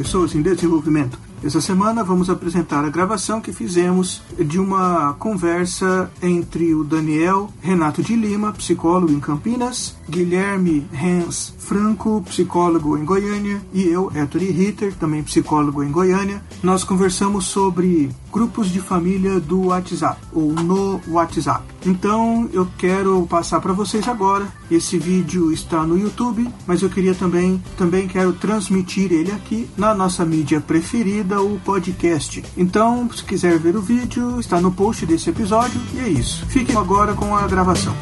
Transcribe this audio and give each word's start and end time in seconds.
Pessoas 0.00 0.34
em 0.34 0.40
desenvolvimento. 0.40 1.29
Essa 1.42 1.60
semana 1.60 2.04
vamos 2.04 2.28
apresentar 2.28 2.84
a 2.84 2.90
gravação 2.90 3.40
que 3.40 3.50
fizemos 3.50 4.20
de 4.38 4.58
uma 4.58 5.14
conversa 5.14 6.10
entre 6.22 6.74
o 6.74 6.84
Daniel 6.84 7.50
Renato 7.62 8.02
de 8.02 8.14
Lima, 8.14 8.52
psicólogo 8.52 9.10
em 9.10 9.18
Campinas, 9.20 9.96
Guilherme 10.08 10.86
Hans 10.92 11.54
Franco, 11.58 12.22
psicólogo 12.26 12.98
em 12.98 13.04
Goiânia, 13.04 13.62
e 13.72 13.84
eu, 13.84 14.10
Ettore 14.14 14.50
Ritter, 14.50 14.92
também 14.94 15.22
psicólogo 15.22 15.82
em 15.82 15.90
Goiânia. 15.90 16.42
Nós 16.62 16.84
conversamos 16.84 17.46
sobre 17.46 18.10
grupos 18.32 18.68
de 18.68 18.80
família 18.80 19.40
do 19.40 19.66
WhatsApp 19.66 20.20
ou 20.32 20.52
no 20.52 21.00
WhatsApp. 21.08 21.64
Então 21.84 22.48
eu 22.52 22.68
quero 22.76 23.26
passar 23.26 23.60
para 23.60 23.72
vocês 23.72 24.06
agora. 24.08 24.46
Esse 24.70 24.98
vídeo 24.98 25.52
está 25.52 25.82
no 25.84 25.98
YouTube, 25.98 26.48
mas 26.66 26.82
eu 26.82 26.90
queria 26.90 27.14
também 27.14 27.62
também 27.76 28.06
quero 28.06 28.32
transmitir 28.32 29.12
ele 29.12 29.32
aqui 29.32 29.68
na 29.76 29.94
nossa 29.94 30.24
mídia 30.24 30.60
preferida, 30.60 31.29
o 31.38 31.60
podcast. 31.60 32.42
Então, 32.56 33.10
se 33.12 33.22
quiser 33.22 33.58
ver 33.58 33.76
o 33.76 33.82
vídeo, 33.82 34.40
está 34.40 34.60
no 34.60 34.72
post 34.72 35.04
desse 35.04 35.28
episódio 35.28 35.78
e 35.94 35.98
é 36.00 36.08
isso. 36.08 36.46
Fiquem 36.46 36.76
agora 36.76 37.12
com 37.14 37.36
a 37.36 37.46
gravação. 37.46 37.94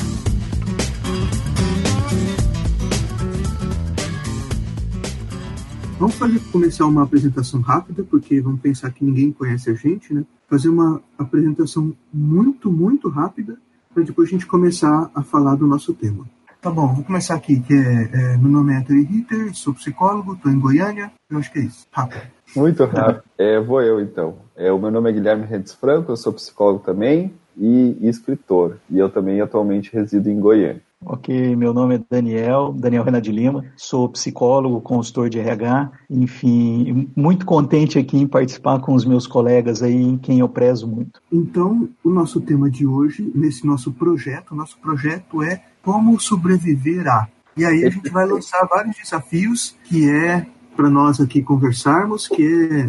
Vamos 5.98 6.14
fazer 6.14 6.38
começar 6.52 6.87
uma 6.87 7.02
apresentação 7.02 7.60
rápida, 7.60 8.04
porque 8.04 8.40
vamos 8.40 8.60
pensar 8.60 8.93
que 8.93 9.04
ninguém 9.04 9.32
conhece 9.32 9.68
a 9.68 9.74
gente, 9.74 10.15
né? 10.15 10.24
Fazer 10.49 10.68
uma 10.68 11.02
apresentação 11.18 11.93
muito, 12.15 12.71
muito 12.71 13.09
rápida, 13.09 13.59
para 13.93 14.04
depois 14.04 14.29
a 14.29 14.30
gente 14.30 14.46
começar 14.46 15.10
a 15.12 15.23
falar 15.23 15.56
do 15.56 15.66
nosso 15.66 15.93
tema. 15.93 16.24
Tá 16.60 16.71
bom, 16.71 16.95
vou 16.95 17.04
começar 17.04 17.34
aqui, 17.34 17.60
que 17.60 17.74
é, 17.74 18.10
é 18.12 18.37
meu 18.37 18.51
nome 18.51 18.73
é 18.73 18.76
Anthony 18.76 19.02
Ritter, 19.02 19.54
sou 19.54 19.74
psicólogo, 19.74 20.34
estou 20.34 20.52
em 20.52 20.59
Goiânia, 20.60 21.12
eu 21.29 21.38
acho 21.38 21.52
que 21.52 21.59
é 21.59 21.62
isso. 21.62 21.87
Rápido. 21.90 22.37
Muito 22.57 22.85
rápido. 22.85 23.23
É, 23.37 23.60
vou 23.60 23.82
eu 23.82 24.01
então. 24.01 24.37
É, 24.57 24.73
o 24.73 24.79
meu 24.79 24.91
nome 24.91 25.10
é 25.10 25.13
Guilherme 25.13 25.46
Redes 25.46 25.73
Franco, 25.73 26.13
eu 26.13 26.16
sou 26.16 26.32
psicólogo 26.32 26.80
também 26.85 27.32
e 27.57 27.96
escritor. 28.02 28.79
E 28.90 28.99
eu 28.99 29.09
também 29.09 29.40
atualmente 29.40 29.93
resido 29.93 30.30
em 30.30 30.38
Goiânia. 30.38 30.82
Ok, 31.05 31.55
meu 31.55 31.73
nome 31.73 31.95
é 31.95 32.01
Daniel, 32.10 32.74
Daniel 32.77 33.05
Renan 33.05 33.21
de 33.21 33.30
Lima, 33.30 33.65
sou 33.77 34.09
psicólogo, 34.09 34.80
consultor 34.80 35.29
de 35.29 35.38
RH, 35.38 35.93
enfim, 36.10 37.09
muito 37.15 37.46
contente 37.46 38.01
aqui 38.01 38.16
em 38.16 38.27
participar 38.27 38.80
com 38.80 38.95
os 38.95 39.05
meus 39.05 39.24
colegas 39.24 39.80
aí, 39.80 39.95
em 39.95 40.18
quem 40.18 40.40
eu 40.40 40.49
prezo 40.49 40.88
muito. 40.88 41.23
Então, 41.33 41.88
o 42.02 42.10
nosso 42.10 42.40
tema 42.40 42.68
de 42.68 42.85
hoje, 42.85 43.30
nesse 43.33 43.65
nosso 43.65 43.93
projeto, 43.93 44.57
nosso 44.57 44.77
projeto 44.79 45.40
é 45.40 45.62
como 45.85 46.18
sobreviver 46.18 47.07
a. 47.07 47.29
E 47.57 47.65
aí 47.65 47.85
a 47.85 47.90
gente 47.90 48.10
vai 48.10 48.27
lançar 48.27 48.66
vários 48.66 48.96
desafios 48.96 49.77
que 49.85 50.10
é 50.10 50.46
para 50.79 50.88
nós 50.88 51.21
aqui 51.21 51.43
conversarmos, 51.43 52.29
que 52.29 52.46
é 52.46 52.87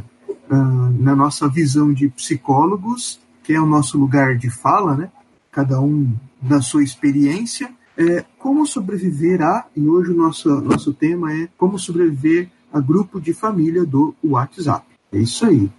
uh, 0.53 1.03
na 1.03 1.15
nossa 1.15 1.49
visão 1.49 1.91
de 1.91 2.07
psicólogos, 2.07 3.19
que 3.43 3.53
é 3.53 3.59
o 3.59 3.65
nosso 3.65 3.97
lugar 3.97 4.37
de 4.37 4.47
fala, 4.47 4.95
né? 4.95 5.11
Cada 5.51 5.81
um 5.81 6.13
na 6.39 6.61
sua 6.61 6.83
experiência 6.83 7.67
é, 7.97 8.23
como 8.37 8.63
sobreviver 8.67 9.41
a, 9.41 9.65
e 9.75 9.87
hoje 9.87 10.11
o 10.11 10.15
nosso, 10.15 10.61
nosso 10.61 10.93
tema 10.93 11.33
é 11.33 11.49
como 11.57 11.79
sobreviver 11.79 12.51
a 12.71 12.79
grupo 12.79 13.19
de 13.19 13.33
família 13.33 13.83
do 13.83 14.13
WhatsApp. 14.23 14.85
É 15.11 15.17
isso 15.17 15.47
aí. 15.47 15.71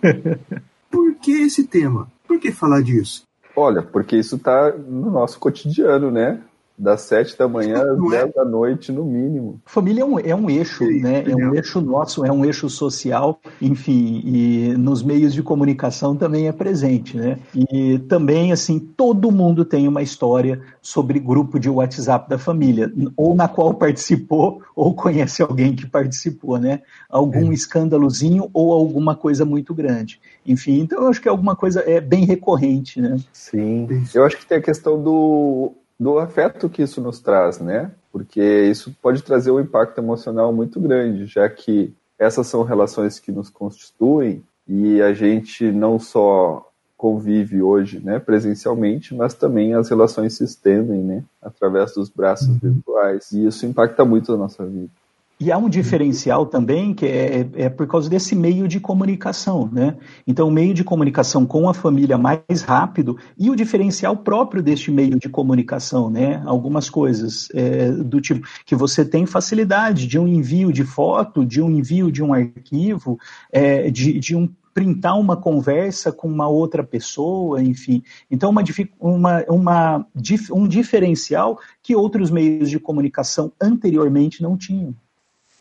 Por 0.90 1.14
que 1.16 1.42
esse 1.42 1.64
tema? 1.64 2.10
Por 2.26 2.40
que 2.40 2.52
falar 2.52 2.80
disso? 2.80 3.24
Olha, 3.54 3.82
porque 3.82 4.16
isso 4.16 4.36
está 4.36 4.72
no 4.72 5.10
nosso 5.10 5.38
cotidiano, 5.38 6.10
né? 6.10 6.40
Das 6.76 7.02
sete 7.02 7.38
da 7.38 7.46
manhã 7.46 7.76
às 7.76 7.98
é? 7.98 8.10
dez 8.10 8.34
da 8.34 8.44
noite, 8.44 8.90
no 8.90 9.04
mínimo. 9.04 9.60
Família 9.64 10.02
é 10.02 10.04
um, 10.04 10.18
é 10.18 10.34
um 10.34 10.50
eixo, 10.50 10.84
Sim, 10.84 11.00
né? 11.00 11.24
É 11.26 11.34
um 11.34 11.54
eixo 11.54 11.80
nosso, 11.80 12.24
é 12.24 12.32
um 12.32 12.44
eixo 12.44 12.68
social, 12.68 13.40
enfim, 13.62 14.20
e 14.24 14.74
nos 14.76 15.02
meios 15.02 15.32
de 15.32 15.42
comunicação 15.42 16.16
também 16.16 16.48
é 16.48 16.52
presente, 16.52 17.16
né? 17.16 17.38
E 17.70 17.98
também, 18.00 18.52
assim, 18.52 18.80
todo 18.80 19.30
mundo 19.30 19.64
tem 19.64 19.86
uma 19.86 20.02
história 20.02 20.60
sobre 20.82 21.20
grupo 21.20 21.60
de 21.60 21.70
WhatsApp 21.70 22.28
da 22.28 22.38
família, 22.38 22.92
ou 23.16 23.34
na 23.34 23.46
qual 23.46 23.74
participou, 23.74 24.60
ou 24.74 24.94
conhece 24.94 25.42
alguém 25.42 25.76
que 25.76 25.86
participou, 25.86 26.58
né? 26.58 26.82
Algum 27.08 27.52
é. 27.52 27.54
escândalozinho 27.54 28.50
ou 28.52 28.72
alguma 28.72 29.14
coisa 29.14 29.44
muito 29.44 29.72
grande. 29.72 30.20
Enfim, 30.44 30.80
então 30.80 31.02
eu 31.02 31.08
acho 31.08 31.22
que 31.22 31.28
é 31.28 31.30
alguma 31.30 31.54
coisa 31.54 31.80
é 31.80 32.00
bem 32.00 32.24
recorrente, 32.24 33.00
né? 33.00 33.16
Sim. 33.32 33.86
Eu 34.12 34.24
acho 34.24 34.36
que 34.36 34.46
tem 34.46 34.58
a 34.58 34.62
questão 34.62 35.00
do 35.00 35.72
do 35.98 36.18
afeto 36.18 36.68
que 36.68 36.82
isso 36.82 37.00
nos 37.00 37.20
traz, 37.20 37.60
né? 37.60 37.90
Porque 38.12 38.42
isso 38.42 38.94
pode 39.02 39.22
trazer 39.22 39.50
um 39.50 39.60
impacto 39.60 39.98
emocional 39.98 40.52
muito 40.52 40.80
grande, 40.80 41.26
já 41.26 41.48
que 41.48 41.94
essas 42.18 42.46
são 42.46 42.62
relações 42.62 43.18
que 43.18 43.32
nos 43.32 43.50
constituem 43.50 44.42
e 44.66 45.02
a 45.02 45.12
gente 45.12 45.70
não 45.70 45.98
só 45.98 46.70
convive 46.96 47.60
hoje, 47.60 48.00
né, 48.00 48.18
presencialmente, 48.18 49.14
mas 49.14 49.34
também 49.34 49.74
as 49.74 49.90
relações 49.90 50.36
se 50.36 50.44
estendem, 50.44 51.02
né, 51.02 51.24
através 51.42 51.92
dos 51.92 52.08
braços 52.08 52.48
uhum. 52.48 52.58
virtuais 52.62 53.30
e 53.32 53.46
isso 53.46 53.66
impacta 53.66 54.04
muito 54.04 54.32
a 54.32 54.36
nossa 54.36 54.64
vida. 54.64 54.90
E 55.38 55.50
há 55.50 55.58
um 55.58 55.68
diferencial 55.68 56.46
também 56.46 56.94
que 56.94 57.04
é, 57.04 57.48
é, 57.54 57.68
por 57.68 57.88
causa 57.88 58.08
desse 58.08 58.36
meio 58.36 58.68
de 58.68 58.78
comunicação, 58.78 59.68
né? 59.70 59.96
Então, 60.26 60.46
o 60.46 60.50
meio 60.50 60.72
de 60.72 60.84
comunicação 60.84 61.44
com 61.44 61.68
a 61.68 61.74
família 61.74 62.16
mais 62.16 62.62
rápido 62.62 63.18
e 63.36 63.50
o 63.50 63.56
diferencial 63.56 64.16
próprio 64.16 64.62
deste 64.62 64.92
meio 64.92 65.18
de 65.18 65.28
comunicação, 65.28 66.08
né? 66.08 66.40
Algumas 66.46 66.88
coisas 66.88 67.48
é, 67.52 67.90
do 67.90 68.20
tipo 68.20 68.46
que 68.64 68.76
você 68.76 69.04
tem 69.04 69.26
facilidade 69.26 70.06
de 70.06 70.18
um 70.20 70.28
envio 70.28 70.72
de 70.72 70.84
foto, 70.84 71.44
de 71.44 71.60
um 71.60 71.68
envio 71.68 72.12
de 72.12 72.22
um 72.22 72.32
arquivo, 72.32 73.18
é, 73.52 73.90
de, 73.90 74.20
de 74.20 74.36
um 74.36 74.48
printar 74.72 75.18
uma 75.18 75.36
conversa 75.36 76.10
com 76.10 76.28
uma 76.28 76.48
outra 76.48 76.82
pessoa, 76.82 77.62
enfim. 77.62 78.02
Então, 78.28 78.50
uma, 78.50 78.62
uma, 79.00 79.44
uma, 79.48 80.06
um 80.52 80.66
diferencial 80.66 81.58
que 81.80 81.94
outros 81.94 82.30
meios 82.30 82.68
de 82.68 82.80
comunicação 82.80 83.52
anteriormente 83.60 84.42
não 84.42 84.56
tinham. 84.56 84.94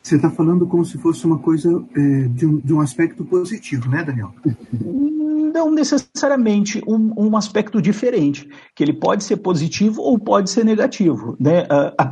Você 0.04 0.18
está 0.18 0.30
falando 0.30 0.68
como 0.68 0.84
se 0.84 0.98
fosse 0.98 1.26
uma 1.26 1.40
coisa 1.40 1.70
é, 1.96 2.28
de, 2.28 2.46
um, 2.46 2.58
de, 2.58 2.74
um, 2.74 2.82
aspecto 2.82 3.24
positivo, 3.24 3.90
né, 3.90 4.04
Daniel? 4.04 4.34
Não 5.54 5.72
necessariamente 5.72 6.84
um, 6.86 7.14
um, 7.16 7.38
aspecto 7.38 7.82
diferente, 7.82 8.50
que 8.76 8.84
ele 8.84 8.92
pode 8.92 9.24
ser 9.24 9.38
positivo 9.38 10.02
ou 10.02 10.20
pode 10.20 10.50
ser 10.50 10.66
negativo, 10.66 11.38
né? 11.40 11.66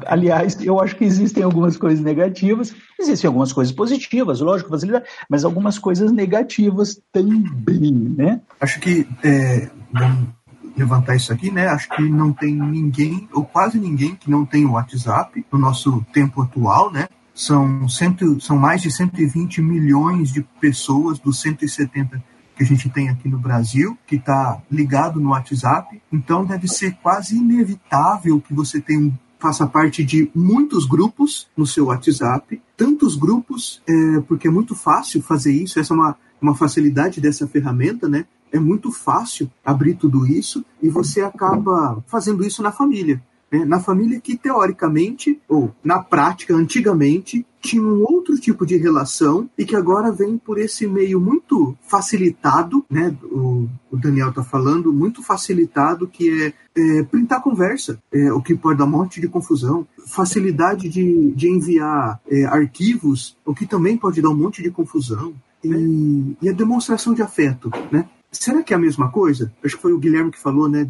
aliás, 0.05 0.57
eu 0.63 0.79
acho 0.79 0.95
que 0.95 1.03
existem 1.03 1.43
algumas 1.43 1.75
coisas 1.75 1.99
negativas, 1.99 2.73
existem 2.97 3.27
algumas 3.27 3.51
coisas 3.51 3.73
positivas, 3.73 4.39
lógico, 4.39 4.69
facilidade, 4.69 5.05
mas 5.29 5.43
algumas 5.43 5.77
coisas 5.77 6.13
negativas 6.13 7.01
também, 7.11 7.91
né? 7.91 8.39
Acho 8.61 8.79
que 8.79 9.05
é, 9.21 9.69
vamos 9.91 10.29
levantar 10.77 11.15
isso 11.15 11.33
aqui, 11.33 11.51
né? 11.51 11.67
Acho 11.67 11.89
que 11.89 12.03
não 12.03 12.31
tem 12.31 12.55
ninguém 12.55 13.27
ou 13.33 13.43
quase 13.43 13.77
ninguém 13.77 14.15
que 14.15 14.31
não 14.31 14.45
tem 14.45 14.65
o 14.65 14.73
WhatsApp 14.73 15.45
no 15.51 15.59
nosso 15.59 16.05
tempo 16.13 16.41
atual, 16.41 16.89
né? 16.89 17.09
São, 17.41 17.89
cento, 17.89 18.39
são 18.39 18.55
mais 18.55 18.83
de 18.83 18.91
120 18.91 19.63
milhões 19.63 20.31
de 20.31 20.43
pessoas 20.59 21.17
dos 21.17 21.41
170 21.41 22.23
que 22.55 22.61
a 22.61 22.65
gente 22.67 22.87
tem 22.87 23.09
aqui 23.09 23.27
no 23.27 23.39
Brasil, 23.39 23.97
que 24.05 24.17
está 24.17 24.61
ligado 24.69 25.19
no 25.19 25.31
WhatsApp. 25.31 25.99
Então 26.13 26.45
deve 26.45 26.67
ser 26.67 26.91
quase 27.01 27.35
inevitável 27.35 28.39
que 28.39 28.53
você 28.53 28.79
tenha 28.79 29.11
faça 29.39 29.65
parte 29.65 30.03
de 30.03 30.29
muitos 30.35 30.85
grupos 30.85 31.49
no 31.57 31.65
seu 31.65 31.85
WhatsApp, 31.85 32.61
tantos 32.77 33.15
grupos, 33.15 33.81
é, 33.89 34.19
porque 34.27 34.47
é 34.47 34.51
muito 34.51 34.75
fácil 34.75 35.19
fazer 35.23 35.51
isso, 35.51 35.79
essa 35.79 35.95
é 35.95 35.97
uma, 35.97 36.15
uma 36.39 36.53
facilidade 36.53 37.19
dessa 37.19 37.47
ferramenta, 37.47 38.07
né? 38.07 38.27
É 38.51 38.59
muito 38.59 38.91
fácil 38.91 39.49
abrir 39.65 39.95
tudo 39.95 40.27
isso 40.27 40.63
e 40.79 40.89
você 40.89 41.21
acaba 41.21 42.03
fazendo 42.05 42.45
isso 42.45 42.61
na 42.61 42.71
família 42.71 43.19
né, 43.51 43.65
na 43.65 43.79
família 43.79 44.19
que 44.19 44.37
teoricamente, 44.37 45.39
ou 45.47 45.73
na 45.83 45.99
prática, 45.99 46.55
antigamente, 46.55 47.45
tinha 47.61 47.83
um 47.83 48.01
outro 48.01 48.35
tipo 48.39 48.65
de 48.65 48.75
relação 48.77 49.49
e 49.57 49.65
que 49.65 49.75
agora 49.75 50.11
vem 50.11 50.37
por 50.37 50.57
esse 50.57 50.87
meio 50.87 51.21
muito 51.21 51.77
facilitado, 51.81 52.83
né? 52.89 53.15
O, 53.23 53.67
o 53.91 53.97
Daniel 53.97 54.29
está 54.29 54.43
falando, 54.43 54.91
muito 54.91 55.21
facilitado, 55.21 56.07
que 56.07 56.43
é, 56.43 56.53
é 56.75 57.03
printar 57.03 57.41
conversa, 57.41 57.99
é, 58.11 58.33
o 58.33 58.41
que 58.41 58.55
pode 58.55 58.79
dar 58.79 58.85
um 58.85 58.89
monte 58.89 59.21
de 59.21 59.27
confusão, 59.27 59.85
facilidade 60.07 60.89
de, 60.89 61.31
de 61.31 61.49
enviar 61.49 62.19
é, 62.27 62.45
arquivos, 62.45 63.37
o 63.45 63.53
que 63.53 63.67
também 63.67 63.95
pode 63.95 64.21
dar 64.21 64.29
um 64.29 64.37
monte 64.37 64.63
de 64.63 64.71
confusão, 64.71 65.33
e, 65.63 66.35
e 66.41 66.49
a 66.49 66.53
demonstração 66.53 67.13
de 67.13 67.21
afeto, 67.21 67.69
né? 67.91 68.09
Será 68.31 68.63
que 68.63 68.73
é 68.73 68.77
a 68.77 68.79
mesma 68.79 69.11
coisa? 69.11 69.53
Acho 69.63 69.75
que 69.75 69.81
foi 69.81 69.91
o 69.93 69.99
Guilherme 69.99 70.31
que 70.31 70.39
falou, 70.39 70.67
né? 70.67 70.87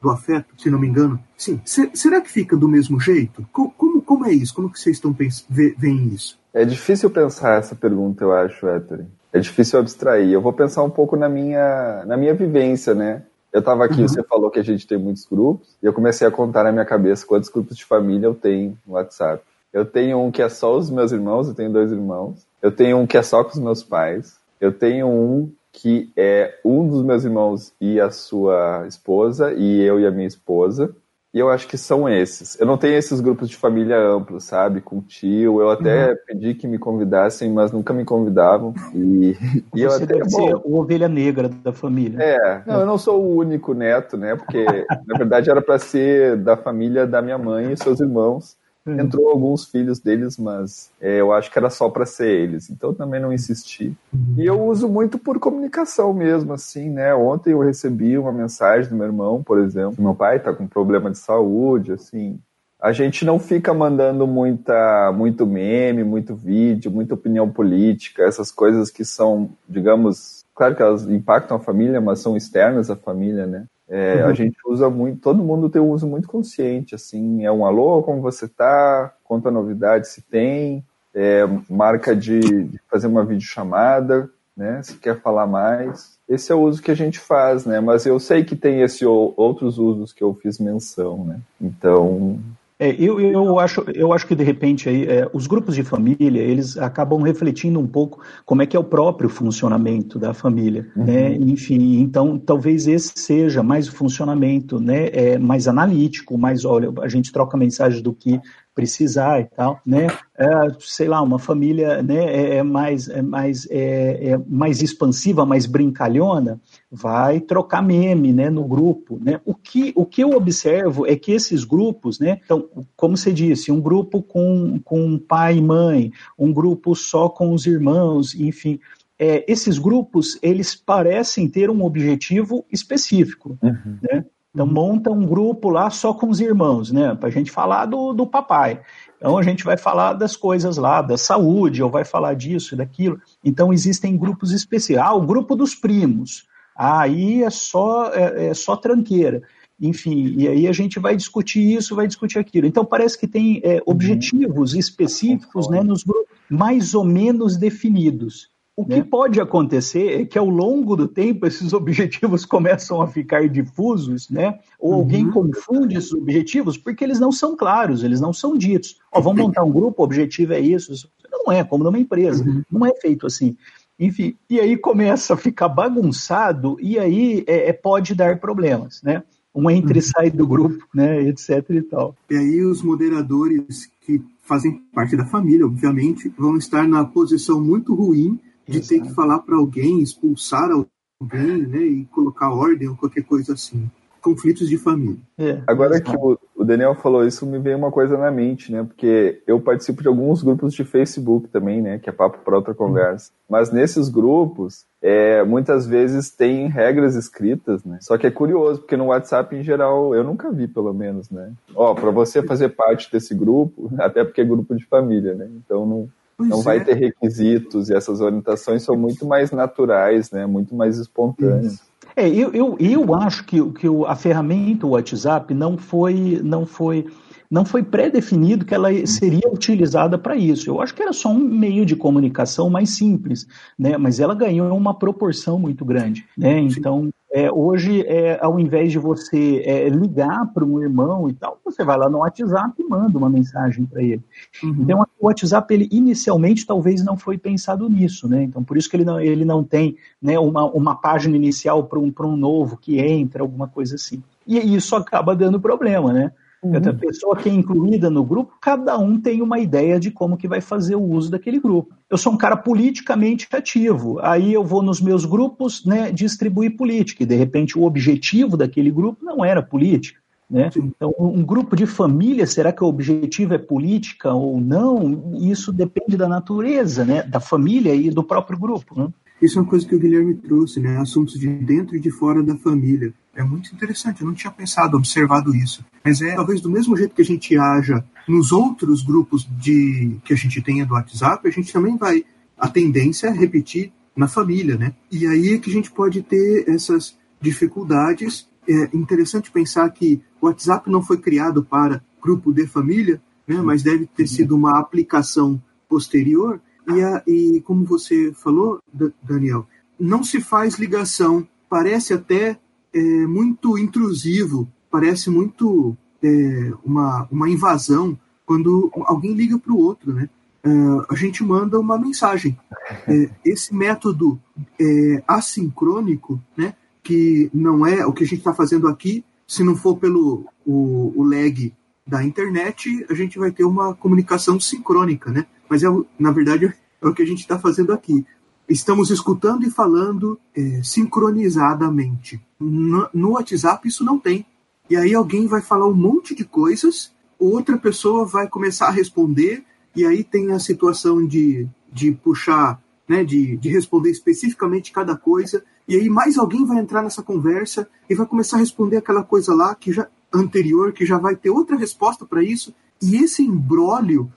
Do 0.00 0.10
afeto, 0.10 0.54
se 0.56 0.70
não 0.70 0.78
me 0.78 0.88
engano. 0.88 1.18
Sim, 1.36 1.60
será 1.64 2.20
que 2.20 2.30
fica 2.30 2.56
do 2.56 2.68
mesmo 2.68 3.00
jeito? 3.00 3.46
Como, 3.52 3.70
como, 3.72 4.02
como 4.02 4.26
é 4.26 4.32
isso? 4.32 4.54
Como 4.54 4.70
que 4.70 4.78
vocês 4.78 4.96
estão 4.96 5.14
veem 5.48 6.08
isso? 6.08 6.38
É 6.52 6.64
difícil 6.64 7.10
pensar 7.10 7.58
essa 7.58 7.74
pergunta, 7.74 8.24
eu 8.24 8.32
acho, 8.32 8.66
Héctor. 8.66 9.04
É 9.32 9.38
difícil 9.38 9.78
abstrair. 9.78 10.30
Eu 10.30 10.40
vou 10.40 10.52
pensar 10.52 10.82
um 10.82 10.90
pouco 10.90 11.16
na 11.16 11.28
minha, 11.28 12.04
na 12.04 12.16
minha 12.16 12.34
vivência, 12.34 12.94
né? 12.94 13.22
Eu 13.52 13.60
estava 13.60 13.84
aqui, 13.84 14.00
uhum. 14.00 14.08
você 14.08 14.22
falou 14.22 14.50
que 14.50 14.60
a 14.60 14.64
gente 14.64 14.86
tem 14.86 14.98
muitos 14.98 15.26
grupos, 15.26 15.76
e 15.82 15.86
eu 15.86 15.92
comecei 15.92 16.26
a 16.26 16.30
contar 16.30 16.64
na 16.64 16.72
minha 16.72 16.84
cabeça 16.84 17.26
quantos 17.26 17.48
grupos 17.48 17.76
de 17.76 17.84
família 17.84 18.26
eu 18.26 18.34
tenho 18.34 18.78
no 18.86 18.94
WhatsApp. 18.94 19.42
Eu 19.72 19.84
tenho 19.84 20.20
um 20.20 20.30
que 20.30 20.42
é 20.42 20.48
só 20.48 20.76
os 20.76 20.90
meus 20.90 21.12
irmãos, 21.12 21.48
eu 21.48 21.54
tenho 21.54 21.72
dois 21.72 21.92
irmãos. 21.92 22.46
Eu 22.60 22.72
tenho 22.72 22.98
um 22.98 23.06
que 23.06 23.16
é 23.16 23.22
só 23.22 23.42
com 23.44 23.50
os 23.50 23.58
meus 23.58 23.82
pais. 23.82 24.36
Eu 24.60 24.72
tenho 24.72 25.06
um 25.06 25.50
que 25.72 26.12
é 26.16 26.58
um 26.64 26.86
dos 26.86 27.02
meus 27.02 27.24
irmãos 27.24 27.72
e 27.80 28.00
a 28.00 28.10
sua 28.10 28.84
esposa, 28.86 29.52
e 29.52 29.80
eu 29.80 30.00
e 30.00 30.06
a 30.06 30.10
minha 30.10 30.26
esposa. 30.26 30.94
E 31.32 31.38
eu 31.38 31.48
acho 31.48 31.68
que 31.68 31.78
são 31.78 32.08
esses. 32.08 32.58
Eu 32.58 32.66
não 32.66 32.76
tenho 32.76 32.96
esses 32.96 33.20
grupos 33.20 33.48
de 33.48 33.56
família 33.56 33.96
amplos, 33.96 34.42
sabe? 34.42 34.80
Com 34.80 35.00
tio. 35.00 35.60
Eu 35.60 35.70
até 35.70 36.10
uhum. 36.10 36.16
pedi 36.26 36.54
que 36.54 36.66
me 36.66 36.76
convidassem, 36.76 37.52
mas 37.52 37.70
nunca 37.70 37.92
me 37.92 38.04
convidavam. 38.04 38.74
E, 38.92 39.36
e 39.72 39.82
eu 39.82 39.92
até, 39.92 40.06
deve 40.06 40.28
bom, 40.28 40.28
ser 40.28 40.54
o 40.56 40.74
ovelha 40.74 41.08
negra 41.08 41.48
da 41.48 41.72
família. 41.72 42.20
É, 42.20 42.62
não, 42.66 42.80
eu 42.80 42.86
não 42.86 42.98
sou 42.98 43.22
o 43.22 43.36
único 43.36 43.74
neto, 43.74 44.16
né? 44.16 44.34
Porque, 44.34 44.64
na 45.06 45.16
verdade, 45.16 45.48
era 45.48 45.62
para 45.62 45.78
ser 45.78 46.36
da 46.36 46.56
família 46.56 47.06
da 47.06 47.22
minha 47.22 47.38
mãe 47.38 47.72
e 47.72 47.76
seus 47.76 48.00
irmãos. 48.00 48.56
Uhum. 48.86 48.98
Entrou 48.98 49.28
alguns 49.28 49.66
filhos 49.66 50.00
deles, 50.00 50.38
mas 50.38 50.90
é, 51.00 51.20
eu 51.20 51.32
acho 51.32 51.50
que 51.50 51.58
era 51.58 51.68
só 51.68 51.88
para 51.90 52.06
ser 52.06 52.28
eles. 52.28 52.70
Então 52.70 52.94
também 52.94 53.20
não 53.20 53.32
insisti. 53.32 53.94
Uhum. 54.12 54.34
E 54.36 54.46
eu 54.46 54.62
uso 54.62 54.88
muito 54.88 55.18
por 55.18 55.38
comunicação 55.38 56.12
mesmo, 56.14 56.52
assim, 56.52 56.88
né? 56.88 57.14
Ontem 57.14 57.52
eu 57.52 57.60
recebi 57.60 58.16
uma 58.16 58.32
mensagem 58.32 58.88
do 58.88 58.96
meu 58.96 59.06
irmão, 59.06 59.42
por 59.42 59.58
exemplo. 59.58 60.02
Meu 60.02 60.14
pai 60.14 60.40
tá 60.40 60.52
com 60.52 60.66
problema 60.66 61.10
de 61.10 61.18
saúde, 61.18 61.92
assim. 61.92 62.38
A 62.80 62.92
gente 62.92 63.26
não 63.26 63.38
fica 63.38 63.74
mandando 63.74 64.26
muita, 64.26 65.12
muito 65.12 65.46
meme, 65.46 66.02
muito 66.02 66.34
vídeo, 66.34 66.90
muita 66.90 67.12
opinião 67.12 67.50
política, 67.50 68.22
essas 68.22 68.50
coisas 68.50 68.90
que 68.90 69.04
são, 69.04 69.50
digamos, 69.68 70.46
claro 70.54 70.74
que 70.74 70.82
elas 70.82 71.06
impactam 71.06 71.58
a 71.58 71.60
família, 71.60 72.00
mas 72.00 72.20
são 72.20 72.38
externas 72.38 72.88
à 72.90 72.96
família, 72.96 73.46
né? 73.46 73.66
É, 73.90 74.22
uhum. 74.22 74.30
A 74.30 74.32
gente 74.32 74.56
usa 74.64 74.88
muito, 74.88 75.20
todo 75.20 75.42
mundo 75.42 75.68
tem 75.68 75.82
um 75.82 75.90
uso 75.90 76.06
muito 76.06 76.28
consciente, 76.28 76.94
assim, 76.94 77.44
é 77.44 77.50
um 77.50 77.66
alô, 77.66 78.04
como 78.04 78.22
você 78.22 78.46
tá, 78.46 79.12
quanta 79.24 79.50
novidade 79.50 80.06
se 80.06 80.22
tem, 80.22 80.84
é, 81.12 81.44
marca 81.68 82.14
de, 82.14 82.38
de, 82.38 82.80
fazer 82.88 83.08
uma 83.08 83.24
videochamada, 83.24 84.30
né, 84.56 84.80
se 84.84 84.96
quer 84.96 85.20
falar 85.20 85.48
mais. 85.48 86.16
Esse 86.28 86.52
é 86.52 86.54
o 86.54 86.60
uso 86.60 86.80
que 86.80 86.92
a 86.92 86.94
gente 86.94 87.18
faz, 87.18 87.66
né, 87.66 87.80
mas 87.80 88.06
eu 88.06 88.20
sei 88.20 88.44
que 88.44 88.54
tem 88.54 88.80
esse 88.80 89.04
outros 89.04 89.76
usos 89.76 90.12
que 90.12 90.22
eu 90.22 90.32
fiz 90.34 90.60
menção, 90.60 91.24
né, 91.24 91.40
então 91.60 92.38
é, 92.80 92.96
eu, 92.98 93.20
eu, 93.20 93.60
acho, 93.60 93.84
eu 93.94 94.10
acho 94.10 94.26
que 94.26 94.34
de 94.34 94.42
repente 94.42 94.88
aí, 94.88 95.04
é, 95.04 95.28
os 95.34 95.46
grupos 95.46 95.74
de 95.74 95.82
família 95.82 96.40
eles 96.40 96.78
acabam 96.78 97.20
refletindo 97.20 97.78
um 97.78 97.86
pouco 97.86 98.22
como 98.46 98.62
é 98.62 98.66
que 98.66 98.74
é 98.74 98.80
o 98.80 98.84
próprio 98.84 99.28
funcionamento 99.28 100.18
da 100.18 100.32
família, 100.32 100.90
uhum. 100.96 101.04
né? 101.04 101.34
Enfim, 101.34 102.00
então 102.00 102.38
talvez 102.38 102.88
esse 102.88 103.12
seja 103.16 103.62
mais 103.62 103.86
o 103.86 103.92
funcionamento, 103.92 104.80
né? 104.80 105.08
É, 105.12 105.38
mais 105.38 105.68
analítico, 105.68 106.38
mais 106.38 106.64
olha, 106.64 106.90
a 107.02 107.08
gente 107.08 107.30
troca 107.30 107.54
mensagem 107.58 108.02
do 108.02 108.14
que 108.14 108.40
precisar 108.74 109.40
e 109.40 109.44
tal, 109.44 109.80
né? 109.84 110.06
É, 110.38 110.46
sei 110.78 111.08
lá, 111.08 111.20
uma 111.20 111.38
família 111.38 112.02
né, 112.02 112.24
é, 112.24 112.56
é 112.56 112.62
mais, 112.62 113.08
é, 113.08 113.20
mais, 113.20 113.66
é, 113.70 114.30
é, 114.30 114.40
mais 114.48 114.80
expansiva, 114.80 115.44
mais 115.44 115.66
brincalhona, 115.66 116.60
vai 116.90 117.40
trocar 117.40 117.82
meme 117.82 118.32
né, 118.32 118.48
no 118.48 118.64
grupo. 118.64 119.18
Né? 119.22 119.40
O, 119.44 119.54
que, 119.54 119.92
o 119.94 120.06
que 120.06 120.22
eu 120.22 120.30
observo 120.30 121.06
é 121.06 121.14
que 121.16 121.32
esses 121.32 121.64
grupos, 121.64 122.18
né, 122.18 122.40
então, 122.44 122.68
como 122.96 123.16
você 123.16 123.32
disse, 123.32 123.70
um 123.70 123.80
grupo 123.80 124.22
com, 124.22 124.80
com 124.82 125.18
pai 125.18 125.58
e 125.58 125.62
mãe, 125.62 126.12
um 126.38 126.52
grupo 126.52 126.94
só 126.94 127.28
com 127.28 127.52
os 127.52 127.66
irmãos, 127.66 128.34
enfim, 128.34 128.78
é, 129.18 129.44
esses 129.46 129.78
grupos, 129.78 130.38
eles 130.42 130.74
parecem 130.74 131.46
ter 131.46 131.68
um 131.68 131.84
objetivo 131.84 132.64
específico, 132.72 133.58
uhum. 133.62 133.98
né? 134.02 134.24
Então 134.52 134.66
monta 134.66 135.10
um 135.10 135.24
grupo 135.24 135.70
lá 135.70 135.90
só 135.90 136.12
com 136.12 136.28
os 136.28 136.40
irmãos, 136.40 136.90
né? 136.90 137.14
Para 137.14 137.28
a 137.28 137.32
gente 137.32 137.50
falar 137.50 137.86
do, 137.86 138.12
do 138.12 138.26
papai. 138.26 138.80
Então 139.16 139.38
a 139.38 139.42
gente 139.42 139.62
vai 139.64 139.76
falar 139.76 140.14
das 140.14 140.36
coisas 140.36 140.76
lá, 140.76 141.00
da 141.02 141.16
saúde, 141.16 141.82
ou 141.82 141.90
vai 141.90 142.04
falar 142.04 142.34
disso 142.34 142.74
e 142.74 142.78
daquilo. 142.78 143.20
Então 143.44 143.72
existem 143.72 144.16
grupos 144.16 144.50
especiais. 144.50 145.06
Ah, 145.06 145.14
o 145.14 145.20
grupo 145.20 145.54
dos 145.54 145.74
primos. 145.74 146.48
Ah, 146.76 147.02
aí 147.02 147.42
é 147.42 147.50
só, 147.50 148.12
é, 148.12 148.48
é 148.48 148.54
só 148.54 148.76
tranqueira. 148.76 149.42
Enfim, 149.80 150.34
e 150.36 150.48
aí 150.48 150.66
a 150.66 150.72
gente 150.72 150.98
vai 150.98 151.16
discutir 151.16 151.76
isso, 151.76 151.94
vai 151.94 152.06
discutir 152.06 152.38
aquilo. 152.38 152.66
Então 152.66 152.84
parece 152.84 153.18
que 153.18 153.26
tem 153.26 153.60
é, 153.64 153.80
objetivos 153.86 154.74
específicos 154.74 155.68
né, 155.70 155.82
nos 155.82 156.02
grupos 156.02 156.30
mais 156.50 156.94
ou 156.94 157.04
menos 157.04 157.56
definidos. 157.56 158.50
O 158.76 158.86
né? 158.86 158.96
que 158.96 159.08
pode 159.08 159.40
acontecer 159.40 160.22
é 160.22 160.24
que 160.24 160.38
ao 160.38 160.48
longo 160.48 160.96
do 160.96 161.06
tempo 161.06 161.46
esses 161.46 161.72
objetivos 161.74 162.44
começam 162.44 163.02
a 163.02 163.06
ficar 163.06 163.48
difusos, 163.48 164.30
né? 164.30 164.58
Ou 164.78 164.92
uhum. 164.92 164.98
alguém 164.98 165.30
confunde 165.30 165.96
esses 165.96 166.12
objetivos 166.12 166.78
porque 166.78 167.04
eles 167.04 167.20
não 167.20 167.32
são 167.32 167.56
claros, 167.56 168.02
eles 168.02 168.20
não 168.20 168.32
são 168.32 168.56
ditos. 168.56 168.96
Ó, 169.12 169.20
vamos 169.20 169.42
montar 169.42 169.64
um 169.64 169.72
grupo, 169.72 170.02
o 170.02 170.04
objetivo 170.04 170.52
é 170.52 170.60
isso. 170.60 171.08
Não 171.30 171.52
é, 171.52 171.62
como 171.64 171.84
numa 171.84 171.98
empresa, 171.98 172.44
uhum. 172.44 172.62
não 172.70 172.86
é 172.86 172.94
feito 172.94 173.26
assim. 173.26 173.56
Enfim, 173.98 174.34
e 174.48 174.58
aí 174.58 174.78
começa 174.78 175.34
a 175.34 175.36
ficar 175.36 175.68
bagunçado 175.68 176.78
e 176.80 176.98
aí 176.98 177.44
é, 177.46 177.68
é 177.68 177.72
pode 177.72 178.14
dar 178.14 178.40
problemas, 178.40 179.02
né? 179.02 179.22
Um 179.54 179.68
entra 179.68 179.98
e 179.98 180.00
uhum. 180.00 180.06
sai 180.06 180.30
do 180.30 180.46
grupo, 180.46 180.86
né, 180.94 181.22
etc 181.24 181.68
e 181.70 181.82
tal. 181.82 182.14
E 182.30 182.36
aí 182.36 182.64
os 182.64 182.82
moderadores 182.82 183.90
que 184.00 184.22
fazem 184.42 184.80
parte 184.94 185.16
da 185.16 185.26
família, 185.26 185.66
obviamente, 185.66 186.32
vão 186.38 186.56
estar 186.56 186.88
na 186.88 187.04
posição 187.04 187.60
muito 187.60 187.94
ruim 187.94 188.38
de 188.70 188.78
Exato. 188.78 188.88
ter 188.88 189.00
que 189.08 189.14
falar 189.14 189.40
para 189.40 189.56
alguém, 189.56 190.00
expulsar 190.00 190.70
alguém, 190.70 191.66
né, 191.66 191.82
e 191.82 192.04
colocar 192.06 192.50
ordem 192.50 192.88
ou 192.88 192.96
qualquer 192.96 193.24
coisa 193.24 193.52
assim. 193.52 193.90
Conflitos 194.22 194.68
de 194.68 194.76
família. 194.76 195.16
É, 195.38 195.62
Agora 195.66 195.98
que 195.98 196.14
o, 196.14 196.38
o, 196.54 196.62
Daniel 196.62 196.94
falou 196.94 197.26
isso, 197.26 197.46
me 197.46 197.58
veio 197.58 197.78
uma 197.78 197.90
coisa 197.90 198.18
na 198.18 198.30
mente, 198.30 198.70
né? 198.70 198.84
Porque 198.84 199.42
eu 199.46 199.58
participo 199.58 200.02
de 200.02 200.08
alguns 200.08 200.42
grupos 200.42 200.74
de 200.74 200.84
Facebook 200.84 201.48
também, 201.48 201.80
né? 201.80 201.98
Que 201.98 202.10
é 202.10 202.12
papo 202.12 202.38
para 202.44 202.54
outra 202.54 202.74
conversa. 202.74 203.32
Mas 203.48 203.72
nesses 203.72 204.10
grupos, 204.10 204.84
é, 205.00 205.42
muitas 205.42 205.86
vezes 205.86 206.30
tem 206.30 206.68
regras 206.68 207.14
escritas, 207.14 207.82
né? 207.82 207.96
Só 208.02 208.18
que 208.18 208.26
é 208.26 208.30
curioso, 208.30 208.80
porque 208.80 208.96
no 208.96 209.06
WhatsApp 209.06 209.56
em 209.56 209.62
geral 209.62 210.14
eu 210.14 210.22
nunca 210.22 210.52
vi, 210.52 210.68
pelo 210.68 210.92
menos, 210.92 211.30
né? 211.30 211.54
Ó, 211.74 211.94
para 211.94 212.10
você 212.10 212.42
fazer 212.42 212.68
parte 212.70 213.10
desse 213.10 213.34
grupo, 213.34 213.90
até 213.98 214.22
porque 214.22 214.42
é 214.42 214.44
grupo 214.44 214.76
de 214.76 214.84
família, 214.84 215.34
né? 215.34 215.48
Então 215.56 215.86
não, 215.86 216.10
Pois 216.40 216.48
não 216.48 216.60
é. 216.60 216.62
vai 216.62 216.84
ter 216.84 216.94
requisitos 216.94 217.90
e 217.90 217.94
essas 217.94 218.20
orientações 218.20 218.82
são 218.82 218.96
muito 218.96 219.26
mais 219.26 219.50
naturais, 219.50 220.30
né? 220.30 220.46
Muito 220.46 220.74
mais 220.74 220.98
espontâneas. 220.98 221.74
Isso. 221.74 221.90
É, 222.16 222.28
eu, 222.28 222.52
eu, 222.52 222.76
eu 222.80 223.14
acho 223.14 223.44
que, 223.44 223.62
que 223.72 223.86
a 224.06 224.16
ferramenta 224.16 224.86
o 224.86 224.90
WhatsApp 224.90 225.54
não 225.54 225.76
foi, 225.78 226.40
não 226.42 226.66
foi 226.66 227.06
não 227.50 227.64
foi 227.64 227.82
pré-definido 227.82 228.64
que 228.64 228.72
ela 228.72 228.90
seria 229.04 229.48
utilizada 229.52 230.16
para 230.16 230.36
isso. 230.36 230.70
Eu 230.70 230.80
acho 230.80 230.94
que 230.94 231.02
era 231.02 231.12
só 231.12 231.30
um 231.30 231.40
meio 231.40 231.84
de 231.84 231.96
comunicação 231.96 232.70
mais 232.70 232.90
simples, 232.90 233.44
né? 233.76 233.98
Mas 233.98 234.20
ela 234.20 234.36
ganhou 234.36 234.74
uma 234.76 234.96
proporção 234.96 235.58
muito 235.58 235.84
grande, 235.84 236.24
né? 236.38 236.60
Então, 236.60 237.10
é, 237.32 237.50
hoje, 237.50 238.02
é, 238.08 238.38
ao 238.42 238.58
invés 238.58 238.90
de 238.90 238.98
você 238.98 239.62
é, 239.64 239.88
ligar 239.88 240.52
para 240.52 240.64
um 240.64 240.82
irmão 240.82 241.28
e 241.28 241.32
tal, 241.32 241.60
você 241.64 241.84
vai 241.84 241.96
lá 241.96 242.08
no 242.08 242.18
WhatsApp 242.18 242.74
e 242.76 242.84
manda 242.84 243.16
uma 243.16 243.30
mensagem 243.30 243.86
para 243.86 244.02
ele. 244.02 244.22
Uhum. 244.62 244.76
Então, 244.80 245.06
o 245.18 245.26
WhatsApp, 245.26 245.72
ele 245.72 245.88
inicialmente 245.92 246.66
talvez 246.66 247.04
não 247.04 247.16
foi 247.16 247.38
pensado 247.38 247.88
nisso, 247.88 248.28
né? 248.28 248.42
Então, 248.42 248.64
por 248.64 248.76
isso 248.76 248.90
que 248.90 248.96
ele 248.96 249.04
não, 249.04 249.20
ele 249.20 249.44
não 249.44 249.62
tem 249.62 249.96
né, 250.20 250.38
uma, 250.40 250.64
uma 250.64 250.96
página 250.96 251.36
inicial 251.36 251.84
para 251.84 252.00
um, 252.00 252.12
um 252.20 252.36
novo 252.36 252.76
que 252.76 252.98
entra, 252.98 253.42
alguma 253.42 253.68
coisa 253.68 253.94
assim. 253.94 254.20
E 254.44 254.58
isso 254.74 254.96
acaba 254.96 255.36
dando 255.36 255.60
problema, 255.60 256.12
né? 256.12 256.32
Uhum. 256.62 256.76
A 256.76 256.92
pessoa 256.92 257.36
que 257.36 257.48
é 257.48 257.52
incluída 257.52 258.10
no 258.10 258.22
grupo, 258.22 258.52
cada 258.60 258.98
um 258.98 259.18
tem 259.18 259.40
uma 259.40 259.58
ideia 259.58 259.98
de 259.98 260.10
como 260.10 260.36
que 260.36 260.46
vai 260.46 260.60
fazer 260.60 260.94
o 260.94 261.02
uso 261.02 261.30
daquele 261.30 261.58
grupo. 261.58 261.94
Eu 262.08 262.18
sou 262.18 262.32
um 262.34 262.36
cara 262.36 262.56
politicamente 262.56 263.48
ativo, 263.50 264.18
aí 264.20 264.52
eu 264.52 264.62
vou 264.62 264.82
nos 264.82 265.00
meus 265.00 265.24
grupos 265.24 265.84
né, 265.86 266.12
distribuir 266.12 266.76
política, 266.76 267.22
e 267.22 267.26
de 267.26 267.34
repente 267.34 267.78
o 267.78 267.84
objetivo 267.84 268.58
daquele 268.58 268.90
grupo 268.90 269.24
não 269.24 269.42
era 269.42 269.62
política. 269.62 270.20
Né? 270.50 270.68
Então, 270.76 271.14
um 271.18 271.44
grupo 271.44 271.76
de 271.76 271.86
família, 271.86 272.46
será 272.46 272.72
que 272.72 272.82
o 272.82 272.88
objetivo 272.88 273.54
é 273.54 273.58
política 273.58 274.34
ou 274.34 274.60
não? 274.60 275.32
Isso 275.40 275.72
depende 275.72 276.16
da 276.16 276.28
natureza, 276.28 277.04
né? 277.04 277.22
da 277.22 277.38
família 277.38 277.94
e 277.94 278.10
do 278.10 278.24
próprio 278.24 278.58
grupo. 278.58 279.00
Né? 279.00 279.08
Isso 279.40 279.58
é 279.58 279.62
uma 279.62 279.68
coisa 279.68 279.86
que 279.86 279.94
o 279.94 279.98
Guilherme 279.98 280.34
trouxe, 280.34 280.80
né? 280.80 280.98
Assuntos 280.98 281.38
de 281.38 281.48
dentro 281.48 281.96
e 281.96 282.00
de 282.00 282.10
fora 282.10 282.42
da 282.42 282.56
família. 282.56 283.14
É 283.34 283.42
muito 283.42 283.74
interessante, 283.74 284.20
eu 284.20 284.26
não 284.26 284.34
tinha 284.34 284.50
pensado, 284.50 284.96
observado 284.96 285.54
isso. 285.54 285.84
Mas 286.04 286.20
é 286.20 286.34
talvez 286.34 286.60
do 286.60 286.70
mesmo 286.70 286.96
jeito 286.96 287.14
que 287.14 287.22
a 287.22 287.24
gente 287.24 287.56
haja 287.56 288.04
nos 288.28 288.52
outros 288.52 289.02
grupos 289.02 289.48
de 289.58 290.18
que 290.24 290.34
a 290.34 290.36
gente 290.36 290.60
tenha 290.60 290.84
do 290.84 290.94
WhatsApp, 290.94 291.46
a 291.46 291.50
gente 291.50 291.72
também 291.72 291.96
vai. 291.96 292.24
A 292.58 292.68
tendência 292.68 293.28
é 293.28 293.30
repetir 293.30 293.92
na 294.14 294.28
família, 294.28 294.76
né? 294.76 294.92
E 295.10 295.26
aí 295.26 295.54
é 295.54 295.58
que 295.58 295.70
a 295.70 295.72
gente 295.72 295.90
pode 295.90 296.22
ter 296.22 296.68
essas 296.68 297.16
dificuldades. 297.40 298.46
É 298.68 298.90
interessante 298.94 299.50
pensar 299.50 299.88
que 299.90 300.20
o 300.40 300.46
WhatsApp 300.46 300.90
não 300.90 301.02
foi 301.02 301.16
criado 301.16 301.64
para 301.64 302.02
grupo 302.22 302.52
de 302.52 302.66
família, 302.66 303.22
né? 303.48 303.62
Mas 303.62 303.82
deve 303.82 304.04
ter 304.06 304.26
sido 304.26 304.54
uma 304.54 304.78
aplicação 304.78 305.60
posterior 305.88 306.60
e, 306.88 307.02
a, 307.02 307.22
e 307.26 307.60
como 307.62 307.84
você 307.84 308.32
falou, 308.32 308.80
Daniel, 309.22 309.66
não 309.98 310.22
se 310.22 310.40
faz 310.40 310.78
ligação. 310.78 311.46
Parece 311.68 312.12
até 312.12 312.58
é, 312.92 313.00
muito 313.26 313.78
intrusivo, 313.78 314.68
parece 314.90 315.30
muito 315.30 315.96
é, 316.22 316.72
uma, 316.84 317.28
uma 317.30 317.48
invasão 317.48 318.18
quando 318.44 318.90
alguém 319.06 319.32
liga 319.32 319.58
para 319.58 319.72
o 319.72 319.78
outro, 319.78 320.12
né? 320.12 320.28
uh, 320.64 321.06
a 321.08 321.14
gente 321.14 321.42
manda 321.42 321.78
uma 321.78 321.98
mensagem. 321.98 322.58
É, 323.06 323.30
esse 323.44 323.74
método 323.74 324.40
é, 324.78 325.22
assincrônico, 325.26 326.42
né, 326.56 326.74
que 327.02 327.50
não 327.52 327.86
é 327.86 328.04
o 328.06 328.12
que 328.12 328.24
a 328.24 328.26
gente 328.26 328.38
está 328.38 328.52
fazendo 328.52 328.88
aqui, 328.88 329.24
se 329.46 329.64
não 329.64 329.74
for 329.74 329.96
pelo 329.96 330.46
o, 330.66 331.12
o 331.16 331.24
lag 331.24 331.72
da 332.06 332.22
internet, 332.24 333.06
a 333.08 333.14
gente 333.14 333.38
vai 333.38 333.50
ter 333.50 333.64
uma 333.64 333.94
comunicação 333.94 334.58
sincrônica, 334.58 335.30
né? 335.30 335.46
Mas 335.70 335.84
é, 335.84 335.86
na 336.18 336.32
verdade 336.32 336.74
é 337.00 337.08
o 337.08 337.14
que 337.14 337.22
a 337.22 337.26
gente 337.26 337.40
está 337.40 337.56
fazendo 337.56 337.92
aqui. 337.92 338.26
Estamos 338.68 339.10
escutando 339.10 339.64
e 339.64 339.70
falando 339.70 340.38
é, 340.54 340.82
sincronizadamente. 340.82 342.40
No, 342.58 343.08
no 343.14 343.30
WhatsApp 343.30 343.86
isso 343.86 344.04
não 344.04 344.18
tem. 344.18 344.44
E 344.88 344.96
aí 344.96 345.14
alguém 345.14 345.46
vai 345.46 345.62
falar 345.62 345.86
um 345.86 345.94
monte 345.94 346.34
de 346.34 346.44
coisas, 346.44 347.12
outra 347.38 347.78
pessoa 347.78 348.24
vai 348.26 348.48
começar 348.48 348.88
a 348.88 348.90
responder, 348.90 349.64
e 349.94 350.04
aí 350.04 350.24
tem 350.24 350.50
a 350.50 350.58
situação 350.58 351.24
de, 351.24 351.68
de 351.92 352.10
puxar, 352.10 352.82
né, 353.08 353.24
de, 353.24 353.56
de 353.56 353.68
responder 353.68 354.10
especificamente 354.10 354.92
cada 354.92 355.16
coisa, 355.16 355.62
e 355.86 355.94
aí 355.94 356.08
mais 356.08 356.36
alguém 356.36 356.64
vai 356.64 356.78
entrar 356.78 357.02
nessa 357.02 357.22
conversa 357.22 357.88
e 358.08 358.14
vai 358.14 358.26
começar 358.26 358.56
a 358.56 358.60
responder 358.60 358.96
aquela 358.96 359.22
coisa 359.22 359.54
lá 359.54 359.74
que 359.74 359.92
já 359.92 360.08
anterior, 360.32 360.92
que 360.92 361.06
já 361.06 361.18
vai 361.18 361.34
ter 361.34 361.50
outra 361.50 361.76
resposta 361.76 362.24
para 362.26 362.42
isso, 362.42 362.74
e 363.02 363.16
esse 363.16 363.42
embrólio 363.42 364.30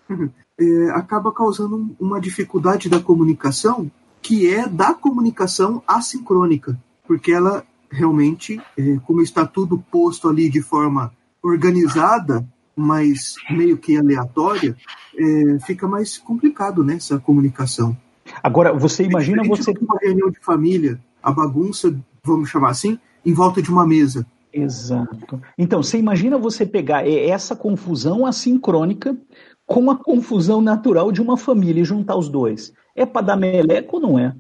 é, 0.60 0.90
acaba 0.92 1.32
causando 1.32 1.96
uma 2.00 2.20
dificuldade 2.20 2.90
da 2.90 3.00
comunicação 3.00 3.92
que 4.22 4.50
é 4.50 4.68
da 4.68 4.94
comunicação 4.94 5.84
assincrônica, 5.86 6.80
porque 7.06 7.34
ela 7.34 7.66
realmente, 7.92 8.60
é, 8.78 8.98
como 9.06 9.22
está 9.22 9.46
tudo 9.46 9.78
posto 9.78 10.30
ali 10.30 10.50
de 10.50 10.62
forma 10.62 11.14
organizada, 11.42 12.48
mas 12.76 13.36
meio 13.52 13.78
que 13.78 13.98
aleatória, 13.98 14.76
é, 15.16 15.60
fica 15.60 15.88
mais 15.88 16.18
complicado 16.18 16.84
nessa 16.84 17.16
né, 17.16 17.22
comunicação. 17.24 17.96
Agora, 18.42 18.74
você 18.74 19.04
imagina 19.04 19.44
você. 19.44 19.72
Uma 19.72 19.98
reunião 20.02 20.32
de 20.32 20.40
família, 20.40 21.00
a 21.22 21.32
bagunça, 21.32 21.96
vamos 22.24 22.50
chamar 22.50 22.70
assim, 22.70 22.98
em 23.26 23.34
volta 23.34 23.62
de 23.62 23.70
uma 23.70 23.86
mesa. 23.86 24.26
Exato. 24.54 25.42
Então, 25.58 25.82
você 25.82 25.98
imagina 25.98 26.38
você 26.38 26.66
pegar 26.66 27.08
essa 27.08 27.56
confusão 27.56 28.26
assincrônica 28.26 29.18
com 29.66 29.90
a 29.90 29.98
confusão 29.98 30.62
natural 30.62 31.12
de 31.12 31.22
uma 31.22 31.38
família 31.38 31.82
e 31.82 31.86
juntar 31.86 32.16
os 32.16 32.30
dois. 32.30 32.74
É 32.96 33.06
para 33.06 33.26
dar 33.26 33.36
meleco 33.36 33.96
ou 33.96 34.02
não 34.02 34.20
é? 34.20 34.36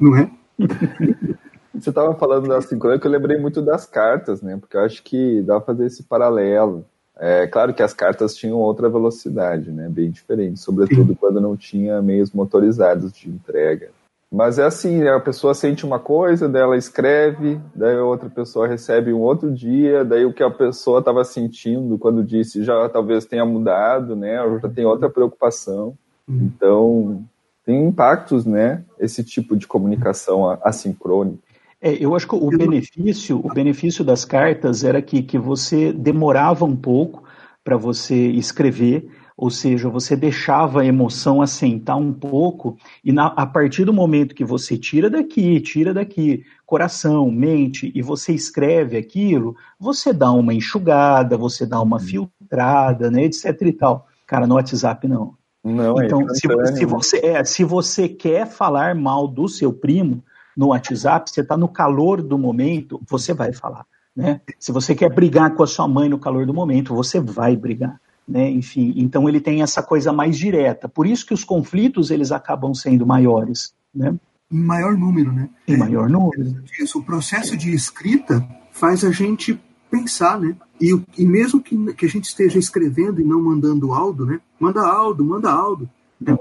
Não 0.00 0.16
é? 0.16 0.30
você 1.72 1.90
estava 1.90 2.14
falando 2.14 2.48
da 2.48 2.60
sincrônica, 2.60 3.06
eu 3.06 3.12
lembrei 3.12 3.38
muito 3.38 3.62
das 3.62 3.86
cartas, 3.86 4.42
né? 4.42 4.56
Porque 4.56 4.76
eu 4.76 4.82
acho 4.82 5.02
que 5.02 5.42
dá 5.42 5.54
para 5.60 5.74
fazer 5.74 5.86
esse 5.86 6.02
paralelo. 6.02 6.84
É 7.18 7.46
claro 7.46 7.72
que 7.72 7.82
as 7.82 7.94
cartas 7.94 8.34
tinham 8.36 8.58
outra 8.58 8.90
velocidade, 8.90 9.70
né? 9.70 9.88
Bem 9.88 10.10
diferente, 10.10 10.60
sobretudo 10.60 11.16
quando 11.16 11.40
não 11.40 11.56
tinha 11.56 12.02
meios 12.02 12.30
motorizados 12.32 13.12
de 13.12 13.30
entrega. 13.30 13.90
Mas 14.30 14.58
é 14.58 14.64
assim, 14.64 14.98
né? 14.98 15.10
a 15.10 15.20
pessoa 15.20 15.54
sente 15.54 15.86
uma 15.86 15.98
coisa, 15.98 16.48
daí 16.48 16.62
ela 16.62 16.76
escreve, 16.76 17.60
daí 17.74 17.96
a 17.96 18.04
outra 18.04 18.28
pessoa 18.28 18.66
recebe 18.66 19.12
um 19.12 19.20
outro 19.20 19.52
dia, 19.52 20.04
daí 20.04 20.24
o 20.24 20.32
que 20.32 20.42
a 20.42 20.50
pessoa 20.50 20.98
estava 20.98 21.24
sentindo 21.24 21.96
quando 21.96 22.24
disse 22.24 22.64
já 22.64 22.88
talvez 22.88 23.24
tenha 23.24 23.44
mudado, 23.44 24.16
né? 24.16 24.42
Ou 24.42 24.58
já 24.58 24.68
tem 24.68 24.84
outra 24.84 25.08
preocupação. 25.08 25.96
Uhum. 26.28 26.36
Então, 26.42 27.24
tem 27.64 27.86
impactos, 27.86 28.44
né? 28.44 28.84
Esse 28.98 29.22
tipo 29.22 29.56
de 29.56 29.66
comunicação 29.66 30.58
assincrônica. 30.62 31.46
É, 31.80 31.92
eu 31.92 32.14
acho 32.16 32.26
que 32.26 32.34
o 32.34 32.50
benefício, 32.50 33.38
o 33.38 33.52
benefício 33.52 34.04
das 34.04 34.24
cartas 34.24 34.82
era 34.82 35.00
que, 35.00 35.22
que 35.22 35.38
você 35.38 35.92
demorava 35.92 36.64
um 36.64 36.76
pouco 36.76 37.22
para 37.62 37.76
você 37.76 38.14
escrever, 38.14 39.08
ou 39.36 39.50
seja, 39.50 39.88
você 39.90 40.16
deixava 40.16 40.80
a 40.80 40.86
emoção 40.86 41.42
assentar 41.42 41.98
um 41.98 42.12
pouco, 42.12 42.78
e 43.04 43.12
na, 43.12 43.26
a 43.26 43.44
partir 43.44 43.84
do 43.84 43.92
momento 43.92 44.34
que 44.34 44.44
você 44.44 44.78
tira 44.78 45.10
daqui, 45.10 45.60
tira 45.60 45.92
daqui, 45.92 46.42
coração, 46.64 47.30
mente, 47.30 47.92
e 47.94 48.00
você 48.00 48.32
escreve 48.32 48.96
aquilo, 48.96 49.54
você 49.78 50.12
dá 50.12 50.32
uma 50.32 50.54
enxugada, 50.54 51.36
você 51.36 51.66
dá 51.66 51.80
uma 51.82 51.98
uhum. 51.98 52.02
filtrada, 52.02 53.10
né, 53.10 53.24
etc 53.24 53.60
e 53.60 53.72
tal. 53.72 54.06
Cara, 54.26 54.46
no 54.46 54.54
WhatsApp 54.54 55.06
não. 55.06 55.34
Não, 55.62 56.00
é 56.00 56.06
então, 56.06 56.22
é 56.22 56.34
se, 56.34 56.76
se, 56.76 56.86
você, 56.86 57.16
é, 57.18 57.44
se 57.44 57.64
você 57.64 58.08
quer 58.08 58.46
falar 58.46 58.94
mal 58.94 59.28
do 59.28 59.48
seu 59.48 59.72
primo 59.72 60.24
no 60.56 60.68
WhatsApp, 60.68 61.28
você 61.28 61.42
está 61.42 61.56
no 61.56 61.68
calor 61.68 62.22
do 62.22 62.38
momento, 62.38 63.02
você 63.06 63.34
vai 63.34 63.52
falar. 63.52 63.84
Né? 64.14 64.40
Se 64.58 64.72
você 64.72 64.94
quer 64.94 65.12
brigar 65.12 65.54
com 65.54 65.62
a 65.62 65.66
sua 65.66 65.86
mãe 65.86 66.08
no 66.08 66.18
calor 66.18 66.46
do 66.46 66.54
momento, 66.54 66.94
você 66.94 67.20
vai 67.20 67.54
brigar 67.54 68.00
né? 68.26 68.50
Enfim, 68.50 68.92
então 68.96 69.28
ele 69.28 69.40
tem 69.40 69.62
essa 69.62 69.82
coisa 69.82 70.12
mais 70.12 70.36
direta. 70.36 70.88
Por 70.88 71.06
isso 71.06 71.24
que 71.24 71.34
os 71.34 71.44
conflitos 71.44 72.10
eles 72.10 72.32
acabam 72.32 72.74
sendo 72.74 73.06
maiores, 73.06 73.74
né? 73.94 74.14
Em 74.50 74.62
maior 74.62 74.96
número, 74.96 75.32
né? 75.32 75.48
Em 75.66 75.76
maior 75.76 76.08
número. 76.08 76.62
Isso, 76.80 76.98
o 76.98 77.04
processo 77.04 77.56
de 77.56 77.72
escrita 77.72 78.46
faz 78.70 79.04
a 79.04 79.10
gente 79.10 79.60
pensar, 79.90 80.38
né? 80.40 80.56
E, 80.80 80.92
e 81.18 81.26
mesmo 81.26 81.60
que, 81.60 81.94
que 81.94 82.06
a 82.06 82.08
gente 82.08 82.24
esteja 82.24 82.58
escrevendo 82.58 83.20
e 83.20 83.24
não 83.24 83.40
mandando 83.40 83.92
áudio, 83.92 84.26
né? 84.26 84.40
Manda 84.58 84.86
áudio, 84.86 85.24
manda 85.24 85.50
áudio. 85.50 85.88
Né? 86.20 86.36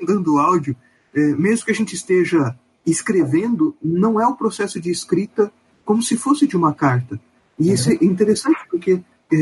Mandando 0.00 0.38
áudio, 0.38 0.76
é, 1.14 1.34
mesmo 1.34 1.64
que 1.64 1.72
a 1.72 1.74
gente 1.74 1.94
esteja 1.94 2.56
escrevendo, 2.86 3.76
não 3.82 4.20
é 4.20 4.26
o 4.26 4.36
processo 4.36 4.80
de 4.80 4.90
escrita 4.90 5.52
como 5.84 6.02
se 6.02 6.16
fosse 6.16 6.46
de 6.46 6.56
uma 6.56 6.72
carta. 6.72 7.20
E 7.58 7.72
isso 7.72 7.90
é 7.90 7.94
interessante 8.00 8.58
porque 8.70 9.02
é, 9.32 9.36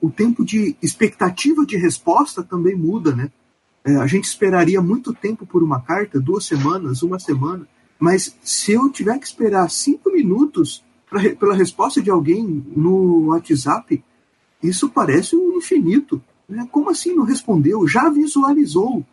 o 0.00 0.10
tempo 0.10 0.44
de 0.44 0.76
expectativa 0.82 1.64
de 1.64 1.76
resposta 1.76 2.42
também 2.42 2.76
muda, 2.76 3.14
né? 3.14 3.30
É, 3.84 3.96
a 3.96 4.06
gente 4.06 4.24
esperaria 4.24 4.80
muito 4.82 5.14
tempo 5.14 5.46
por 5.46 5.62
uma 5.62 5.80
carta, 5.80 6.20
duas 6.20 6.44
semanas, 6.44 7.02
uma 7.02 7.18
semana, 7.18 7.66
mas 7.98 8.36
se 8.42 8.72
eu 8.72 8.90
tiver 8.90 9.18
que 9.18 9.26
esperar 9.26 9.70
cinco 9.70 10.12
minutos 10.12 10.84
pra, 11.08 11.20
pela 11.34 11.54
resposta 11.54 12.02
de 12.02 12.10
alguém 12.10 12.64
no 12.76 13.26
WhatsApp, 13.28 14.02
isso 14.62 14.88
parece 14.90 15.34
um 15.34 15.56
infinito. 15.56 16.22
Né? 16.48 16.68
Como 16.70 16.90
assim 16.90 17.14
não 17.14 17.24
respondeu? 17.24 17.86
Já 17.86 18.08
visualizou. 18.10 19.04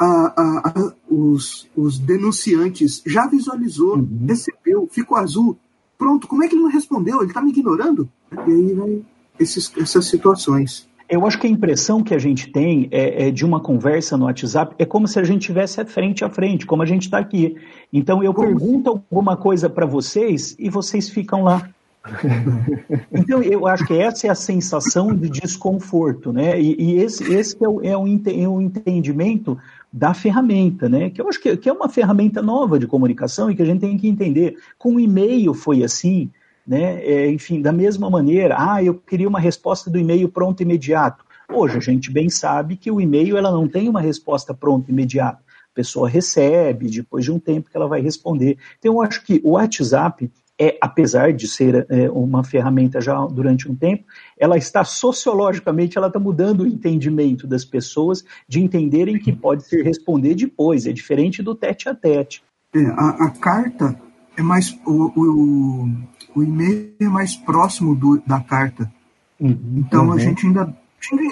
A, 0.00 0.06
a, 0.06 0.68
a, 0.68 0.92
os, 1.08 1.68
os, 1.76 1.96
denunciantes 1.96 3.00
já 3.06 3.24
visualizou, 3.28 3.98
uhum. 3.98 4.26
recebeu, 4.26 4.88
ficou 4.90 5.16
azul. 5.16 5.56
Pronto, 5.96 6.26
como 6.26 6.42
é 6.42 6.48
que 6.48 6.56
ele 6.56 6.62
não 6.62 6.70
respondeu? 6.70 7.18
Ele 7.18 7.30
está 7.30 7.40
me 7.40 7.50
ignorando? 7.50 8.10
E 8.32 8.50
aí 8.50 8.74
vai, 8.74 9.02
esses, 9.38 9.72
essas 9.76 10.06
situações. 10.06 10.88
Eu 11.08 11.26
acho 11.26 11.38
que 11.38 11.46
a 11.46 11.50
impressão 11.50 12.02
que 12.02 12.14
a 12.14 12.18
gente 12.18 12.50
tem 12.50 12.88
é, 12.90 13.28
é, 13.28 13.30
de 13.30 13.44
uma 13.44 13.60
conversa 13.60 14.16
no 14.16 14.24
WhatsApp 14.24 14.74
é 14.78 14.84
como 14.86 15.06
se 15.06 15.18
a 15.18 15.22
gente 15.22 15.46
tivesse 15.46 15.84
frente 15.84 16.24
a 16.24 16.30
frente, 16.30 16.64
como 16.64 16.82
a 16.82 16.86
gente 16.86 17.02
está 17.02 17.18
aqui. 17.18 17.56
Então 17.92 18.22
eu 18.22 18.32
como 18.32 18.46
pergunto 18.46 18.90
assim? 18.90 19.02
alguma 19.10 19.36
coisa 19.36 19.68
para 19.68 19.84
vocês 19.84 20.56
e 20.58 20.70
vocês 20.70 21.10
ficam 21.10 21.42
lá. 21.42 21.68
então 23.12 23.42
eu 23.42 23.66
acho 23.66 23.86
que 23.86 23.94
essa 23.94 24.26
é 24.26 24.30
a 24.30 24.34
sensação 24.34 25.14
de 25.14 25.28
desconforto, 25.28 26.32
né? 26.32 26.60
E, 26.60 26.76
e 26.78 26.98
esse, 26.98 27.32
esse 27.32 27.56
é, 27.62 27.68
o, 27.68 27.80
é, 27.82 27.96
o, 27.96 28.06
é 28.06 28.48
o 28.48 28.60
entendimento 28.60 29.58
da 29.92 30.12
ferramenta, 30.12 30.88
né? 30.88 31.10
Que 31.10 31.20
eu 31.20 31.28
acho 31.28 31.40
que, 31.40 31.56
que 31.56 31.68
é 31.68 31.72
uma 31.72 31.88
ferramenta 31.88 32.42
nova 32.42 32.78
de 32.78 32.86
comunicação 32.86 33.50
e 33.50 33.54
que 33.54 33.62
a 33.62 33.66
gente 33.66 33.80
tem 33.80 33.96
que 33.96 34.08
entender. 34.08 34.56
Com 34.78 34.96
o 34.96 35.00
e-mail 35.00 35.54
foi 35.54 35.84
assim, 35.84 36.30
né? 36.66 37.02
É, 37.04 37.30
enfim, 37.30 37.60
da 37.60 37.72
mesma 37.72 38.08
maneira, 38.08 38.56
ah, 38.58 38.82
eu 38.82 38.94
queria 38.94 39.28
uma 39.28 39.40
resposta 39.40 39.90
do 39.90 39.98
e-mail 39.98 40.28
pronto 40.28 40.62
imediato. 40.62 41.24
Hoje 41.52 41.76
a 41.76 41.80
gente 41.80 42.10
bem 42.10 42.30
sabe 42.30 42.76
que 42.76 42.90
o 42.90 43.00
e-mail 43.00 43.36
ela 43.36 43.50
não 43.50 43.68
tem 43.68 43.88
uma 43.88 44.00
resposta 44.00 44.54
pronta 44.54 44.90
imediata. 44.90 45.42
A 45.72 45.74
pessoa 45.74 46.08
recebe 46.08 46.88
depois 46.88 47.24
de 47.24 47.32
um 47.32 47.38
tempo 47.38 47.70
que 47.70 47.76
ela 47.76 47.88
vai 47.88 48.00
responder. 48.00 48.56
Então 48.78 48.94
eu 48.94 49.02
acho 49.02 49.22
que 49.24 49.40
o 49.44 49.52
WhatsApp 49.52 50.30
é, 50.58 50.78
apesar 50.80 51.32
de 51.32 51.48
ser 51.48 51.86
é, 51.90 52.08
uma 52.10 52.44
ferramenta 52.44 53.00
já 53.00 53.14
durante 53.26 53.70
um 53.70 53.74
tempo, 53.74 54.04
ela 54.38 54.56
está 54.56 54.84
sociologicamente, 54.84 55.98
ela 55.98 56.06
está 56.06 56.18
mudando 56.18 56.60
o 56.60 56.66
entendimento 56.66 57.46
das 57.46 57.64
pessoas 57.64 58.24
de 58.48 58.62
entenderem 58.62 59.18
que 59.18 59.32
pode 59.32 59.64
ser 59.64 59.82
responder 59.82 60.34
depois, 60.34 60.86
é 60.86 60.92
diferente 60.92 61.42
do 61.42 61.54
tete 61.54 61.88
a 61.88 61.94
tete. 61.94 62.42
É, 62.74 62.86
a, 62.86 63.26
a, 63.26 63.30
carta 63.30 63.98
é 64.36 64.42
mais 64.42 64.76
o, 64.84 65.12
o, 65.14 65.88
o 66.34 66.42
e-mail 66.42 66.94
é 66.98 67.08
mais 67.08 67.36
próximo 67.36 67.94
do, 67.94 68.20
da 68.26 68.40
carta. 68.40 68.92
Uhum, 69.38 69.58
então 69.76 70.06
uhum. 70.06 70.12
a 70.12 70.18
gente 70.18 70.46
ainda, 70.46 70.76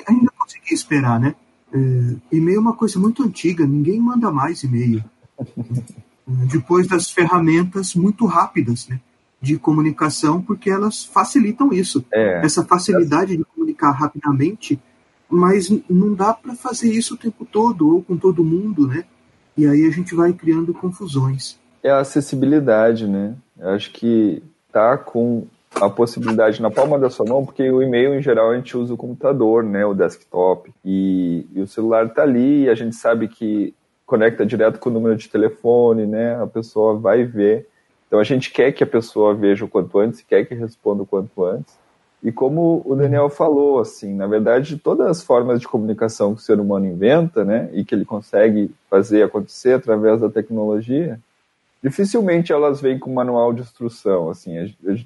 ainda 0.06 0.30
conseguia 0.38 0.74
esperar, 0.74 1.20
né? 1.20 1.34
É, 1.72 2.36
e-mail 2.36 2.58
é 2.58 2.60
uma 2.60 2.74
coisa 2.74 2.98
muito 2.98 3.22
antiga, 3.22 3.66
ninguém 3.66 3.98
manda 3.98 4.30
mais 4.30 4.62
e-mail. 4.62 5.02
Depois 6.26 6.86
das 6.86 7.10
ferramentas 7.10 7.94
muito 7.94 8.26
rápidas, 8.26 8.86
né? 8.88 9.00
De 9.40 9.58
comunicação, 9.58 10.40
porque 10.40 10.70
elas 10.70 11.04
facilitam 11.04 11.72
isso. 11.72 12.04
É, 12.12 12.44
Essa 12.44 12.64
facilidade 12.64 13.34
é. 13.34 13.36
de 13.36 13.44
comunicar 13.44 13.90
rapidamente, 13.90 14.80
mas 15.28 15.68
não 15.88 16.14
dá 16.14 16.32
para 16.32 16.54
fazer 16.54 16.92
isso 16.92 17.14
o 17.14 17.16
tempo 17.16 17.44
todo, 17.44 17.88
ou 17.88 18.02
com 18.02 18.16
todo 18.16 18.44
mundo, 18.44 18.86
né? 18.86 19.04
E 19.56 19.66
aí 19.66 19.84
a 19.84 19.90
gente 19.90 20.14
vai 20.14 20.32
criando 20.32 20.72
confusões. 20.72 21.58
É 21.82 21.90
a 21.90 21.98
acessibilidade, 21.98 23.06
né? 23.08 23.34
Eu 23.58 23.70
acho 23.70 23.90
que 23.92 24.42
tá 24.70 24.96
com 24.96 25.46
a 25.74 25.88
possibilidade 25.88 26.60
na 26.60 26.70
palma 26.70 26.98
da 26.98 27.10
sua 27.10 27.26
mão, 27.26 27.44
porque 27.44 27.70
o 27.70 27.82
e-mail 27.82 28.14
em 28.14 28.22
geral 28.22 28.50
a 28.50 28.56
gente 28.56 28.76
usa 28.76 28.94
o 28.94 28.96
computador, 28.96 29.64
né, 29.64 29.84
o 29.84 29.94
desktop, 29.94 30.72
e, 30.84 31.46
e 31.52 31.60
o 31.60 31.66
celular 31.66 32.06
está 32.06 32.22
ali, 32.22 32.64
e 32.64 32.68
a 32.68 32.74
gente 32.74 32.94
sabe 32.94 33.28
que 33.28 33.74
conecta 34.04 34.44
direto 34.44 34.78
com 34.78 34.90
o 34.90 34.92
número 34.92 35.16
de 35.16 35.28
telefone, 35.28 36.06
né, 36.06 36.40
a 36.40 36.46
pessoa 36.46 36.98
vai 36.98 37.24
ver. 37.24 37.66
Então 38.06 38.20
a 38.20 38.24
gente 38.24 38.50
quer 38.52 38.72
que 38.72 38.84
a 38.84 38.86
pessoa 38.86 39.34
veja 39.34 39.64
o 39.64 39.68
quanto 39.68 39.98
antes, 39.98 40.20
quer 40.20 40.44
que 40.44 40.54
responda 40.54 41.02
o 41.02 41.06
quanto 41.06 41.44
antes. 41.44 41.74
E 42.22 42.30
como 42.30 42.82
o 42.84 42.94
Daniel 42.94 43.28
falou, 43.28 43.80
assim, 43.80 44.14
na 44.14 44.26
verdade, 44.26 44.76
todas 44.76 45.06
as 45.08 45.22
formas 45.22 45.60
de 45.60 45.66
comunicação 45.66 46.34
que 46.34 46.40
o 46.40 46.44
ser 46.44 46.60
humano 46.60 46.86
inventa, 46.86 47.44
né, 47.44 47.70
e 47.72 47.84
que 47.84 47.94
ele 47.94 48.04
consegue 48.04 48.70
fazer 48.90 49.22
acontecer 49.22 49.72
através 49.72 50.20
da 50.20 50.28
tecnologia, 50.28 51.18
dificilmente 51.82 52.52
elas 52.52 52.80
vêm 52.80 52.98
com 52.98 53.12
manual 53.12 53.52
de 53.52 53.62
instrução, 53.62 54.30
assim, 54.30 54.52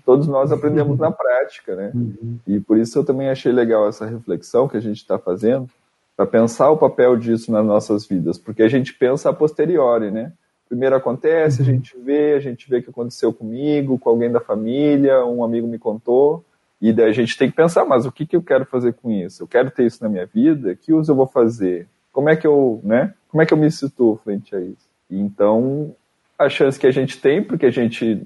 todos 0.05 0.27
nós 0.27 0.53
aprendemos 0.53 0.99
na 0.99 1.11
prática, 1.11 1.75
né? 1.75 1.91
Uhum. 1.95 2.39
E 2.47 2.61
por 2.61 2.77
isso 2.77 2.99
eu 2.99 3.05
também 3.05 3.31
achei 3.31 3.51
legal 3.51 3.89
essa 3.89 4.05
reflexão 4.05 4.69
que 4.69 4.77
a 4.77 4.81
gente 4.81 4.99
está 4.99 5.19
fazendo, 5.19 5.69
para 6.17 6.27
pensar 6.27 6.71
o 6.71 6.77
papel 6.77 7.17
disso 7.17 7.51
nas 7.51 7.65
nossas 7.65 8.07
vidas, 8.07 8.39
porque 8.39 8.63
a 8.63 8.69
gente 8.69 8.95
pensa 8.95 9.31
a 9.31 9.33
posteriori, 9.33 10.11
né? 10.11 10.33
Primeiro 10.69 10.97
acontece, 10.97 11.63
a 11.63 11.65
uhum. 11.65 11.71
gente 11.71 11.97
vê, 11.99 12.35
a 12.35 12.41
gente 12.41 12.69
vê 12.69 12.79
o 12.79 12.83
que 12.83 12.91
aconteceu 12.91 13.33
comigo, 13.33 13.99
com 13.99 14.11
alguém 14.11 14.31
da 14.31 14.41
família, 14.41 15.25
um 15.25 15.43
amigo 15.45 15.67
me 15.67 15.79
contou, 15.79 16.45
e 16.81 16.93
daí 16.93 17.09
a 17.09 17.13
gente 17.13 17.39
tem 17.39 17.49
que 17.49 17.57
pensar, 17.57 17.85
mas 17.85 18.05
o 18.05 18.13
que, 18.13 18.27
que 18.27 18.37
eu 18.37 18.43
quero 18.43 18.67
fazer 18.67 18.93
com 18.95 19.11
isso? 19.11 19.43
Eu 19.43 19.49
quero 19.49 19.71
ter 19.71 19.87
isso 19.87 20.03
na 20.03 20.11
minha 20.11 20.27
vida? 20.27 20.75
Que 20.75 20.93
uso 20.93 21.13
eu 21.13 21.17
vou 21.17 21.27
fazer? 21.27 21.89
Como 22.13 22.29
é 22.29 22.37
que 22.37 22.47
eu, 22.47 22.81
né? 22.85 23.15
Como 23.29 23.43
é 23.43 23.47
que 23.47 23.55
eu 23.55 23.59
me 23.59 23.71
situo 23.71 24.21
frente 24.23 24.55
a 24.55 24.61
isso? 24.61 24.87
Então, 25.11 25.95
a 26.39 26.49
chance 26.49 26.79
que 26.79 26.87
a 26.87 26.91
gente 26.91 27.21
tem, 27.21 27.43
porque 27.43 27.67
a 27.67 27.71
gente, 27.71 28.25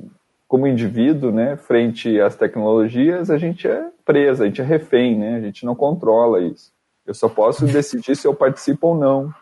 como 0.48 0.66
indivíduo, 0.66 1.30
né, 1.30 1.56
frente 1.56 2.20
às 2.20 2.36
tecnologias, 2.36 3.30
a 3.30 3.38
gente 3.38 3.68
é 3.68 3.88
presa, 4.04 4.44
a 4.44 4.46
gente 4.46 4.60
é 4.60 4.64
refém, 4.64 5.18
né, 5.18 5.36
a 5.36 5.40
gente 5.40 5.64
não 5.64 5.74
controla 5.74 6.40
isso. 6.42 6.72
Eu 7.06 7.14
só 7.14 7.28
posso 7.28 7.64
decidir 7.66 8.16
se 8.16 8.26
eu 8.26 8.34
participo 8.34 8.88
ou 8.88 8.98
não, 8.98 9.32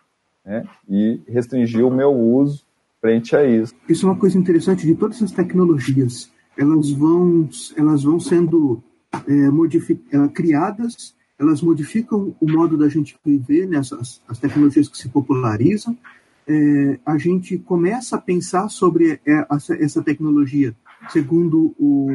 né, 0.45 0.65
e 0.89 1.21
restringir 1.27 1.87
o 1.87 1.91
meu 1.91 2.13
uso 2.13 2.65
frente 3.01 3.35
a 3.37 3.45
isso. 3.45 3.75
Isso 3.89 4.07
é 4.07 4.11
uma 4.11 4.19
coisa 4.19 4.37
interessante 4.37 4.87
de 4.87 4.95
todas 4.95 5.23
as 5.23 5.31
tecnologias. 5.31 6.31
Elas 6.57 6.91
vão, 6.91 7.49
elas 7.77 8.03
vão 8.03 8.19
sendo 8.19 8.83
é, 9.13 10.29
criadas, 10.29 11.15
elas 11.39 11.63
modificam 11.63 12.35
o 12.41 12.51
modo 12.51 12.77
da 12.77 12.89
gente 12.89 13.17
viver, 13.25 13.67
né, 13.67 13.79
as, 13.79 14.21
as 14.27 14.39
tecnologias 14.39 14.89
que 14.89 14.99
se 14.99 15.09
popularizam, 15.09 15.97
é, 16.49 16.99
a 17.05 17.19
gente 17.19 17.59
começa 17.59 18.17
a 18.17 18.21
pensar 18.21 18.71
sobre 18.71 19.21
é, 19.27 19.47
essa 19.81 20.03
tecnologia. 20.03 20.75
Segundo 21.11 21.75
o, 21.79 22.09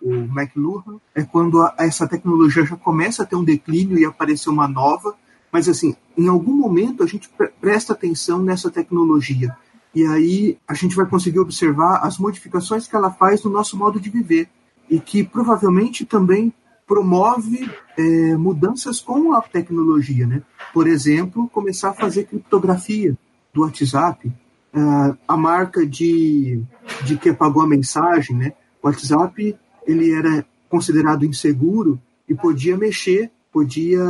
o 0.00 0.12
McLuhan, 0.12 1.00
é 1.14 1.24
quando 1.24 1.60
a, 1.60 1.74
essa 1.78 2.06
tecnologia 2.06 2.64
já 2.64 2.76
começa 2.76 3.22
a 3.22 3.26
ter 3.26 3.36
um 3.36 3.44
declínio 3.44 3.98
e 3.98 4.04
aparecer 4.04 4.48
uma 4.48 4.68
nova, 4.68 5.14
mas 5.52 5.68
assim, 5.68 5.96
em 6.16 6.28
algum 6.28 6.54
momento 6.54 7.02
a 7.02 7.06
gente 7.06 7.28
presta 7.60 7.92
atenção 7.92 8.40
nessa 8.40 8.70
tecnologia. 8.70 9.54
E 9.92 10.06
aí 10.06 10.56
a 10.68 10.72
gente 10.72 10.94
vai 10.94 11.04
conseguir 11.04 11.40
observar 11.40 12.00
as 12.04 12.16
modificações 12.16 12.86
que 12.86 12.94
ela 12.94 13.10
faz 13.10 13.42
no 13.42 13.50
nosso 13.50 13.76
modo 13.76 13.98
de 13.98 14.08
viver 14.08 14.48
e 14.88 15.00
que 15.00 15.24
provavelmente 15.24 16.06
também 16.06 16.52
promove 16.86 17.68
é, 17.96 18.36
mudanças 18.36 19.00
com 19.00 19.32
a 19.32 19.42
tecnologia, 19.42 20.26
né? 20.26 20.42
Por 20.72 20.86
exemplo, 20.86 21.48
começar 21.48 21.90
a 21.90 21.94
fazer 21.94 22.24
criptografia 22.24 23.16
do 23.52 23.62
WhatsApp, 23.62 24.28
uh, 24.28 25.16
a 25.26 25.36
marca 25.36 25.86
de, 25.86 26.62
de 27.04 27.16
que 27.16 27.28
apagou 27.28 27.62
a 27.62 27.68
mensagem, 27.68 28.36
né? 28.36 28.52
O 28.82 28.86
WhatsApp 28.86 29.56
ele 29.86 30.12
era 30.12 30.44
considerado 30.68 31.24
inseguro 31.24 32.00
e 32.28 32.34
podia 32.34 32.76
mexer, 32.76 33.30
podia 33.52 34.00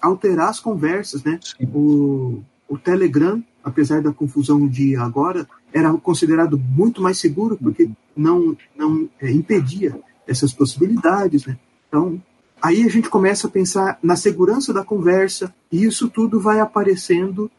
alterar 0.00 0.48
as 0.48 0.60
conversas, 0.60 1.22
né? 1.22 1.38
O, 1.72 2.42
o 2.68 2.76
Telegram, 2.76 3.42
apesar 3.62 4.02
da 4.02 4.12
confusão 4.12 4.66
de 4.66 4.96
agora, 4.96 5.46
era 5.72 5.92
considerado 5.94 6.58
muito 6.58 7.00
mais 7.00 7.18
seguro 7.18 7.56
porque 7.56 7.88
não 8.16 8.56
não 8.76 9.08
é, 9.20 9.30
impedia 9.30 9.98
essas 10.26 10.52
possibilidades, 10.52 11.46
né? 11.46 11.56
Então 11.88 12.20
aí 12.60 12.82
a 12.84 12.88
gente 12.88 13.08
começa 13.08 13.46
a 13.46 13.50
pensar 13.50 13.98
na 14.02 14.16
segurança 14.16 14.72
da 14.72 14.84
conversa 14.84 15.54
e 15.70 15.84
isso 15.84 16.08
tudo 16.08 16.40
vai 16.40 16.60
aparecendo 16.60 17.50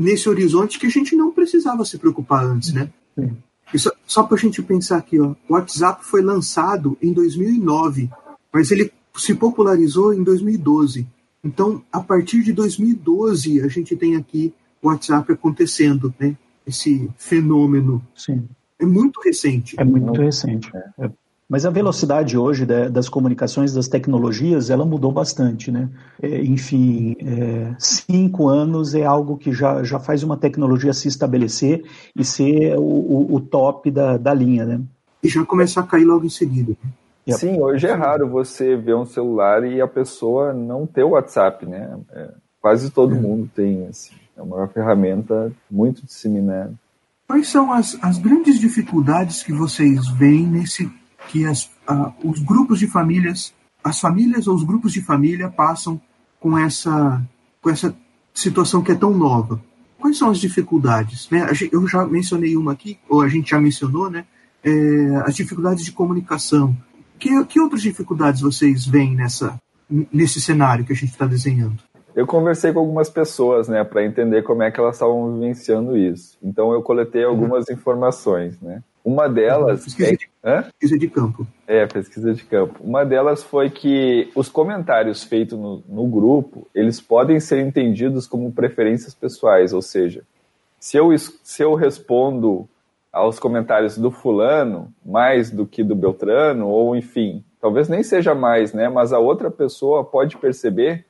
nesse 0.00 0.28
horizonte 0.28 0.78
que 0.78 0.86
a 0.86 0.90
gente 0.90 1.14
não 1.14 1.30
precisava 1.30 1.84
se 1.84 1.98
preocupar 1.98 2.44
antes, 2.44 2.72
né? 2.72 2.90
Isso, 3.72 3.92
só 4.06 4.22
para 4.22 4.36
a 4.36 4.40
gente 4.40 4.62
pensar 4.62 4.96
aqui, 4.96 5.20
ó, 5.20 5.34
o 5.48 5.52
WhatsApp 5.52 6.04
foi 6.04 6.22
lançado 6.22 6.96
em 7.02 7.12
2009, 7.12 8.10
mas 8.52 8.70
ele 8.70 8.90
se 9.14 9.34
popularizou 9.34 10.14
em 10.14 10.22
2012. 10.22 11.06
Então, 11.44 11.82
a 11.92 12.00
partir 12.00 12.42
de 12.42 12.52
2012, 12.52 13.60
a 13.60 13.68
gente 13.68 13.94
tem 13.94 14.16
aqui 14.16 14.52
o 14.82 14.88
WhatsApp 14.88 15.32
acontecendo, 15.32 16.12
né? 16.18 16.34
Esse 16.66 17.10
fenômeno. 17.16 18.02
Sim. 18.14 18.48
É 18.78 18.86
muito 18.86 19.20
recente. 19.20 19.76
É 19.78 19.84
muito 19.84 20.18
recente. 20.20 20.70
É. 20.98 21.10
Mas 21.50 21.66
a 21.66 21.70
velocidade 21.70 22.38
hoje 22.38 22.64
das 22.64 23.08
comunicações, 23.08 23.74
das 23.74 23.88
tecnologias, 23.88 24.70
ela 24.70 24.86
mudou 24.86 25.10
bastante, 25.10 25.72
né? 25.72 25.88
É, 26.22 26.44
enfim, 26.44 27.16
é, 27.18 27.74
cinco 27.76 28.46
anos 28.46 28.94
é 28.94 29.04
algo 29.04 29.36
que 29.36 29.52
já, 29.52 29.82
já 29.82 29.98
faz 29.98 30.22
uma 30.22 30.36
tecnologia 30.36 30.92
se 30.92 31.08
estabelecer 31.08 31.82
e 32.14 32.24
ser 32.24 32.78
o, 32.78 32.82
o, 32.82 33.34
o 33.34 33.40
top 33.40 33.90
da, 33.90 34.16
da 34.16 34.32
linha, 34.32 34.64
né? 34.64 34.80
E 35.20 35.28
já 35.28 35.44
começar 35.44 35.80
a 35.80 35.86
cair 35.86 36.04
logo 36.04 36.24
em 36.24 36.30
seguida. 36.30 36.72
Sim, 37.30 37.60
hoje 37.60 37.88
é 37.88 37.94
raro 37.94 38.28
você 38.28 38.76
ver 38.76 38.94
um 38.94 39.04
celular 39.04 39.64
e 39.64 39.80
a 39.80 39.88
pessoa 39.88 40.52
não 40.52 40.86
ter 40.86 41.02
o 41.02 41.10
WhatsApp, 41.10 41.66
né? 41.66 41.98
É, 42.12 42.28
quase 42.60 42.90
todo 42.90 43.16
é. 43.16 43.18
mundo 43.18 43.50
tem, 43.52 43.88
assim. 43.88 44.14
É 44.36 44.42
uma 44.42 44.68
ferramenta 44.68 45.50
muito 45.68 46.06
disseminada. 46.06 46.72
Quais 47.26 47.48
são 47.48 47.72
as, 47.72 47.98
as 48.00 48.18
grandes 48.18 48.60
dificuldades 48.60 49.42
que 49.42 49.52
vocês 49.52 50.08
veem 50.10 50.46
nesse 50.46 50.99
que 51.28 51.44
as, 51.44 51.70
os 52.24 52.40
grupos 52.40 52.78
de 52.78 52.86
famílias, 52.86 53.54
as 53.82 54.00
famílias 54.00 54.46
ou 54.46 54.54
os 54.54 54.64
grupos 54.64 54.92
de 54.92 55.02
família 55.02 55.48
passam 55.48 56.00
com 56.38 56.58
essa, 56.58 57.22
com 57.60 57.70
essa 57.70 57.94
situação 58.34 58.82
que 58.82 58.92
é 58.92 58.94
tão 58.94 59.10
nova. 59.16 59.62
Quais 59.98 60.16
são 60.16 60.30
as 60.30 60.38
dificuldades? 60.38 61.28
Né? 61.30 61.46
Eu 61.70 61.86
já 61.86 62.04
mencionei 62.06 62.56
uma 62.56 62.72
aqui, 62.72 62.98
ou 63.08 63.20
a 63.20 63.28
gente 63.28 63.50
já 63.50 63.60
mencionou, 63.60 64.10
né? 64.10 64.24
É, 64.62 65.16
as 65.24 65.36
dificuldades 65.36 65.84
de 65.84 65.92
comunicação. 65.92 66.76
Que, 67.18 67.44
que 67.44 67.60
outras 67.60 67.82
dificuldades 67.82 68.40
vocês 68.40 68.86
veem 68.86 69.14
nessa, 69.14 69.58
nesse 70.12 70.40
cenário 70.40 70.84
que 70.84 70.92
a 70.92 70.96
gente 70.96 71.10
está 71.10 71.26
desenhando? 71.26 71.78
Eu 72.14 72.26
conversei 72.26 72.72
com 72.72 72.80
algumas 72.80 73.08
pessoas, 73.08 73.68
né, 73.68 73.84
para 73.84 74.04
entender 74.04 74.42
como 74.42 74.62
é 74.62 74.70
que 74.70 74.80
elas 74.80 74.96
estavam 74.96 75.34
vivenciando 75.34 75.96
isso. 75.96 76.36
Então 76.42 76.72
eu 76.72 76.82
coletei 76.82 77.24
algumas 77.24 77.68
uhum. 77.68 77.74
informações, 77.74 78.60
né. 78.60 78.82
Uma 79.04 79.28
delas. 79.28 79.84
Pesquisa, 79.84 80.10
é... 80.10 80.16
de, 80.16 80.72
pesquisa 80.72 80.98
de 80.98 81.08
campo. 81.08 81.46
É, 81.66 81.86
pesquisa 81.86 82.34
de 82.34 82.44
campo. 82.44 82.80
Uma 82.82 83.04
delas 83.04 83.42
foi 83.42 83.70
que 83.70 84.30
os 84.34 84.48
comentários 84.48 85.24
feitos 85.24 85.58
no, 85.58 85.82
no 85.88 86.06
grupo 86.06 86.68
eles 86.74 87.00
podem 87.00 87.40
ser 87.40 87.60
entendidos 87.60 88.26
como 88.26 88.52
preferências 88.52 89.14
pessoais, 89.14 89.72
ou 89.72 89.82
seja, 89.82 90.22
se 90.78 90.96
eu, 90.96 91.16
se 91.18 91.62
eu 91.62 91.74
respondo 91.74 92.68
aos 93.12 93.38
comentários 93.38 93.98
do 93.98 94.10
fulano 94.10 94.92
mais 95.04 95.50
do 95.50 95.66
que 95.66 95.82
do 95.82 95.94
Beltrano, 95.96 96.68
ou 96.68 96.94
enfim, 96.94 97.44
talvez 97.60 97.88
nem 97.88 98.02
seja 98.02 98.34
mais, 98.34 98.72
né? 98.72 98.88
Mas 98.88 99.12
a 99.12 99.18
outra 99.18 99.50
pessoa 99.50 100.04
pode 100.04 100.36
perceber 100.36 101.04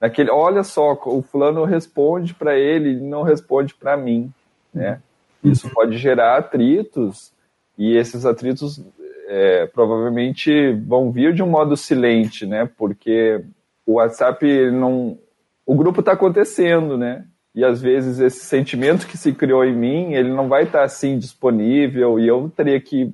naquele, 0.00 0.30
olha 0.30 0.62
só, 0.62 0.92
o 0.92 1.22
fulano 1.22 1.64
responde 1.64 2.34
para 2.34 2.56
ele, 2.58 2.90
ele 2.90 3.00
não 3.00 3.22
responde 3.22 3.74
para 3.74 3.96
mim, 3.96 4.32
né? 4.72 5.00
Isso 5.42 5.70
pode 5.70 5.96
gerar 5.96 6.36
atritos 6.36 7.32
e 7.78 7.96
esses 7.96 8.26
atritos 8.26 8.82
é, 9.26 9.66
provavelmente 9.66 10.72
vão 10.72 11.10
vir 11.10 11.32
de 11.32 11.42
um 11.42 11.48
modo 11.48 11.76
silente, 11.76 12.44
né? 12.44 12.68
Porque 12.76 13.44
o 13.86 13.94
WhatsApp 13.94 14.70
não, 14.70 15.18
o 15.64 15.74
grupo 15.74 16.00
está 16.00 16.12
acontecendo, 16.12 16.98
né? 16.98 17.24
E 17.54 17.64
às 17.64 17.80
vezes 17.80 18.18
esse 18.18 18.44
sentimento 18.44 19.06
que 19.06 19.16
se 19.16 19.32
criou 19.32 19.64
em 19.64 19.74
mim, 19.74 20.14
ele 20.14 20.30
não 20.30 20.48
vai 20.48 20.64
estar 20.64 20.80
tá, 20.80 20.84
assim 20.84 21.18
disponível 21.18 22.18
e 22.18 22.26
eu 22.26 22.50
teria 22.54 22.80
que 22.80 23.12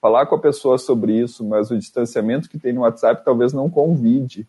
falar 0.00 0.26
com 0.26 0.34
a 0.34 0.40
pessoa 0.40 0.78
sobre 0.78 1.12
isso, 1.12 1.44
mas 1.44 1.70
o 1.70 1.78
distanciamento 1.78 2.48
que 2.48 2.58
tem 2.58 2.72
no 2.72 2.82
WhatsApp 2.82 3.24
talvez 3.24 3.52
não 3.52 3.68
convide 3.68 4.48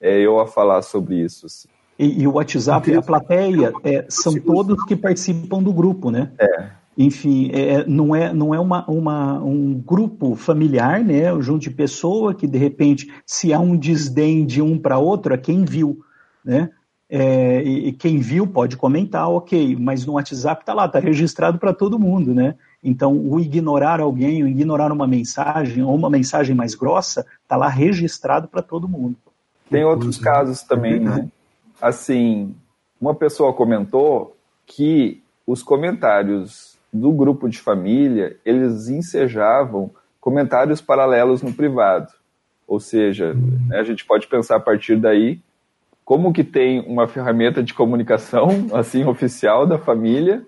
é, 0.00 0.18
eu 0.18 0.38
a 0.38 0.46
falar 0.46 0.82
sobre 0.82 1.16
isso. 1.16 1.46
Assim. 1.46 1.68
E, 1.98 2.22
e, 2.22 2.26
o 2.26 2.32
WhatsApp, 2.32 2.94
a 2.94 3.02
plateia, 3.02 3.72
é, 3.84 4.04
são 4.08 4.34
todos 4.34 4.82
que 4.84 4.96
participam 4.96 5.62
do 5.62 5.72
grupo, 5.72 6.10
né? 6.10 6.32
É. 6.38 6.70
Enfim, 6.96 7.50
é, 7.52 7.86
não 7.86 8.14
é, 8.14 8.32
não 8.32 8.54
é 8.54 8.60
uma, 8.60 8.84
uma, 8.90 9.42
um 9.42 9.74
grupo 9.74 10.34
familiar, 10.34 11.02
né? 11.02 11.32
Junto 11.40 11.62
de 11.62 11.70
pessoa 11.70 12.34
que, 12.34 12.46
de 12.46 12.58
repente, 12.58 13.12
se 13.26 13.52
há 13.52 13.58
um 13.58 13.76
desdém 13.76 14.44
de 14.44 14.60
um 14.60 14.78
para 14.78 14.98
outro, 14.98 15.32
é 15.32 15.38
quem 15.38 15.64
viu, 15.64 16.00
né? 16.44 16.70
É, 17.08 17.62
e, 17.62 17.92
quem 17.92 18.18
viu 18.18 18.46
pode 18.46 18.76
comentar, 18.76 19.28
ok, 19.28 19.76
mas 19.78 20.06
no 20.06 20.14
WhatsApp 20.14 20.62
está 20.62 20.72
lá, 20.72 20.86
está 20.86 20.98
registrado 20.98 21.58
para 21.58 21.74
todo 21.74 21.98
mundo, 21.98 22.34
né? 22.34 22.54
Então, 22.82 23.16
o 23.16 23.38
ignorar 23.38 24.00
alguém, 24.00 24.42
o 24.42 24.48
ignorar 24.48 24.90
uma 24.90 25.06
mensagem, 25.06 25.82
ou 25.82 25.94
uma 25.94 26.08
mensagem 26.08 26.56
mais 26.56 26.74
grossa, 26.74 27.26
está 27.42 27.54
lá 27.54 27.68
registrado 27.68 28.48
para 28.48 28.62
todo 28.62 28.88
mundo. 28.88 29.14
Tem 29.70 29.84
outros 29.84 30.18
casos 30.18 30.62
também, 30.62 31.00
né? 31.00 31.28
Assim, 31.82 32.54
uma 33.00 33.12
pessoa 33.12 33.52
comentou 33.52 34.36
que 34.64 35.20
os 35.44 35.64
comentários 35.64 36.78
do 36.92 37.10
grupo 37.10 37.48
de 37.48 37.58
família, 37.58 38.36
eles 38.44 38.88
ensejavam 38.88 39.90
comentários 40.20 40.80
paralelos 40.80 41.42
no 41.42 41.52
privado. 41.52 42.12
Ou 42.68 42.78
seja, 42.78 43.34
né, 43.34 43.80
a 43.80 43.82
gente 43.82 44.04
pode 44.04 44.28
pensar 44.28 44.58
a 44.58 44.60
partir 44.60 44.94
daí 44.94 45.40
como 46.04 46.32
que 46.32 46.44
tem 46.44 46.78
uma 46.86 47.08
ferramenta 47.08 47.64
de 47.64 47.74
comunicação 47.74 48.68
assim 48.72 49.04
oficial 49.04 49.66
da 49.66 49.76
família, 49.76 50.46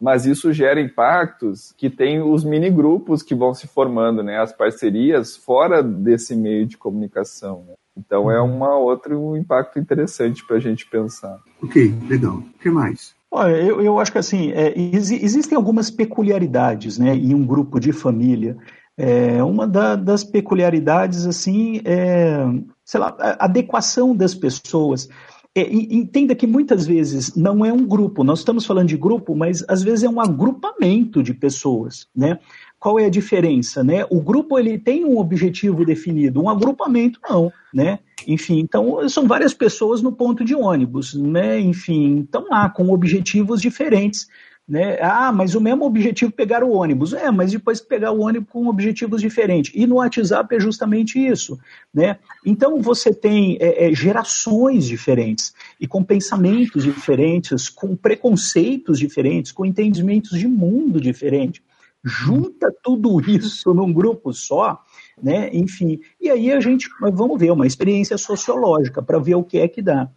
mas 0.00 0.24
isso 0.24 0.50
gera 0.50 0.80
impactos 0.80 1.74
que 1.76 1.90
tem 1.90 2.22
os 2.22 2.42
mini 2.42 2.70
grupos 2.70 3.22
que 3.22 3.34
vão 3.34 3.52
se 3.52 3.66
formando, 3.66 4.22
né, 4.22 4.40
as 4.40 4.50
parcerias 4.50 5.36
fora 5.36 5.82
desse 5.82 6.34
meio 6.34 6.64
de 6.64 6.78
comunicação. 6.78 7.66
Né? 7.68 7.74
Então 7.96 8.30
é 8.30 8.40
uma 8.40 8.76
outro 8.76 9.36
impacto 9.36 9.78
interessante 9.78 10.44
para 10.46 10.56
a 10.56 10.60
gente 10.60 10.88
pensar. 10.88 11.38
Ok, 11.62 11.94
legal. 12.08 12.36
O 12.36 12.58
que 12.60 12.70
mais? 12.70 13.14
Olha, 13.30 13.56
eu, 13.56 13.80
eu 13.80 13.98
acho 13.98 14.10
que 14.10 14.18
assim, 14.18 14.50
é, 14.50 14.74
existem 14.76 15.56
algumas 15.56 15.90
peculiaridades 15.90 16.98
né, 16.98 17.14
em 17.14 17.34
um 17.34 17.44
grupo 17.44 17.78
de 17.78 17.92
família. 17.92 18.56
É, 18.96 19.42
uma 19.42 19.66
da, 19.66 19.96
das 19.96 20.24
peculiaridades, 20.24 21.26
assim, 21.26 21.80
é, 21.84 22.44
sei 22.84 23.00
lá, 23.00 23.16
a 23.18 23.44
adequação 23.44 24.14
das 24.14 24.34
pessoas. 24.34 25.08
É, 25.54 25.62
entenda 25.72 26.34
que 26.34 26.46
muitas 26.46 26.86
vezes 26.86 27.34
não 27.34 27.64
é 27.64 27.72
um 27.72 27.84
grupo, 27.84 28.22
nós 28.22 28.38
estamos 28.38 28.64
falando 28.64 28.88
de 28.88 28.96
grupo, 28.96 29.34
mas 29.34 29.64
às 29.68 29.82
vezes 29.82 30.04
é 30.04 30.08
um 30.08 30.20
agrupamento 30.20 31.22
de 31.22 31.34
pessoas, 31.34 32.06
né? 32.14 32.38
Qual 32.80 32.98
é 32.98 33.04
a 33.04 33.10
diferença, 33.10 33.84
né? 33.84 34.06
O 34.10 34.20
grupo 34.20 34.58
ele 34.58 34.78
tem 34.78 35.04
um 35.04 35.18
objetivo 35.18 35.84
definido, 35.84 36.42
um 36.42 36.48
agrupamento 36.48 37.20
não, 37.28 37.52
né? 37.72 37.98
Enfim, 38.26 38.58
então 38.58 39.06
são 39.08 39.28
várias 39.28 39.54
pessoas 39.54 40.02
no 40.02 40.10
ponto 40.10 40.44
de 40.44 40.54
ônibus, 40.54 41.14
né? 41.14 41.60
Enfim, 41.60 42.22
estão 42.22 42.48
lá 42.48 42.68
com 42.70 42.90
objetivos 42.90 43.60
diferentes 43.60 44.26
né? 44.70 44.98
Ah, 45.02 45.32
mas 45.32 45.56
o 45.56 45.60
mesmo 45.60 45.84
objetivo 45.84 46.30
pegar 46.30 46.62
o 46.62 46.70
ônibus. 46.70 47.12
É, 47.12 47.28
mas 47.28 47.50
depois 47.50 47.80
pegar 47.80 48.12
o 48.12 48.20
ônibus 48.20 48.48
com 48.48 48.68
objetivos 48.68 49.20
diferentes. 49.20 49.72
E 49.74 49.84
no 49.84 49.96
WhatsApp 49.96 50.54
é 50.54 50.60
justamente 50.60 51.18
isso. 51.18 51.58
Né? 51.92 52.16
Então 52.46 52.80
você 52.80 53.12
tem 53.12 53.58
é, 53.60 53.88
é, 53.88 53.94
gerações 53.94 54.86
diferentes 54.86 55.52
e 55.80 55.88
com 55.88 56.04
pensamentos 56.04 56.84
diferentes, 56.84 57.68
com 57.68 57.96
preconceitos 57.96 58.96
diferentes, 59.00 59.50
com 59.50 59.66
entendimentos 59.66 60.38
de 60.38 60.46
mundo 60.46 61.00
diferente. 61.00 61.60
Junta 62.02 62.74
tudo 62.82 63.20
isso 63.20 63.74
num 63.74 63.92
grupo 63.92 64.32
só, 64.32 64.82
né? 65.22 65.50
Enfim, 65.52 66.00
e 66.20 66.30
aí 66.30 66.50
a 66.50 66.58
gente 66.58 66.88
vamos 67.12 67.38
ver 67.38 67.50
uma 67.50 67.66
experiência 67.66 68.16
sociológica 68.16 69.02
para 69.02 69.18
ver 69.18 69.34
o 69.34 69.44
que 69.44 69.58
é 69.58 69.68
que 69.68 69.82
dá. 69.82 70.08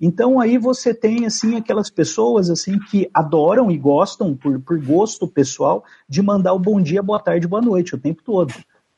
Então 0.00 0.38
aí 0.40 0.58
você 0.58 0.94
tem 0.94 1.26
assim 1.26 1.56
aquelas 1.56 1.90
pessoas 1.90 2.50
assim 2.50 2.78
que 2.78 3.08
adoram 3.12 3.70
e 3.70 3.78
gostam 3.78 4.34
por, 4.34 4.58
por 4.60 4.78
gosto 4.82 5.26
pessoal 5.26 5.84
de 6.08 6.22
mandar 6.22 6.52
o 6.52 6.58
bom 6.58 6.80
dia, 6.80 7.02
boa 7.02 7.18
tarde, 7.18 7.48
boa 7.48 7.62
noite 7.62 7.94
o 7.94 7.98
tempo 7.98 8.22
todo. 8.22 8.52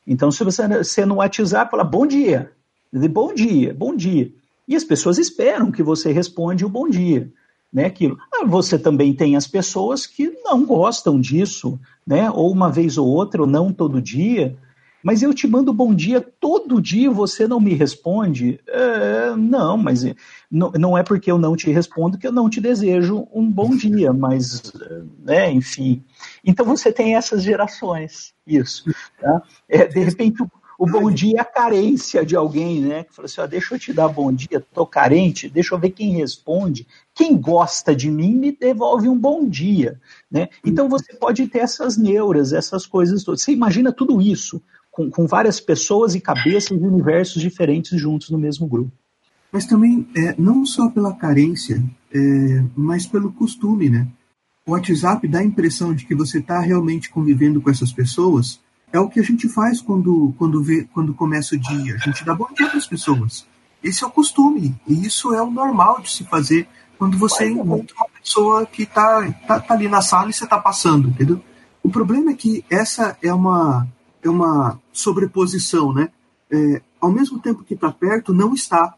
Então 0.07 0.31
se 0.31 0.43
você, 0.43 0.67
você 0.67 1.07
no 1.07 1.17
WhatsApp 1.17 1.71
fala 1.71 1.85
bom 1.85 2.07
dia, 2.07 2.53
bom 2.93 3.33
dia, 3.33 3.73
bom 3.73 3.95
dia, 3.95 4.33
e 4.67 4.75
as 4.75 4.85
pessoas 4.85 5.19
esperam 5.19 5.71
que 5.71 5.83
você 5.83 6.13
responda 6.13 6.67
o 6.67 6.69
bom 6.69 6.89
dia, 6.89 7.33
né? 7.73 7.87
Aquilo. 7.87 8.19
Ah, 8.33 8.45
você 8.45 8.79
também 8.79 9.15
tem 9.15 9.37
as 9.37 9.47
pessoas 9.47 10.07
que 10.07 10.31
não 10.45 10.65
gostam 10.65 11.21
disso, 11.21 11.81
né? 12.07 12.31
Ou 12.31 12.53
uma 12.53 12.71
vez 12.71 12.99
ou 12.99 13.09
outra, 13.09 13.41
ou 13.41 13.47
não 13.47 13.73
todo 13.73 14.03
dia. 14.03 14.57
Mas 15.03 15.23
eu 15.23 15.35
te 15.35 15.49
mando 15.49 15.73
bom 15.73 15.93
dia 15.93 16.21
todo 16.21 16.81
dia 16.81 17.11
você 17.11 17.49
não 17.49 17.59
me 17.59 17.75
responde? 17.75 18.61
É, 18.69 19.35
não, 19.37 19.77
mas 19.77 20.05
não, 20.51 20.71
não 20.79 20.97
é 20.97 21.03
porque 21.03 21.31
eu 21.31 21.39
não 21.39 21.57
te 21.57 21.71
respondo 21.71 22.17
que 22.17 22.27
eu 22.27 22.33
não 22.33 22.49
te 22.49 22.61
desejo 22.61 23.27
um 23.33 23.51
bom 23.51 23.71
dia, 23.77 24.13
mas, 24.13 24.73
né, 25.25 25.51
enfim. 25.51 26.05
Então 26.45 26.65
você 26.65 26.93
tem 26.93 27.17
essas 27.17 27.43
gerações, 27.43 28.33
isso. 28.47 28.85
Tá? 29.21 29.43
É, 29.69 29.87
de 29.87 30.01
repente, 30.01 30.45
o, 30.83 30.87
bom 30.87 31.11
dia 31.11 31.39
é 31.39 31.41
a 31.41 31.45
carência 31.45 32.27
de 32.27 32.35
alguém, 32.35 32.81
né? 32.81 33.05
Que 33.05 33.15
fala 33.15 33.27
assim: 33.27 33.41
ó, 33.41 33.47
deixa 33.47 33.75
eu 33.75 33.79
te 33.79 33.93
dar 33.93 34.09
bom 34.09 34.33
dia, 34.33 34.65
tô 34.73 34.85
carente, 34.85 35.49
deixa 35.49 35.75
eu 35.75 35.79
ver 35.79 35.91
quem 35.91 36.17
responde. 36.17 36.87
Quem 37.15 37.37
gosta 37.37 37.95
de 37.95 38.11
mim 38.11 38.35
me 38.35 38.51
devolve 38.51 39.09
um 39.09 39.17
bom 39.17 39.49
dia, 39.49 40.01
né? 40.31 40.49
Então 40.65 40.89
você 40.89 41.15
pode 41.15 41.47
ter 41.47 41.61
essas 41.61 41.97
neuras, 41.97 42.53
essas 42.53 42.87
coisas 42.87 43.23
todas. 43.23 43.43
Você 43.43 43.53
imagina 43.53 43.93
tudo 43.93 44.21
isso 44.21 44.61
com, 44.91 45.09
com 45.09 45.27
várias 45.27 45.61
pessoas 45.61 46.15
e 46.15 46.21
cabeças 46.21 46.71
e 46.71 46.85
universos 46.85 47.41
diferentes 47.41 48.01
juntos 48.01 48.31
no 48.31 48.39
mesmo 48.39 48.67
grupo. 48.67 48.91
Mas 49.53 49.67
também, 49.67 50.09
é, 50.17 50.35
não 50.39 50.67
só 50.67 50.89
pela 50.89 51.15
carência, 51.15 51.81
é, 52.13 52.65
mas 52.75 53.07
pelo 53.07 53.33
costume, 53.33 53.89
né? 53.89 54.09
O 54.67 54.73
WhatsApp 54.73 55.27
dá 55.29 55.41
a 55.41 55.45
impressão 55.45 55.95
de 55.95 56.07
que 56.07 56.15
você 56.15 56.39
está 56.39 56.61
realmente 56.61 57.11
convivendo 57.11 57.61
com 57.61 57.71
essas 57.71 57.93
pessoas. 57.93 58.61
É 58.93 59.01
o 59.01 59.09
que 59.09 59.21
a 59.21 59.23
gente 59.23 59.49
faz 59.49 59.81
quando, 59.81 60.35
quando, 60.39 60.63
vê, 60.63 60.87
quando 60.93 61.15
começa 61.15 61.55
o 61.55 61.59
dia. 61.59 61.95
A 61.95 61.99
gente 61.99 62.25
dá 62.25 62.35
bom 62.35 62.49
dia 62.55 62.69
para 62.69 62.79
as 62.79 62.87
pessoas. 62.87 63.47
Esse 63.83 64.05
é 64.05 64.07
o 64.07 64.11
costume. 64.11 64.75
E 64.87 65.07
isso 65.07 65.33
é 65.35 65.43
o 65.43 65.51
normal 65.51 66.01
de 66.01 66.11
se 66.11 66.25
fazer 66.25 66.69
quando 66.99 67.19
você 67.19 67.49
encontra 67.49 67.97
uma 67.97 68.09
pessoa 68.21 68.67
que 68.67 68.83
está 68.83 69.33
tá, 69.47 69.61
tá 69.61 69.75
ali 69.75 69.89
na 69.89 70.01
sala 70.01 70.31
e 70.31 70.33
você 70.33 70.45
está 70.45 70.59
passando, 70.59 71.09
entendeu? 71.09 71.43
O 71.83 71.91
problema 71.91 72.31
é 72.31 72.35
que 72.35 72.65
essa 72.71 73.17
é 73.21 73.35
uma, 73.35 73.89
é 74.23 74.31
uma 74.31 74.79
sobreposição, 74.93 75.93
né? 75.93 76.11
É, 76.49 76.81
ao 77.01 77.11
mesmo 77.11 77.41
tempo 77.41 77.65
que 77.65 77.75
está 77.75 77.91
perto, 77.91 78.33
não 78.33 78.55
está. 78.55 78.95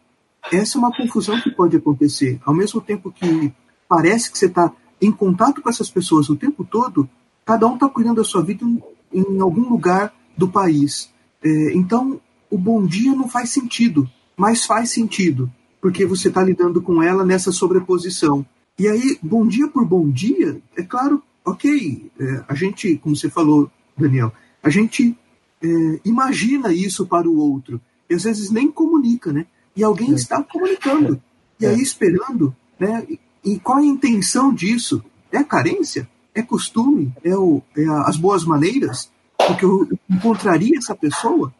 Essa 0.52 0.76
é 0.76 0.78
uma 0.78 0.94
confusão 0.94 1.40
que 1.40 1.50
pode 1.50 1.76
acontecer. 1.76 2.38
Ao 2.44 2.52
mesmo 2.52 2.80
tempo 2.80 3.10
que 3.10 3.54
parece 3.88 4.30
que 4.30 4.36
você 4.36 4.46
está 4.46 4.70
em 5.00 5.10
contato 5.10 5.62
com 5.62 5.70
essas 5.70 5.88
pessoas 5.88 6.28
o 6.28 6.36
tempo 6.36 6.64
todo, 6.64 7.08
cada 7.44 7.66
um 7.66 7.74
está 7.74 7.88
cuidando 7.88 8.16
da 8.16 8.24
sua 8.24 8.42
vida 8.42 8.66
em, 9.14 9.40
algum 9.40 9.68
lugar 9.68 10.12
do 10.36 10.48
país. 10.48 11.10
É, 11.42 11.72
então, 11.74 12.20
o 12.50 12.58
bom 12.58 12.84
dia 12.84 13.14
não 13.14 13.28
faz 13.28 13.50
sentido, 13.50 14.08
mas 14.36 14.64
faz 14.64 14.90
sentido, 14.90 15.50
porque 15.80 16.04
você 16.04 16.28
está 16.28 16.42
lidando 16.42 16.82
com 16.82 17.02
ela 17.02 17.24
nessa 17.24 17.52
sobreposição. 17.52 18.44
E 18.78 18.88
aí, 18.88 19.18
bom 19.22 19.46
dia 19.46 19.68
por 19.68 19.86
bom 19.86 20.10
dia, 20.10 20.60
é 20.76 20.82
claro, 20.82 21.22
ok, 21.44 22.10
é, 22.18 22.44
a 22.48 22.54
gente, 22.54 22.96
como 22.96 23.14
você 23.14 23.30
falou, 23.30 23.70
Daniel, 23.96 24.32
a 24.62 24.68
gente 24.68 25.16
é, 25.62 26.00
imagina 26.04 26.72
isso 26.72 27.06
para 27.06 27.28
o 27.28 27.36
outro 27.36 27.80
e 28.08 28.14
às 28.14 28.24
vezes 28.24 28.50
nem 28.50 28.70
comunica, 28.70 29.32
né? 29.32 29.46
E 29.76 29.82
alguém 29.82 30.12
é. 30.12 30.14
está 30.14 30.42
comunicando 30.42 31.20
e 31.58 31.66
aí 31.66 31.78
é. 31.78 31.82
esperando, 31.82 32.54
né? 32.78 33.06
E, 33.44 33.58
qual 33.58 33.78
é 33.78 33.82
a 33.82 33.86
intenção 33.86 34.52
disso? 34.52 35.04
É 35.30 35.42
carência? 35.42 36.08
É 36.34 36.42
costume? 36.42 37.12
É, 37.24 37.36
o, 37.36 37.62
é 37.76 37.86
as 38.06 38.16
boas 38.16 38.44
maneiras? 38.44 39.10
Porque 39.36 39.64
eu 39.64 39.88
encontraria 40.10 40.78
essa 40.78 40.94
pessoa? 40.94 41.52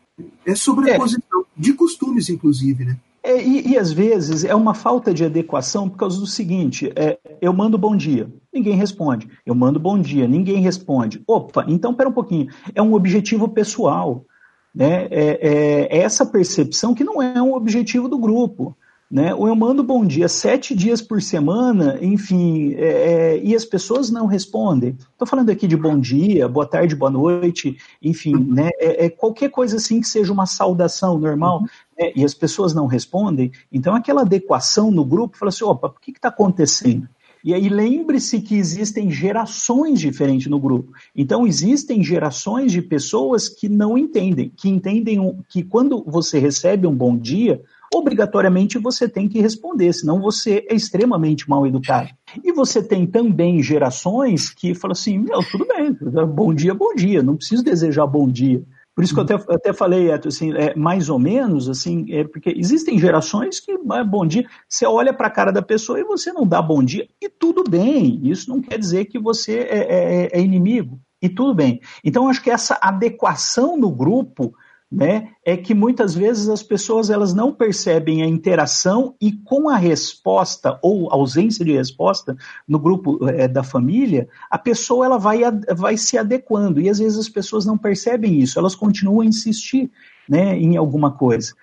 É 0.46 0.54
sobreposição 0.54 1.40
é. 1.40 1.44
de 1.56 1.72
costumes, 1.72 2.28
inclusive, 2.28 2.84
né? 2.84 2.96
É, 3.22 3.42
e, 3.42 3.70
e, 3.72 3.78
às 3.78 3.90
vezes 3.90 4.44
é 4.44 4.54
uma 4.54 4.74
falta 4.74 5.14
de 5.14 5.24
adequação 5.24 5.88
por 5.88 5.96
causa 5.96 6.20
do 6.20 6.26
seguinte: 6.26 6.92
é, 6.94 7.18
eu 7.40 7.54
mando 7.54 7.78
bom 7.78 7.96
dia, 7.96 8.30
ninguém 8.52 8.76
responde. 8.76 9.28
Eu 9.46 9.54
mando 9.54 9.80
bom 9.80 9.98
dia, 9.98 10.28
ninguém 10.28 10.60
responde. 10.60 11.22
Opa, 11.26 11.64
então 11.66 11.94
pera 11.94 12.10
um 12.10 12.12
pouquinho. 12.12 12.48
É 12.74 12.82
um 12.82 12.92
objetivo 12.92 13.48
pessoal. 13.48 14.26
Né? 14.74 15.06
É, 15.10 15.88
é, 15.90 15.98
é 15.98 16.02
essa 16.02 16.26
percepção 16.26 16.94
que 16.94 17.02
não 17.02 17.22
é 17.22 17.40
um 17.40 17.54
objetivo 17.54 18.08
do 18.08 18.18
grupo. 18.18 18.76
Né? 19.14 19.32
Ou 19.32 19.46
eu 19.46 19.54
mando 19.54 19.84
bom 19.84 20.04
dia 20.04 20.26
sete 20.26 20.74
dias 20.74 21.00
por 21.00 21.22
semana, 21.22 21.96
enfim, 22.02 22.74
é, 22.74 23.36
é 23.36 23.40
e 23.44 23.54
as 23.54 23.64
pessoas 23.64 24.10
não 24.10 24.26
respondem. 24.26 24.98
Estou 25.12 25.24
falando 25.24 25.50
aqui 25.50 25.68
de 25.68 25.76
bom 25.76 25.96
dia, 25.96 26.48
boa 26.48 26.66
tarde, 26.66 26.96
boa 26.96 27.12
noite, 27.12 27.78
enfim, 28.02 28.34
né? 28.34 28.70
É, 28.76 29.04
é 29.04 29.08
qualquer 29.08 29.50
coisa 29.50 29.76
assim 29.76 30.00
que 30.00 30.08
seja 30.08 30.32
uma 30.32 30.46
saudação 30.46 31.16
normal, 31.16 31.60
uhum. 31.60 31.66
né? 31.96 32.12
e 32.16 32.24
as 32.24 32.34
pessoas 32.34 32.74
não 32.74 32.86
respondem. 32.86 33.52
Então, 33.70 33.94
aquela 33.94 34.22
adequação 34.22 34.90
no 34.90 35.04
grupo 35.04 35.38
fala 35.38 35.50
assim: 35.50 35.62
opa, 35.62 35.86
o 35.86 36.00
que 36.00 36.10
está 36.10 36.26
acontecendo? 36.26 37.08
E 37.44 37.52
aí 37.52 37.68
lembre-se 37.68 38.40
que 38.40 38.56
existem 38.56 39.10
gerações 39.10 40.00
diferentes 40.00 40.46
no 40.48 40.58
grupo. 40.58 40.92
Então 41.14 41.46
existem 41.46 42.02
gerações 42.02 42.72
de 42.72 42.80
pessoas 42.80 43.50
que 43.50 43.68
não 43.68 43.98
entendem, 43.98 44.50
que 44.56 44.66
entendem 44.66 45.38
que 45.46 45.62
quando 45.62 46.02
você 46.04 46.38
recebe 46.38 46.86
um 46.86 46.94
bom 46.94 47.14
dia, 47.14 47.62
obrigatoriamente 47.94 48.78
você 48.78 49.08
tem 49.08 49.28
que 49.28 49.40
responder, 49.40 49.92
senão 49.92 50.20
você 50.20 50.66
é 50.68 50.74
extremamente 50.74 51.48
mal 51.48 51.66
educado. 51.66 52.10
E 52.42 52.52
você 52.52 52.82
tem 52.82 53.06
também 53.06 53.62
gerações 53.62 54.50
que 54.50 54.74
falam 54.74 54.92
assim: 54.92 55.18
meu, 55.18 55.40
tudo 55.50 55.66
bem, 55.66 55.96
bom 56.26 56.52
dia, 56.52 56.74
bom 56.74 56.94
dia, 56.94 57.22
não 57.22 57.36
preciso 57.36 57.62
desejar 57.62 58.06
bom 58.06 58.28
dia. 58.28 58.62
Por 58.94 59.02
isso 59.02 59.12
que 59.12 59.18
eu 59.18 59.24
até, 59.24 59.34
até 59.34 59.72
falei, 59.72 60.12
assim, 60.12 60.52
é, 60.54 60.72
mais 60.76 61.08
ou 61.08 61.18
menos, 61.18 61.68
assim, 61.68 62.06
é 62.10 62.22
porque 62.22 62.54
existem 62.56 62.96
gerações 62.96 63.58
que, 63.58 63.72
é, 63.72 64.04
bom 64.04 64.24
dia, 64.24 64.46
você 64.68 64.86
olha 64.86 65.12
para 65.12 65.26
a 65.26 65.30
cara 65.30 65.50
da 65.50 65.60
pessoa 65.60 65.98
e 65.98 66.04
você 66.04 66.32
não 66.32 66.46
dá 66.46 66.62
bom 66.62 66.80
dia, 66.82 67.08
e 67.20 67.28
tudo 67.28 67.64
bem, 67.68 68.20
isso 68.22 68.48
não 68.48 68.60
quer 68.60 68.78
dizer 68.78 69.06
que 69.06 69.18
você 69.18 69.58
é, 69.58 69.78
é, 69.78 70.38
é 70.38 70.40
inimigo. 70.40 71.00
e 71.20 71.28
tudo 71.28 71.54
bem. 71.54 71.80
Então, 72.04 72.28
acho 72.28 72.42
que 72.42 72.50
essa 72.50 72.78
adequação 72.80 73.76
no 73.76 73.90
grupo 73.90 74.54
né, 74.94 75.30
é 75.44 75.56
que 75.56 75.74
muitas 75.74 76.14
vezes 76.14 76.48
as 76.48 76.62
pessoas 76.62 77.10
elas 77.10 77.34
não 77.34 77.52
percebem 77.52 78.22
a 78.22 78.26
interação 78.26 79.16
e 79.20 79.32
com 79.32 79.68
a 79.68 79.76
resposta 79.76 80.78
ou 80.80 81.12
ausência 81.12 81.64
de 81.64 81.72
resposta 81.72 82.36
no 82.66 82.78
grupo 82.78 83.18
é, 83.28 83.48
da 83.48 83.64
família, 83.64 84.28
a 84.48 84.56
pessoa 84.56 85.04
ela 85.04 85.18
vai, 85.18 85.40
vai 85.76 85.96
se 85.96 86.16
adequando 86.16 86.80
e 86.80 86.88
às 86.88 87.00
vezes 87.00 87.18
as 87.18 87.28
pessoas 87.28 87.66
não 87.66 87.76
percebem 87.76 88.38
isso, 88.38 88.56
elas 88.56 88.76
continuam 88.76 89.22
a 89.22 89.26
insistir 89.26 89.90
né, 90.28 90.56
em 90.56 90.76
alguma 90.76 91.10
coisa. 91.10 91.54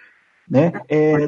Né? 0.51 0.73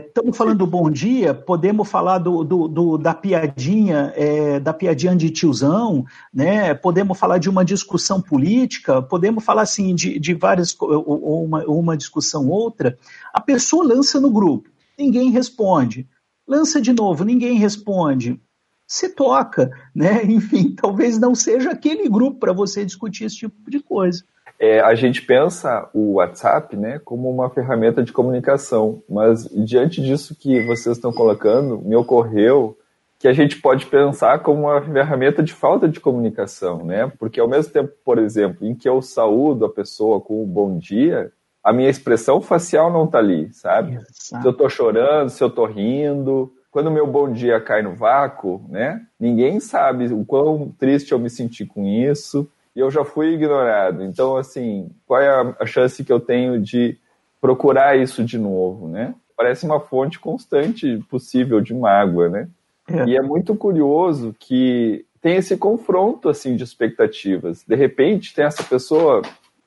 Estamos 0.05 0.35
é, 0.35 0.37
falando 0.37 0.57
do 0.57 0.67
bom 0.67 0.91
dia, 0.91 1.33
podemos 1.33 1.87
falar 1.87 2.17
do, 2.17 2.43
do, 2.43 2.67
do 2.67 2.97
da 2.97 3.13
piadinha, 3.13 4.11
é, 4.17 4.59
da 4.59 4.73
piadinha 4.73 5.15
de 5.15 5.29
tiozão, 5.29 6.03
né? 6.33 6.73
podemos 6.73 7.17
falar 7.17 7.37
de 7.37 7.49
uma 7.49 7.63
discussão 7.63 8.21
política, 8.21 9.01
podemos 9.01 9.41
falar 9.41 9.61
assim 9.61 9.95
de, 9.95 10.19
de 10.19 10.33
várias, 10.33 10.75
ou 10.77 11.45
uma, 11.45 11.63
uma 11.63 11.95
discussão 11.95 12.49
outra. 12.49 12.97
A 13.33 13.39
pessoa 13.39 13.87
lança 13.87 14.19
no 14.19 14.29
grupo, 14.29 14.69
ninguém 14.99 15.31
responde. 15.31 16.05
Lança 16.45 16.81
de 16.81 16.91
novo, 16.91 17.23
ninguém 17.23 17.57
responde. 17.57 18.37
Se 18.85 19.07
toca, 19.07 19.71
né? 19.95 20.21
Enfim, 20.27 20.75
talvez 20.75 21.17
não 21.17 21.33
seja 21.33 21.71
aquele 21.71 22.09
grupo 22.09 22.41
para 22.41 22.51
você 22.51 22.83
discutir 22.83 23.23
esse 23.23 23.37
tipo 23.37 23.71
de 23.71 23.79
coisa 23.79 24.21
é, 24.63 24.79
a 24.79 24.95
gente 24.95 25.21
pensa 25.21 25.89
o 25.93 26.13
WhatsApp 26.13 26.77
né, 26.77 26.97
como 27.03 27.29
uma 27.29 27.49
ferramenta 27.49 28.01
de 28.01 28.13
comunicação, 28.13 29.03
mas 29.09 29.43
diante 29.49 30.01
disso 30.01 30.33
que 30.39 30.65
vocês 30.65 30.95
estão 30.95 31.11
colocando, 31.11 31.79
me 31.79 31.97
ocorreu 31.97 32.77
que 33.19 33.27
a 33.27 33.33
gente 33.33 33.59
pode 33.59 33.85
pensar 33.87 34.39
como 34.39 34.61
uma 34.61 34.81
ferramenta 34.81 35.43
de 35.43 35.51
falta 35.51 35.85
de 35.85 35.99
comunicação, 35.99 36.85
né? 36.85 37.11
Porque 37.19 37.41
ao 37.41 37.47
mesmo 37.47 37.73
tempo, 37.73 37.91
por 38.05 38.17
exemplo, 38.17 38.65
em 38.65 38.73
que 38.73 38.87
eu 38.87 39.01
saúdo 39.01 39.65
a 39.65 39.69
pessoa 39.69 40.21
com 40.21 40.41
um 40.41 40.47
bom 40.47 40.77
dia, 40.77 41.29
a 41.61 41.73
minha 41.73 41.89
expressão 41.89 42.39
facial 42.39 42.89
não 42.89 43.03
está 43.03 43.17
ali, 43.17 43.51
sabe? 43.51 43.95
Exato. 43.95 44.13
Se 44.13 44.45
eu 44.45 44.51
estou 44.51 44.69
chorando, 44.69 45.29
se 45.29 45.43
eu 45.43 45.49
estou 45.49 45.65
rindo, 45.65 46.53
quando 46.71 46.87
o 46.87 46.91
meu 46.91 47.05
bom 47.05 47.29
dia 47.29 47.59
cai 47.59 47.81
no 47.81 47.95
vácuo, 47.95 48.65
né? 48.69 49.01
Ninguém 49.19 49.59
sabe 49.59 50.05
o 50.13 50.23
quão 50.23 50.73
triste 50.79 51.11
eu 51.11 51.19
me 51.19 51.29
senti 51.29 51.65
com 51.65 51.85
isso 51.85 52.49
e 52.75 52.79
eu 52.79 52.89
já 52.89 53.03
fui 53.03 53.33
ignorado. 53.33 54.03
Então, 54.03 54.37
assim, 54.37 54.89
qual 55.05 55.21
é 55.21 55.55
a 55.59 55.65
chance 55.65 56.03
que 56.03 56.11
eu 56.11 56.19
tenho 56.19 56.59
de 56.59 56.97
procurar 57.39 57.97
isso 57.97 58.23
de 58.23 58.37
novo, 58.37 58.87
né? 58.87 59.13
Parece 59.35 59.65
uma 59.65 59.79
fonte 59.79 60.19
constante 60.19 60.97
possível 61.09 61.59
de 61.59 61.73
mágoa, 61.73 62.29
né? 62.29 62.47
É. 62.87 63.05
E 63.05 63.17
é 63.17 63.21
muito 63.21 63.55
curioso 63.55 64.35
que 64.39 65.05
tem 65.21 65.37
esse 65.37 65.57
confronto, 65.57 66.29
assim, 66.29 66.55
de 66.55 66.63
expectativas. 66.63 67.63
De 67.67 67.75
repente, 67.75 68.33
tem 68.33 68.45
essa 68.45 68.63
pessoa 68.63 69.21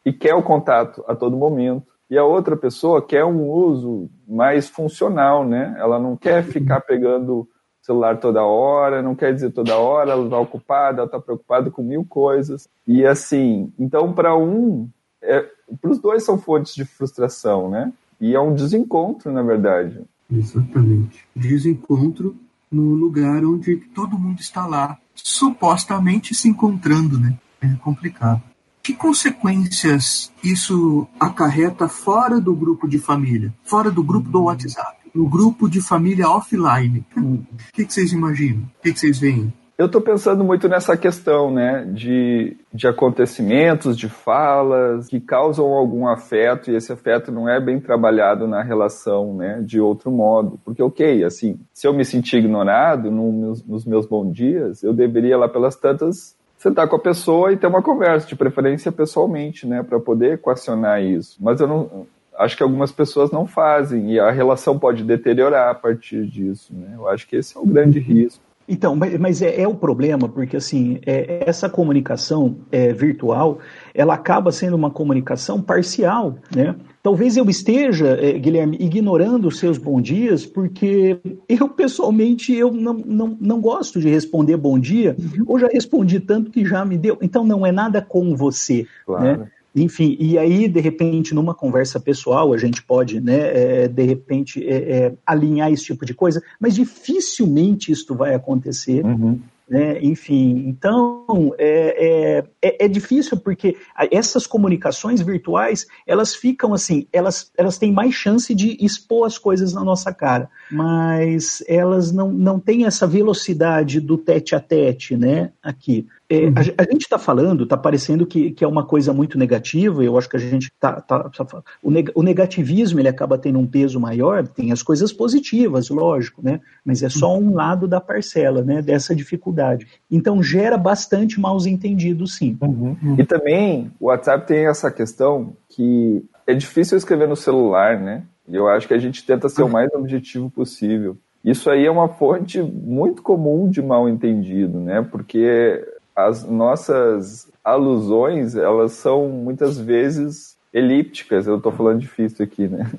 que 0.05 0.13
quer 0.13 0.35
o 0.35 0.43
contato 0.43 1.05
a 1.09 1.15
todo 1.15 1.37
momento, 1.37 1.87
e 2.09 2.17
a 2.17 2.25
outra 2.25 2.57
pessoa 2.57 3.05
quer 3.05 3.25
um 3.25 3.49
uso 3.51 4.09
mais 4.29 4.69
funcional, 4.69 5.45
né? 5.45 5.75
Ela 5.79 5.99
não 5.99 6.17
quer 6.17 6.45
ficar 6.45 6.81
pegando 6.81 7.49
celular 7.87 8.19
toda 8.19 8.43
hora, 8.43 9.01
não 9.01 9.15
quer 9.15 9.33
dizer 9.33 9.53
toda 9.53 9.77
hora, 9.77 10.11
ela 10.11 10.25
está 10.25 10.39
ocupada, 10.39 10.99
ela 10.99 11.07
está 11.07 11.21
preocupada 11.21 11.71
com 11.71 11.83
mil 11.83 12.05
coisas. 12.05 12.69
E 12.87 13.07
assim, 13.07 13.73
então 13.79 14.13
para 14.13 14.37
um, 14.37 14.89
é, 15.23 15.47
para 15.81 15.91
os 15.91 15.99
dois 16.01 16.25
são 16.25 16.37
fontes 16.37 16.75
de 16.75 16.85
frustração, 16.85 17.71
né? 17.71 17.93
E 18.21 18.35
é 18.35 18.41
um 18.41 18.55
desencontro, 18.55 19.31
na 19.31 19.43
verdade. 19.43 20.03
Exatamente. 20.31 21.25
Desencontro 21.35 22.35
no 22.71 22.95
lugar 22.95 23.45
onde 23.45 23.77
todo 23.95 24.19
mundo 24.19 24.41
está 24.41 24.67
lá, 24.67 24.99
supostamente 25.15 26.35
se 26.35 26.49
encontrando, 26.49 27.21
né? 27.21 27.39
É 27.61 27.69
complicado. 27.77 28.43
Que 28.83 28.95
consequências 28.95 30.33
isso 30.43 31.07
acarreta 31.19 31.89
fora 31.89 32.41
do 32.41 32.55
grupo 32.55 32.89
de 32.89 32.99
família, 32.99 33.55
fora 33.65 33.91
do 33.91 34.03
grupo 34.03 34.29
do 34.29 34.45
WhatsApp? 34.45 35.06
No 35.17 35.29
grupo 35.29 35.69
de 35.69 35.81
família 35.81 36.29
offline. 36.29 37.05
O 37.17 37.39
que, 37.73 37.87
que, 37.87 37.93
vocês 37.93 38.13
imaginam? 38.13 38.63
O 38.79 38.83
que, 38.83 38.93
que 38.93 39.01
vocês 39.01 39.19
veem? 39.19 39.53
Eu 39.79 39.87
estou 39.87 40.01
pensando 40.01 40.43
muito 40.43 40.69
nessa 40.69 40.97
questão, 40.97 41.51
né, 41.51 41.85
de, 41.93 42.57
de 42.73 42.89
acontecimentos, 42.89 43.97
de 43.97 44.09
falas 44.09 45.07
que 45.07 45.21
causam 45.21 45.67
algum 45.67 46.09
afeto 46.09 46.71
e 46.71 46.77
esse 46.77 46.91
afeto 46.93 47.31
não 47.31 47.47
é 47.47 47.61
bem 47.61 47.79
trabalhado 47.79 48.47
na 48.47 48.63
relação, 48.63 49.35
né, 49.35 49.61
de 49.63 49.79
outro 49.79 50.11
modo. 50.11 50.59
Porque, 50.65 50.83
ok, 50.83 51.25
assim, 51.25 51.61
se 51.75 51.87
eu 51.87 51.93
me 51.93 52.07
sentir 52.07 52.39
ignorado 52.39 53.11
no, 53.11 53.55
nos 53.67 53.85
meus 53.85 54.07
bons 54.07 54.33
dias, 54.33 54.83
eu 54.83 54.95
deveria 54.95 55.37
lá 55.37 55.49
pelas 55.49 55.77
tantas 55.77 56.35
sentar 56.57 56.89
com 56.89 56.97
a 56.97 57.01
pessoa 57.01 57.53
e 57.53 57.57
ter 57.59 57.67
uma 57.67 57.83
conversa, 57.83 58.27
de 58.27 58.35
preferência 58.35 58.91
pessoalmente, 58.91 59.67
né, 59.67 59.83
para 59.83 60.01
poder 60.01 60.35
equacionar 60.35 61.03
isso. 61.03 61.37
Mas 61.39 61.61
eu 61.61 61.67
não, 61.69 62.07
acho 62.39 62.57
que 62.57 62.63
algumas 62.63 62.93
pessoas 62.93 63.31
não 63.31 63.47
fazem 63.47 64.13
e 64.13 64.21
a 64.21 64.31
relação 64.31 64.79
pode 64.79 65.03
deteriorar 65.05 65.71
a 65.71 65.75
partir 65.75 66.27
disso. 66.27 66.75
Né? 66.75 66.93
Eu 66.95 67.09
acho 67.09 67.27
que 67.27 67.37
esse 67.37 67.57
é 67.57 67.61
o 67.61 67.67
grande 67.67 67.99
risco. 67.99 68.45
Então, 68.69 68.97
mas 68.97 69.43
é, 69.43 69.61
é 69.61 69.69
o 69.69 69.75
problema, 69.75 70.29
porque 70.29 70.57
assim, 70.57 70.99
é, 71.07 71.45
essa 71.47 71.69
comunicação 71.69 72.57
é, 72.73 72.93
virtual, 72.93 73.61
ela 73.95 74.15
acaba 74.15 74.51
sendo 74.51 74.75
uma 74.75 74.91
comunicação 74.91 75.63
parcial, 75.63 76.37
né? 76.55 76.75
Talvez 77.01 77.37
eu 77.37 77.49
esteja, 77.49 78.19
é, 78.21 78.33
Guilherme, 78.33 78.77
ignorando 78.81 79.47
os 79.47 79.61
seus 79.61 79.79
bom 79.79 80.01
dias, 80.01 80.45
porque 80.45 81.21
eu, 81.49 81.69
pessoalmente, 81.69 82.53
eu 82.53 82.73
não, 82.73 82.95
não, 82.95 83.39
não 83.41 83.61
gosto 83.61 84.01
de 84.01 84.09
responder 84.09 84.57
bom 84.57 84.77
dia, 84.77 85.15
uhum. 85.17 85.45
ou 85.47 85.59
já 85.61 85.69
respondi 85.69 86.19
tanto 86.19 86.51
que 86.51 86.67
já 86.67 86.85
me 86.85 86.99
deu. 86.99 87.17
Então, 87.23 87.45
não 87.45 87.65
é 87.65 87.71
nada 87.71 88.03
com 88.03 88.35
você, 88.35 88.89
claro. 89.05 89.25
né? 89.25 89.49
Enfim, 89.77 90.17
e 90.19 90.39
aí, 90.39 90.67
de 90.69 90.81
repente, 90.81 91.35
numa 91.35 91.55
conversa 91.55 92.01
pessoal, 92.01 92.55
a 92.55 92.57
gente 92.57 92.83
pode, 92.83 93.21
né, 93.21 93.83
é, 93.85 93.89
de 93.89 94.03
repente, 94.05 94.67
é, 94.67 94.75
é, 94.75 95.13
alinhar 95.27 95.71
esse 95.71 95.85
tipo 95.85 96.07
de 96.07 96.15
coisa, 96.15 96.43
mas 96.59 96.75
dificilmente 96.75 97.93
isso 97.93 98.15
vai 98.15 98.35
acontecer. 98.35 99.05
Uhum. 99.05 99.39
Né? 99.69 99.99
Enfim, 100.01 100.63
então 100.69 101.53
é, 101.59 102.39
é, 102.39 102.45
é, 102.63 102.85
é, 102.85 102.89
difícil 102.89 103.37
porque 103.37 103.77
essas 104.13 104.47
comunicações 104.47 105.21
virtuais 105.21 105.89
elas 106.07 106.37
ficam 106.37 106.73
assim, 106.73 107.09
elas, 107.13 107.51
elas 107.59 107.77
têm 107.77 107.91
mais 107.91 108.15
chance 108.15 108.55
de 108.55 108.77
expor 108.81 109.27
as 109.27 109.39
coisas 109.39 109.73
na 109.73 109.83
nossa 109.83 110.15
cara, 110.15 110.49
mas 110.71 111.65
elas 111.67 112.13
não, 112.13 112.31
não 112.31 112.61
têm 112.61 112.87
essa 112.87 113.09
velocidade 113.09 113.99
do 113.99 114.17
tete 114.17 114.55
a 114.55 114.61
tete, 114.61 115.17
né? 115.17 115.51
Aqui. 115.61 116.07
É, 116.29 116.47
uhum. 116.47 116.55
a, 116.57 116.83
a, 116.83 116.85
gente 116.85 117.03
está 117.03 117.19
falando, 117.19 117.65
está 117.65 117.77
parecendo 117.77 118.27
que, 118.27 118.51
que 118.51 118.65
é 118.65 118.69
uma 118.69 118.85
coisa 118.85 119.13
muito 119.13 119.39
negativa, 119.39 120.03
eu 120.03 120.19
acho 120.19 120.29
que 120.29 120.37
a 120.37 120.41
gente 120.41 120.65
está. 120.65 121.01
Tá, 121.01 121.29
tá, 121.29 121.63
o, 121.83 121.91
neg, 121.91 122.11
o, 122.15 122.23
negativismo 122.23 122.99
ele 122.99 123.09
acaba 123.09 123.39
tendo 123.39 123.59
um 123.59 123.67
peso 123.67 124.01
maior, 124.01 124.47
tem 124.47 124.73
as 124.73 124.83
coisas 124.83 125.13
positivas, 125.13 125.89
lógico, 125.89 126.43
né? 126.43 126.61
Mas 126.85 127.03
é 127.03 127.09
só 127.09 127.37
um 127.39 127.55
lado 127.55 127.87
da 127.87 128.01
parcela, 128.01 128.63
né? 128.63 128.83
Dessa 128.83 129.15
dificuldade. 129.15 129.87
Então 130.11 130.43
gera 130.43 130.77
bastante 130.77 131.41
maus 131.41 131.65
entendidos, 131.65 132.37
sim. 132.37 132.59
Uhum. 132.61 132.97
Uhum. 133.03 133.17
E 133.19 133.25
também 133.25 133.93
o 134.01 134.07
WhatsApp 134.07 134.47
tem 134.47 134.67
essa 134.67 134.91
questão 134.91 135.57
que 135.69 136.25
é 136.47 136.55
difícil 136.55 136.99
escrever 136.99 137.29
no 137.29 137.37
celular, 137.37 138.01
né? 138.01 138.25
E 138.49 138.57
eu 138.57 138.69
acho 138.69 138.89
que 138.89 138.95
a 138.95 138.99
gente 138.99 139.25
tenta 139.25 139.49
ser 139.49 139.63
o 139.63 139.69
mais 139.69 139.93
objetivo 139.95 140.51
possível. 140.51 141.17
Isso 141.45 141.71
aí 141.71 141.87
é 141.87 141.91
uma 141.91 142.09
fonte 142.09 142.61
muito 142.61 143.23
comum 143.23 143.71
de 143.71 143.81
mal 143.81 144.09
entendido, 144.09 144.81
né? 144.81 145.07
Porque 145.09 145.81
as 146.17 146.45
nossas 146.45 147.49
alusões, 147.63 148.57
elas 148.57 148.93
são 148.93 149.29
muitas 149.29 149.79
vezes 149.79 150.57
elípticas, 150.73 151.47
eu 151.47 151.57
estou 151.57 151.73
falando 151.73 152.01
difícil 152.01 152.45
aqui, 152.45 152.67
né? 152.69 152.91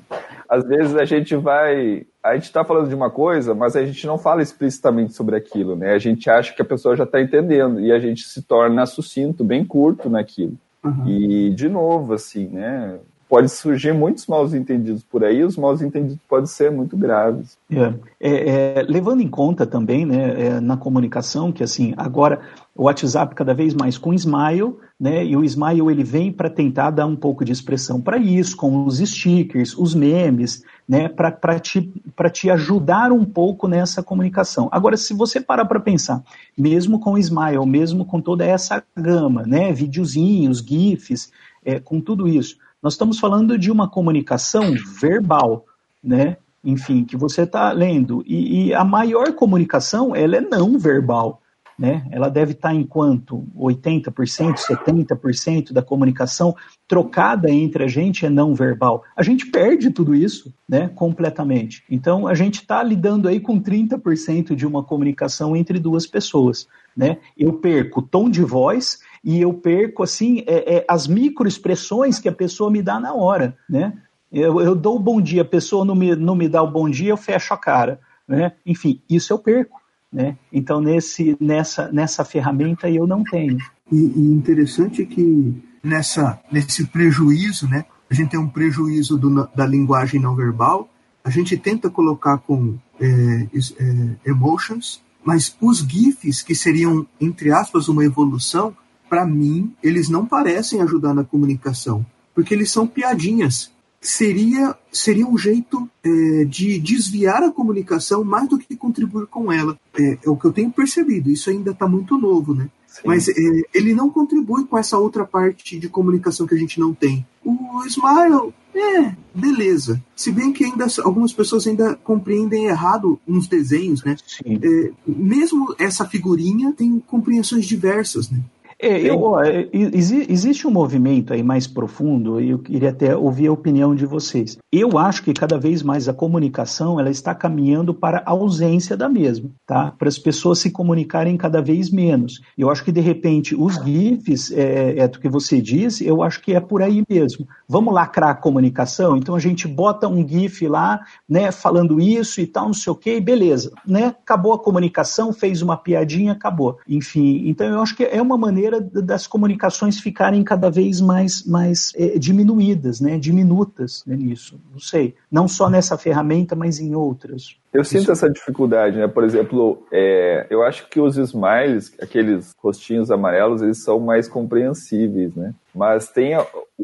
Às 0.48 0.64
vezes 0.64 0.96
a 0.96 1.04
gente 1.04 1.36
vai, 1.36 2.06
a 2.22 2.34
gente 2.34 2.44
está 2.44 2.64
falando 2.64 2.88
de 2.88 2.94
uma 2.94 3.10
coisa, 3.10 3.54
mas 3.54 3.76
a 3.76 3.84
gente 3.84 4.06
não 4.06 4.16
fala 4.18 4.42
explicitamente 4.42 5.12
sobre 5.12 5.36
aquilo, 5.36 5.76
né? 5.76 5.92
A 5.92 5.98
gente 5.98 6.30
acha 6.30 6.54
que 6.54 6.62
a 6.62 6.64
pessoa 6.64 6.96
já 6.96 7.04
está 7.04 7.20
entendendo 7.20 7.80
e 7.80 7.92
a 7.92 7.98
gente 7.98 8.22
se 8.22 8.42
torna 8.42 8.86
sucinto, 8.86 9.44
bem 9.44 9.64
curto 9.64 10.08
naquilo. 10.08 10.56
Uhum. 10.82 11.06
E, 11.06 11.50
de 11.50 11.68
novo, 11.68 12.14
assim, 12.14 12.46
né? 12.46 12.98
pode 13.28 13.50
surgir 13.50 13.92
muitos 13.92 14.26
maus 14.26 14.54
entendidos 14.54 15.02
por 15.04 15.22
aí, 15.22 15.44
os 15.44 15.56
maus 15.56 15.82
entendidos 15.82 16.18
podem 16.28 16.46
ser 16.46 16.70
muito 16.70 16.96
graves. 16.96 17.58
É, 17.70 17.92
é, 18.18 18.78
é, 18.78 18.82
levando 18.82 19.20
em 19.20 19.28
conta 19.28 19.66
também, 19.66 20.06
né, 20.06 20.46
é, 20.46 20.60
na 20.60 20.76
comunicação, 20.76 21.52
que 21.52 21.62
assim, 21.62 21.92
agora 21.96 22.40
o 22.78 22.84
WhatsApp 22.84 23.34
cada 23.34 23.52
vez 23.52 23.74
mais 23.74 23.98
com 23.98 24.14
Smile, 24.14 24.76
né, 25.00 25.26
e 25.26 25.36
o 25.36 25.42
Smile 25.42 25.90
ele 25.90 26.04
vem 26.04 26.30
para 26.30 26.48
tentar 26.48 26.92
dar 26.92 27.06
um 27.06 27.16
pouco 27.16 27.44
de 27.44 27.50
expressão 27.50 28.00
para 28.00 28.16
isso, 28.18 28.56
com 28.56 28.86
os 28.86 28.98
stickers, 28.98 29.76
os 29.76 29.96
memes, 29.96 30.62
né, 30.88 31.08
para 31.08 31.58
te, 31.58 31.92
te 32.32 32.48
ajudar 32.48 33.10
um 33.10 33.24
pouco 33.24 33.66
nessa 33.66 34.00
comunicação. 34.00 34.68
Agora, 34.70 34.96
se 34.96 35.12
você 35.12 35.40
parar 35.40 35.64
para 35.64 35.80
pensar, 35.80 36.22
mesmo 36.56 37.00
com 37.00 37.14
o 37.14 37.18
Smile, 37.18 37.66
mesmo 37.66 38.04
com 38.04 38.20
toda 38.20 38.46
essa 38.46 38.80
gama, 38.96 39.42
né, 39.42 39.72
videozinhos, 39.72 40.60
GIFs, 40.60 41.32
é, 41.64 41.80
com 41.80 42.00
tudo 42.00 42.28
isso, 42.28 42.58
nós 42.80 42.92
estamos 42.92 43.18
falando 43.18 43.58
de 43.58 43.72
uma 43.72 43.88
comunicação 43.88 44.72
verbal, 45.00 45.64
né? 46.02 46.36
Enfim, 46.62 47.04
que 47.04 47.16
você 47.16 47.42
está 47.42 47.72
lendo. 47.72 48.22
E, 48.24 48.68
e, 48.68 48.74
a 48.74 48.84
maior 48.84 49.32
comunicação, 49.32 50.14
ela 50.14 50.36
é 50.36 50.40
não 50.40 50.78
verbal. 50.78 51.42
Né? 51.78 52.04
Ela 52.10 52.28
deve 52.28 52.52
estar 52.52 52.74
em 52.74 52.82
quanto? 52.82 53.46
80%, 53.56 54.56
70% 54.56 55.72
da 55.72 55.80
comunicação 55.80 56.56
trocada 56.88 57.48
entre 57.50 57.84
a 57.84 57.86
gente 57.86 58.26
é 58.26 58.30
não 58.30 58.54
verbal. 58.54 59.04
A 59.16 59.22
gente 59.22 59.46
perde 59.46 59.90
tudo 59.90 60.14
isso, 60.14 60.52
né, 60.68 60.88
completamente. 60.88 61.84
Então 61.88 62.26
a 62.26 62.34
gente 62.34 62.56
está 62.56 62.82
lidando 62.82 63.28
aí 63.28 63.38
com 63.38 63.60
30% 63.60 64.56
de 64.56 64.66
uma 64.66 64.82
comunicação 64.82 65.54
entre 65.54 65.78
duas 65.78 66.06
pessoas, 66.06 66.66
né? 66.96 67.18
Eu 67.36 67.52
perco 67.52 68.02
tom 68.02 68.28
de 68.28 68.42
voz 68.42 68.98
e 69.22 69.40
eu 69.40 69.54
perco 69.54 70.02
assim 70.02 70.42
é, 70.46 70.78
é, 70.78 70.84
as 70.88 71.06
microexpressões 71.06 72.18
que 72.18 72.28
a 72.28 72.32
pessoa 72.32 72.70
me 72.70 72.82
dá 72.82 72.98
na 72.98 73.14
hora, 73.14 73.56
né? 73.68 73.92
Eu, 74.32 74.60
eu 74.60 74.74
dou 74.74 74.96
o 74.96 75.00
bom 75.00 75.20
dia, 75.20 75.42
a 75.42 75.44
pessoa 75.44 75.84
não 75.84 75.94
me, 75.94 76.14
não 76.16 76.34
me 76.34 76.48
dá 76.48 76.62
o 76.62 76.70
bom 76.70 76.88
dia, 76.88 77.10
eu 77.10 77.16
fecho 77.16 77.54
a 77.54 77.56
cara, 77.56 78.00
né? 78.26 78.52
Enfim, 78.66 79.00
isso 79.08 79.32
eu 79.32 79.38
perco. 79.38 79.77
Né? 80.12 80.36
Então, 80.52 80.80
nesse, 80.80 81.36
nessa, 81.38 81.92
nessa 81.92 82.24
ferramenta 82.24 82.88
eu 82.88 83.06
não 83.06 83.22
tenho. 83.22 83.58
E, 83.92 83.96
e 83.96 84.20
interessante 84.32 85.04
que 85.04 85.62
nessa, 85.82 86.40
nesse 86.50 86.86
prejuízo, 86.86 87.68
né, 87.68 87.84
a 88.10 88.14
gente 88.14 88.30
tem 88.30 88.40
um 88.40 88.48
prejuízo 88.48 89.18
do, 89.18 89.46
da 89.54 89.66
linguagem 89.66 90.20
não 90.20 90.34
verbal, 90.34 90.88
a 91.22 91.30
gente 91.30 91.56
tenta 91.56 91.90
colocar 91.90 92.38
com 92.38 92.78
é, 92.98 93.06
é, 93.06 94.30
emotions, 94.30 95.02
mas 95.22 95.54
os 95.60 95.80
GIFs, 95.80 96.42
que 96.42 96.54
seriam, 96.54 97.06
entre 97.20 97.52
aspas, 97.52 97.88
uma 97.88 98.04
evolução, 98.04 98.74
para 99.10 99.26
mim, 99.26 99.74
eles 99.82 100.08
não 100.08 100.24
parecem 100.24 100.80
ajudar 100.80 101.12
na 101.12 101.24
comunicação, 101.24 102.04
porque 102.34 102.54
eles 102.54 102.70
são 102.70 102.86
piadinhas 102.86 103.70
seria, 104.00 104.76
seria 104.92 105.26
um 105.26 105.36
jeito 105.36 105.88
é, 106.02 106.44
de 106.44 106.78
desviar 106.78 107.42
a 107.42 107.50
comunicação 107.50 108.24
mais 108.24 108.48
do 108.48 108.58
que 108.58 108.76
contribuir 108.76 109.26
com 109.26 109.52
ela. 109.52 109.78
É, 109.98 110.18
é 110.24 110.30
o 110.30 110.36
que 110.36 110.46
eu 110.46 110.52
tenho 110.52 110.70
percebido, 110.70 111.30
isso 111.30 111.50
ainda 111.50 111.72
está 111.72 111.88
muito 111.88 112.16
novo, 112.16 112.54
né? 112.54 112.68
Sim. 112.86 113.02
Mas 113.04 113.28
é, 113.28 113.34
ele 113.74 113.94
não 113.94 114.10
contribui 114.10 114.64
com 114.64 114.78
essa 114.78 114.98
outra 114.98 115.24
parte 115.24 115.78
de 115.78 115.88
comunicação 115.88 116.46
que 116.46 116.54
a 116.54 116.58
gente 116.58 116.80
não 116.80 116.94
tem. 116.94 117.26
O 117.44 117.84
Smile, 117.86 118.52
é, 118.74 119.14
beleza. 119.34 120.02
Se 120.16 120.32
bem 120.32 120.52
que 120.52 120.64
ainda 120.64 120.86
algumas 121.04 121.32
pessoas 121.32 121.66
ainda 121.66 121.94
compreendem 121.96 122.66
errado 122.66 123.18
uns 123.26 123.46
desenhos, 123.46 124.02
né? 124.04 124.16
É, 124.44 124.92
mesmo 125.06 125.74
essa 125.78 126.06
figurinha 126.06 126.72
tem 126.72 126.98
compreensões 127.06 127.66
diversas, 127.66 128.30
né? 128.30 128.40
É, 128.80 128.96
eu, 129.00 129.40
é, 129.40 129.68
existe 129.72 130.66
um 130.66 130.70
movimento 130.70 131.32
aí 131.32 131.42
mais 131.42 131.66
profundo, 131.66 132.40
e 132.40 132.50
eu 132.50 132.60
queria 132.60 132.90
até 132.90 133.16
ouvir 133.16 133.48
a 133.48 133.52
opinião 133.52 133.92
de 133.92 134.06
vocês. 134.06 134.56
Eu 134.70 134.96
acho 134.96 135.24
que 135.24 135.32
cada 135.32 135.58
vez 135.58 135.82
mais 135.82 136.08
a 136.08 136.12
comunicação 136.14 137.00
ela 137.00 137.10
está 137.10 137.34
caminhando 137.34 137.92
para 137.92 138.18
a 138.24 138.30
ausência 138.30 138.96
da 138.96 139.08
mesma, 139.08 139.50
tá? 139.66 139.90
Para 139.98 140.08
as 140.08 140.16
pessoas 140.16 140.60
se 140.60 140.70
comunicarem 140.70 141.36
cada 141.36 141.60
vez 141.60 141.90
menos. 141.90 142.40
Eu 142.56 142.70
acho 142.70 142.84
que 142.84 142.92
de 142.92 143.00
repente 143.00 143.56
os 143.56 143.74
GIFs, 143.82 144.52
é, 144.52 144.98
é 144.98 145.08
do 145.08 145.18
que 145.18 145.28
você 145.28 145.60
disse, 145.60 146.06
eu 146.06 146.22
acho 146.22 146.40
que 146.40 146.54
é 146.54 146.60
por 146.60 146.80
aí 146.80 147.02
mesmo. 147.08 147.48
Vamos 147.68 147.92
lacrar 147.92 148.30
a 148.30 148.34
comunicação, 148.34 149.16
então 149.16 149.34
a 149.34 149.40
gente 149.40 149.66
bota 149.66 150.06
um 150.06 150.26
GIF 150.26 150.68
lá, 150.68 151.00
né, 151.28 151.50
falando 151.50 152.00
isso 152.00 152.40
e 152.40 152.46
tal, 152.46 152.66
não 152.66 152.74
sei 152.74 152.92
o 152.92 152.96
que, 152.96 153.20
beleza, 153.20 153.72
né? 153.84 154.14
Acabou 154.22 154.52
a 154.52 154.58
comunicação, 154.58 155.32
fez 155.32 155.62
uma 155.62 155.76
piadinha, 155.76 156.32
acabou. 156.32 156.78
Enfim, 156.88 157.42
então 157.48 157.66
eu 157.66 157.80
acho 157.80 157.96
que 157.96 158.04
é 158.04 158.22
uma 158.22 158.38
maneira 158.38 158.67
maneira 158.68 158.80
das 158.80 159.26
comunicações 159.26 159.98
ficarem 159.98 160.44
cada 160.44 160.70
vez 160.70 161.00
mais, 161.00 161.44
mais 161.44 161.92
é, 161.96 162.18
diminuídas, 162.18 163.00
né, 163.00 163.18
diminutas 163.18 164.04
né, 164.06 164.16
nisso. 164.16 164.60
Não 164.70 164.78
sei, 164.78 165.14
não 165.30 165.48
só 165.48 165.68
nessa 165.70 165.96
ferramenta, 165.96 166.54
mas 166.54 166.78
em 166.78 166.94
outras. 166.94 167.56
Eu 167.78 167.84
sinto 167.84 168.02
Isso. 168.02 168.10
essa 168.10 168.28
dificuldade, 168.28 168.98
né? 168.98 169.06
Por 169.06 169.22
exemplo, 169.22 169.86
é, 169.92 170.48
eu 170.50 170.64
acho 170.64 170.88
que 170.88 170.98
os 170.98 171.16
smiles, 171.16 171.94
aqueles 172.02 172.52
rostinhos 172.58 173.08
amarelos, 173.08 173.62
eles 173.62 173.84
são 173.84 174.00
mais 174.00 174.26
compreensíveis, 174.26 175.32
né? 175.36 175.54
Mas 175.72 176.08
tem 176.08 176.32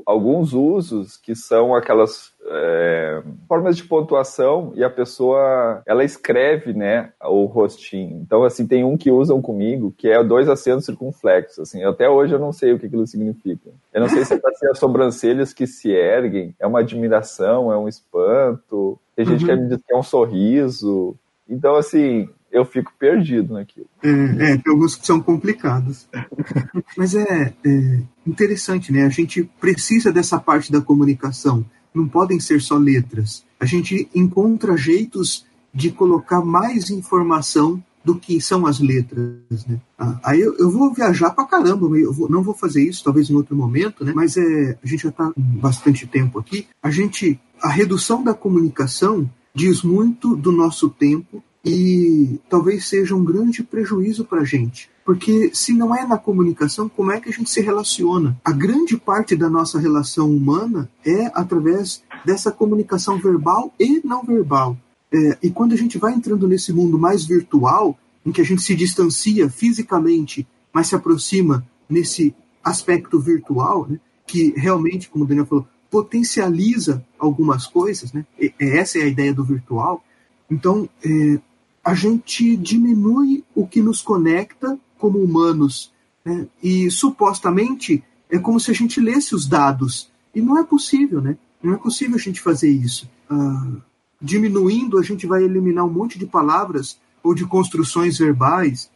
alguns 0.06 0.52
usos 0.52 1.16
que 1.16 1.34
são 1.34 1.74
aquelas 1.74 2.32
é, 2.46 3.22
formas 3.48 3.76
de 3.76 3.82
pontuação 3.82 4.72
e 4.76 4.84
a 4.84 4.90
pessoa 4.90 5.82
ela 5.84 6.04
escreve 6.04 6.74
né 6.74 7.10
o 7.22 7.44
rostinho 7.46 8.20
então 8.20 8.44
assim 8.44 8.66
tem 8.66 8.84
um 8.84 8.98
que 8.98 9.10
usam 9.10 9.40
comigo 9.40 9.94
que 9.96 10.08
é 10.08 10.22
dois 10.22 10.48
acentos 10.48 10.84
circunflexos 10.84 11.58
assim 11.60 11.82
até 11.84 12.08
hoje 12.08 12.34
eu 12.34 12.38
não 12.38 12.52
sei 12.52 12.72
o 12.72 12.78
que 12.78 12.86
aquilo 12.86 13.06
significa 13.06 13.70
eu 13.94 14.00
não 14.00 14.08
sei 14.08 14.24
se 14.24 14.34
é 14.34 14.38
para 14.38 14.54
ser 14.54 14.70
as 14.70 14.78
sobrancelhas 14.78 15.54
que 15.54 15.66
se 15.66 15.90
erguem 15.90 16.54
é 16.58 16.66
uma 16.66 16.80
admiração 16.80 17.72
é 17.72 17.78
um 17.78 17.88
espanto 17.88 18.98
tem 19.16 19.24
gente 19.24 19.44
uhum. 19.44 19.48
que 19.48 19.56
me 19.56 19.68
diz 19.68 19.78
que 19.86 19.94
é 19.94 19.96
um 19.96 20.02
sorriso 20.02 21.16
então 21.48 21.76
assim 21.76 22.28
eu 22.52 22.64
fico 22.64 22.92
perdido 22.96 23.54
naquilo. 23.54 23.88
É, 24.00 24.08
é 24.10 24.56
tem 24.56 24.72
alguns 24.72 24.94
que 24.94 25.04
são 25.04 25.20
complicados. 25.20 26.06
Mas 26.96 27.12
é, 27.16 27.52
é, 27.66 28.00
interessante, 28.24 28.92
né? 28.92 29.02
A 29.02 29.08
gente 29.08 29.42
precisa 29.60 30.12
dessa 30.12 30.38
parte 30.38 30.70
da 30.70 30.80
comunicação 30.80 31.66
não 31.94 32.08
podem 32.08 32.40
ser 32.40 32.60
só 32.60 32.76
letras. 32.76 33.44
A 33.58 33.64
gente 33.64 34.08
encontra 34.14 34.76
jeitos 34.76 35.46
de 35.72 35.92
colocar 35.92 36.44
mais 36.44 36.90
informação 36.90 37.82
do 38.04 38.14
que 38.14 38.40
são 38.40 38.66
as 38.66 38.80
letras, 38.80 39.66
né? 39.66 39.80
Ah, 39.98 40.20
aí 40.22 40.40
eu, 40.40 40.54
eu, 40.58 40.70
vou 40.70 40.92
viajar 40.92 41.30
pra 41.30 41.46
caramba, 41.46 41.86
eu 41.98 42.12
vou, 42.12 42.28
não 42.28 42.42
vou 42.42 42.54
fazer 42.54 42.82
isso, 42.82 43.02
talvez 43.02 43.30
em 43.30 43.34
outro 43.34 43.56
momento, 43.56 44.04
né? 44.04 44.12
Mas 44.14 44.36
é, 44.36 44.78
a 44.82 44.86
gente 44.86 45.04
já 45.04 45.08
está 45.08 45.32
bastante 45.36 46.06
tempo 46.06 46.38
aqui. 46.38 46.66
A 46.82 46.90
gente, 46.90 47.40
a 47.62 47.70
redução 47.70 48.22
da 48.22 48.34
comunicação 48.34 49.28
diz 49.54 49.82
muito 49.82 50.36
do 50.36 50.52
nosso 50.52 50.90
tempo 50.90 51.42
e 51.64 52.38
talvez 52.48 52.86
seja 52.86 53.14
um 53.14 53.24
grande 53.24 53.62
prejuízo 53.62 54.24
para 54.24 54.42
a 54.42 54.44
gente. 54.44 54.90
Porque 55.04 55.50
se 55.54 55.72
não 55.72 55.94
é 55.94 56.06
na 56.06 56.18
comunicação, 56.18 56.88
como 56.88 57.12
é 57.12 57.20
que 57.20 57.28
a 57.28 57.32
gente 57.32 57.50
se 57.50 57.60
relaciona? 57.60 58.38
A 58.44 58.52
grande 58.52 58.96
parte 58.96 59.36
da 59.36 59.48
nossa 59.48 59.78
relação 59.78 60.30
humana 60.30 60.90
é 61.04 61.30
através 61.34 62.02
dessa 62.24 62.50
comunicação 62.50 63.18
verbal 63.18 63.72
e 63.78 64.00
não 64.04 64.22
verbal. 64.22 64.76
É, 65.14 65.38
e 65.44 65.50
quando 65.50 65.74
a 65.74 65.76
gente 65.76 65.96
vai 65.96 66.12
entrando 66.12 66.48
nesse 66.48 66.72
mundo 66.72 66.98
mais 66.98 67.24
virtual, 67.24 67.96
em 68.26 68.32
que 68.32 68.40
a 68.40 68.44
gente 68.44 68.62
se 68.62 68.74
distancia 68.74 69.48
fisicamente, 69.48 70.44
mas 70.72 70.88
se 70.88 70.96
aproxima 70.96 71.64
nesse 71.88 72.34
aspecto 72.64 73.20
virtual, 73.20 73.86
né, 73.88 74.00
que 74.26 74.52
realmente, 74.56 75.08
como 75.08 75.24
o 75.24 75.26
Daniel 75.28 75.46
falou, 75.46 75.68
potencializa 75.88 77.06
algumas 77.16 77.64
coisas, 77.64 78.12
né? 78.12 78.26
E, 78.40 78.52
essa 78.58 78.98
é 78.98 79.02
a 79.02 79.06
ideia 79.06 79.32
do 79.32 79.44
virtual. 79.44 80.02
Então, 80.50 80.88
é, 81.04 81.38
a 81.84 81.94
gente 81.94 82.56
diminui 82.56 83.44
o 83.54 83.68
que 83.68 83.80
nos 83.80 84.02
conecta 84.02 84.76
como 84.98 85.22
humanos. 85.22 85.92
Né? 86.24 86.48
E 86.60 86.90
supostamente 86.90 88.02
é 88.28 88.38
como 88.38 88.58
se 88.58 88.72
a 88.72 88.74
gente 88.74 89.00
lesse 89.00 89.36
os 89.36 89.46
dados. 89.46 90.10
E 90.34 90.40
não 90.40 90.58
é 90.58 90.64
possível, 90.64 91.20
né? 91.20 91.36
Não 91.62 91.74
é 91.74 91.76
possível 91.76 92.16
a 92.16 92.20
gente 92.20 92.40
fazer 92.40 92.70
isso. 92.70 93.08
Ah, 93.30 93.76
diminuindo, 94.20 94.98
a 94.98 95.02
gente 95.02 95.26
vai 95.26 95.42
eliminar 95.42 95.84
um 95.84 95.92
monte 95.92 96.18
de 96.18 96.26
palavras 96.26 96.98
ou 97.22 97.34
de 97.34 97.46
construções 97.46 98.18
verbais. 98.18 98.90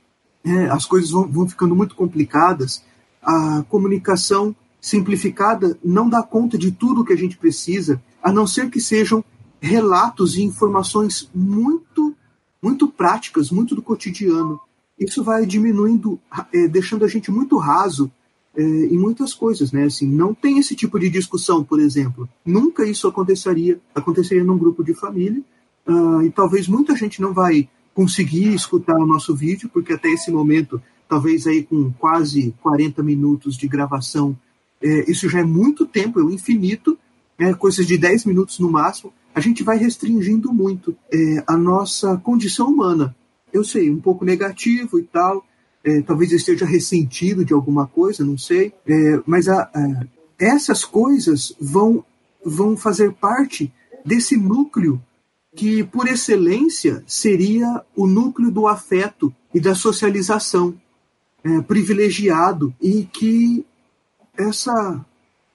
Né? 0.45 0.71
As 0.71 0.85
coisas 0.85 1.11
vão, 1.11 1.27
vão 1.27 1.49
ficando 1.49 1.75
muito 1.75 1.95
complicadas. 1.95 2.83
A 3.23 3.63
comunicação 3.69 4.55
simplificada 4.81 5.79
não 5.85 6.09
dá 6.09 6.23
conta 6.23 6.57
de 6.57 6.71
tudo 6.71 7.05
que 7.05 7.13
a 7.13 7.17
gente 7.17 7.37
precisa, 7.37 8.03
a 8.23 8.33
não 8.33 8.47
ser 8.47 8.71
que 8.71 8.81
sejam 8.81 9.25
relatos 9.61 10.37
e 10.37 10.43
informações 10.43 11.29
muito 11.35 12.15
muito 12.61 12.89
práticas, 12.89 13.51
muito 13.51 13.75
do 13.75 13.83
cotidiano. 13.83 14.61
Isso 14.99 15.23
vai 15.23 15.47
diminuindo, 15.47 16.19
é, 16.53 16.67
deixando 16.67 17.05
a 17.05 17.09
gente 17.09 17.31
muito 17.31 17.57
raso 17.57 18.11
é, 18.57 18.63
em 18.63 18.99
muitas 18.99 19.35
coisas, 19.35 19.73
né? 19.73 19.85
Assim, 19.85 20.07
não 20.07 20.35
tem 20.35 20.59
esse 20.59 20.75
tipo 20.75 20.99
de 20.99 21.09
discussão, 21.09 21.63
por 21.63 21.81
exemplo. 21.81 22.29
Nunca 22.45 22.85
isso 22.85 23.07
aconteceria, 23.07 23.81
aconteceria 23.95 24.45
num 24.45 24.59
grupo 24.59 24.83
de 24.83 24.95
família. 24.95 25.43
Uh, 25.87 26.23
e 26.23 26.31
talvez 26.31 26.69
muita 26.69 26.95
gente 26.95 27.21
não 27.23 27.33
vai 27.33 27.69
conseguir 27.95 28.53
escutar 28.55 28.97
o 28.97 29.07
nosso 29.07 29.35
vídeo, 29.35 29.71
porque 29.73 29.95
até 29.95 30.09
esse 30.09 30.31
momento, 30.31 30.83
talvez 31.09 31.47
aí 31.47 31.63
com 31.63 31.91
quase 31.93 32.55
40 32.63 33.03
minutos 33.03 33.57
de 33.57 33.67
gravação, 33.67 34.37
é, 34.83 35.11
isso 35.11 35.29
já 35.29 35.41
é 35.41 35.45
muito 35.45 35.87
tempo, 35.87 36.21
é 36.21 36.23
o 36.23 36.31
infinito, 36.31 36.99
é, 37.39 37.55
coisas 37.55 37.87
de 37.87 37.97
10 37.97 38.27
minutos 38.27 38.59
no 38.59 38.71
máximo 38.71 39.13
a 39.39 39.41
gente 39.41 39.63
vai 39.63 39.79
restringindo 39.79 40.53
muito 40.53 40.97
é, 41.13 41.45
a 41.47 41.57
nossa 41.57 42.17
condição 42.17 42.67
humana. 42.67 43.15
Eu 43.53 43.63
sei, 43.63 43.89
um 43.89 44.01
pouco 44.01 44.25
negativo 44.25 44.99
e 44.99 45.05
tal, 45.05 45.45
é, 45.85 46.03
talvez 46.03 46.33
esteja 46.33 46.67
ressentido 46.67 47.45
de 47.45 47.53
alguma 47.53 47.87
coisa, 47.87 48.25
não 48.25 48.37
sei, 48.37 48.73
é, 48.87 49.21
mas 49.27 49.49
a, 49.49 49.63
a, 49.63 50.07
essas 50.39 50.85
coisas 50.85 51.55
vão, 51.61 52.05
vão 52.45 52.77
fazer 52.77 53.13
parte 53.13 53.73
desse 54.05 54.37
núcleo 54.37 55.03
que, 55.55 55.83
por 55.83 56.07
excelência, 56.07 57.03
seria 57.07 57.83
o 57.97 58.07
núcleo 58.07 58.51
do 58.51 58.67
afeto 58.67 59.35
e 59.53 59.61
da 59.61 59.75
socialização 59.75 60.75
é, 61.43 61.61
privilegiado 61.63 62.75
e 62.81 63.05
que 63.05 63.65
essa 64.37 65.05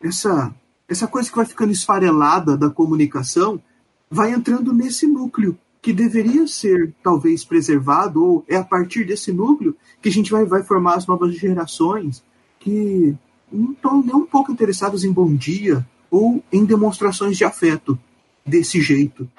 essa 0.01 0.53
essa 0.87 1.07
coisa 1.07 1.29
que 1.29 1.35
vai 1.35 1.45
ficando 1.45 1.71
esfarelada 1.71 2.57
da 2.57 2.69
comunicação 2.69 3.61
vai 4.09 4.31
entrando 4.31 4.73
nesse 4.73 5.07
núcleo 5.07 5.57
que 5.83 5.91
deveria 5.91 6.47
ser 6.47 6.93
talvez 7.03 7.43
preservado, 7.43 8.23
ou 8.23 8.45
é 8.47 8.55
a 8.55 8.63
partir 8.63 9.03
desse 9.03 9.33
núcleo 9.33 9.75
que 10.01 10.07
a 10.07 10.11
gente 10.11 10.31
vai, 10.31 10.45
vai 10.45 10.63
formar 10.63 10.95
as 10.95 11.05
novas 11.05 11.35
gerações 11.35 12.23
que 12.57 13.13
não 13.51 13.73
estão 13.73 14.01
nem 14.01 14.15
um 14.15 14.25
pouco 14.25 14.49
interessadas 14.49 15.03
em 15.03 15.11
bom 15.11 15.35
dia 15.35 15.85
ou 16.09 16.41
em 16.53 16.63
demonstrações 16.63 17.35
de 17.35 17.43
afeto 17.43 17.99
desse 18.45 18.81
jeito. 18.81 19.29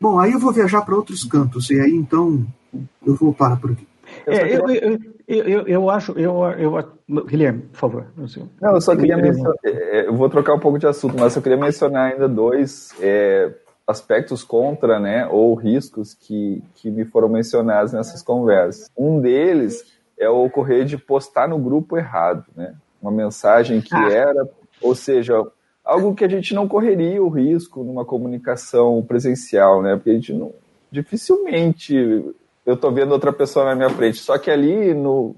Bom, 0.00 0.18
aí 0.18 0.32
eu 0.32 0.38
vou 0.38 0.54
viajar 0.54 0.80
para 0.80 0.96
outros 0.96 1.22
cantos, 1.24 1.68
e 1.68 1.78
aí 1.78 1.94
então 1.94 2.46
eu 3.04 3.14
vou 3.14 3.34
parar 3.34 3.56
por 3.56 3.72
aqui. 3.72 3.86
É, 4.26 4.56
eu, 4.56 4.68
eu, 4.70 4.98
eu, 5.28 5.66
eu, 5.68 5.90
acho, 5.90 6.12
eu, 6.12 6.42
eu, 6.58 7.24
Guilherme, 7.26 7.60
por 7.72 7.78
favor. 7.78 8.06
Não, 8.58 8.74
eu 8.74 8.80
só 8.80 8.96
queria 8.96 9.18
mencionar, 9.18 9.54
é, 9.64 10.06
eu 10.06 10.14
vou 10.14 10.30
trocar 10.30 10.54
um 10.54 10.58
pouco 10.58 10.78
de 10.78 10.86
assunto, 10.86 11.14
mas 11.18 11.36
eu 11.36 11.42
queria 11.42 11.58
mencionar 11.58 12.12
ainda 12.12 12.26
dois 12.26 12.88
é, 13.00 13.52
aspectos 13.90 14.42
contra, 14.44 14.98
né, 14.98 15.26
ou 15.26 15.54
riscos 15.54 16.14
que, 16.14 16.62
que 16.76 16.90
me 16.90 17.04
foram 17.04 17.28
mencionados 17.28 17.92
nessas 17.92 18.22
conversas. 18.22 18.90
Um 18.96 19.20
deles 19.20 19.84
é 20.18 20.28
o 20.28 20.44
ocorrer 20.44 20.84
de 20.84 20.96
postar 20.96 21.48
no 21.48 21.58
grupo 21.58 21.96
errado, 21.96 22.44
né, 22.56 22.74
uma 23.02 23.10
mensagem 23.10 23.80
que 23.80 23.94
ah. 23.94 24.10
era, 24.10 24.48
ou 24.80 24.94
seja, 24.94 25.34
algo 25.84 26.14
que 26.14 26.24
a 26.24 26.28
gente 26.28 26.54
não 26.54 26.68
correria 26.68 27.22
o 27.22 27.28
risco 27.28 27.82
numa 27.82 28.04
comunicação 28.04 29.02
presencial, 29.02 29.82
né, 29.82 29.96
porque 29.96 30.10
a 30.10 30.14
gente 30.14 30.32
não, 30.32 30.52
dificilmente 30.90 31.94
eu 32.64 32.74
estou 32.74 32.92
vendo 32.92 33.12
outra 33.12 33.32
pessoa 33.32 33.64
na 33.64 33.74
minha 33.74 33.90
frente, 33.90 34.18
só 34.18 34.38
que 34.38 34.50
ali 34.50 34.94
no 34.94 35.34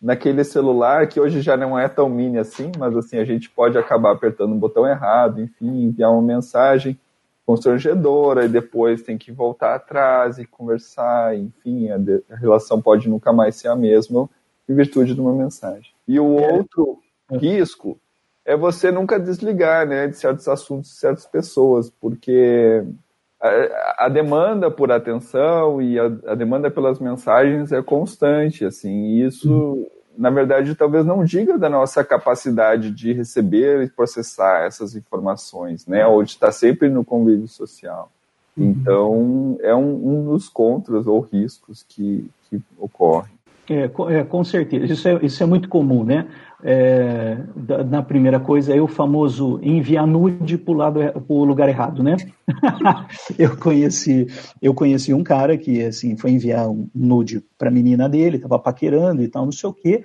naquele 0.00 0.44
celular 0.44 1.08
que 1.08 1.18
hoje 1.18 1.40
já 1.40 1.56
não 1.56 1.78
é 1.78 1.88
tão 1.88 2.08
mini 2.08 2.38
assim, 2.38 2.70
mas 2.78 2.94
assim 2.96 3.18
a 3.18 3.24
gente 3.24 3.48
pode 3.48 3.78
acabar 3.78 4.12
apertando 4.12 4.52
um 4.52 4.58
botão 4.58 4.86
errado, 4.86 5.40
enfim, 5.40 5.84
enviar 5.84 6.12
uma 6.12 6.22
mensagem 6.22 6.98
constrangedora 7.46 8.44
e 8.44 8.48
depois 8.48 9.02
tem 9.02 9.16
que 9.16 9.30
voltar 9.30 9.76
atrás 9.76 10.36
e 10.36 10.44
conversar, 10.44 11.36
enfim, 11.38 11.90
a, 11.90 11.96
de, 11.96 12.22
a 12.28 12.34
relação 12.34 12.82
pode 12.82 13.08
nunca 13.08 13.32
mais 13.32 13.54
ser 13.54 13.68
a 13.68 13.76
mesma 13.76 14.28
em 14.68 14.74
virtude 14.74 15.14
de 15.14 15.20
uma 15.20 15.32
mensagem. 15.32 15.92
E 16.08 16.18
o 16.18 16.40
é. 16.40 16.52
outro 16.52 16.98
é. 17.30 17.38
risco 17.38 17.98
é 18.44 18.56
você 18.56 18.90
nunca 18.90 19.18
desligar, 19.18 19.86
né, 19.86 20.08
de 20.08 20.16
certos 20.16 20.48
assuntos, 20.48 20.90
de 20.90 20.96
certas 20.96 21.24
pessoas, 21.24 21.88
porque 21.88 22.84
a, 23.40 24.06
a 24.06 24.08
demanda 24.08 24.68
por 24.68 24.90
atenção 24.90 25.80
e 25.80 25.98
a, 26.00 26.06
a, 26.26 26.34
demanda 26.34 26.68
pelas 26.68 26.98
mensagens 26.98 27.70
é 27.70 27.80
constante, 27.80 28.64
assim, 28.64 28.90
e 28.90 29.24
isso 29.24 29.52
uhum 29.52 29.95
na 30.16 30.30
verdade, 30.30 30.74
talvez 30.74 31.04
não 31.04 31.24
diga 31.24 31.58
da 31.58 31.68
nossa 31.68 32.02
capacidade 32.04 32.90
de 32.90 33.12
receber 33.12 33.82
e 33.82 33.88
processar 33.88 34.64
essas 34.64 34.94
informações, 34.96 35.86
né? 35.86 36.06
Ou 36.06 36.22
de 36.22 36.30
estar 36.30 36.52
sempre 36.52 36.88
no 36.88 37.04
convívio 37.04 37.48
social. 37.48 38.10
Uhum. 38.56 38.70
Então, 38.70 39.58
é 39.60 39.74
um, 39.74 40.08
um, 40.08 40.24
dos 40.24 40.48
contras 40.48 41.06
ou 41.06 41.20
riscos 41.20 41.84
que, 41.86 42.28
que 42.48 42.60
ocorrem. 42.78 43.34
É, 43.68 43.90
é, 44.18 44.24
com 44.24 44.44
certeza, 44.44 44.92
isso 44.92 45.08
é, 45.08 45.18
isso 45.22 45.42
é 45.42 45.46
muito 45.46 45.68
comum, 45.68 46.04
né? 46.04 46.28
É, 46.62 47.36
na 47.88 48.02
primeira 48.02 48.40
coisa 48.40 48.74
é 48.74 48.80
o 48.80 48.86
famoso 48.86 49.58
enviar 49.62 50.06
nude 50.06 50.56
para 50.56 50.72
o 51.28 51.44
lugar 51.44 51.68
errado, 51.68 52.02
né? 52.02 52.16
eu 53.38 53.56
conheci 53.56 54.26
eu 54.62 54.72
conheci 54.72 55.12
um 55.12 55.22
cara 55.22 55.56
que 55.58 55.82
assim 55.82 56.16
foi 56.16 56.30
enviar 56.30 56.68
um 56.68 56.88
nude 56.94 57.44
para 57.58 57.68
a 57.68 57.72
menina 57.72 58.08
dele, 58.08 58.36
estava 58.36 58.58
paquerando 58.58 59.22
e 59.22 59.28
tal, 59.28 59.44
não 59.44 59.52
sei 59.52 59.68
o 59.68 59.74
quê, 59.74 60.04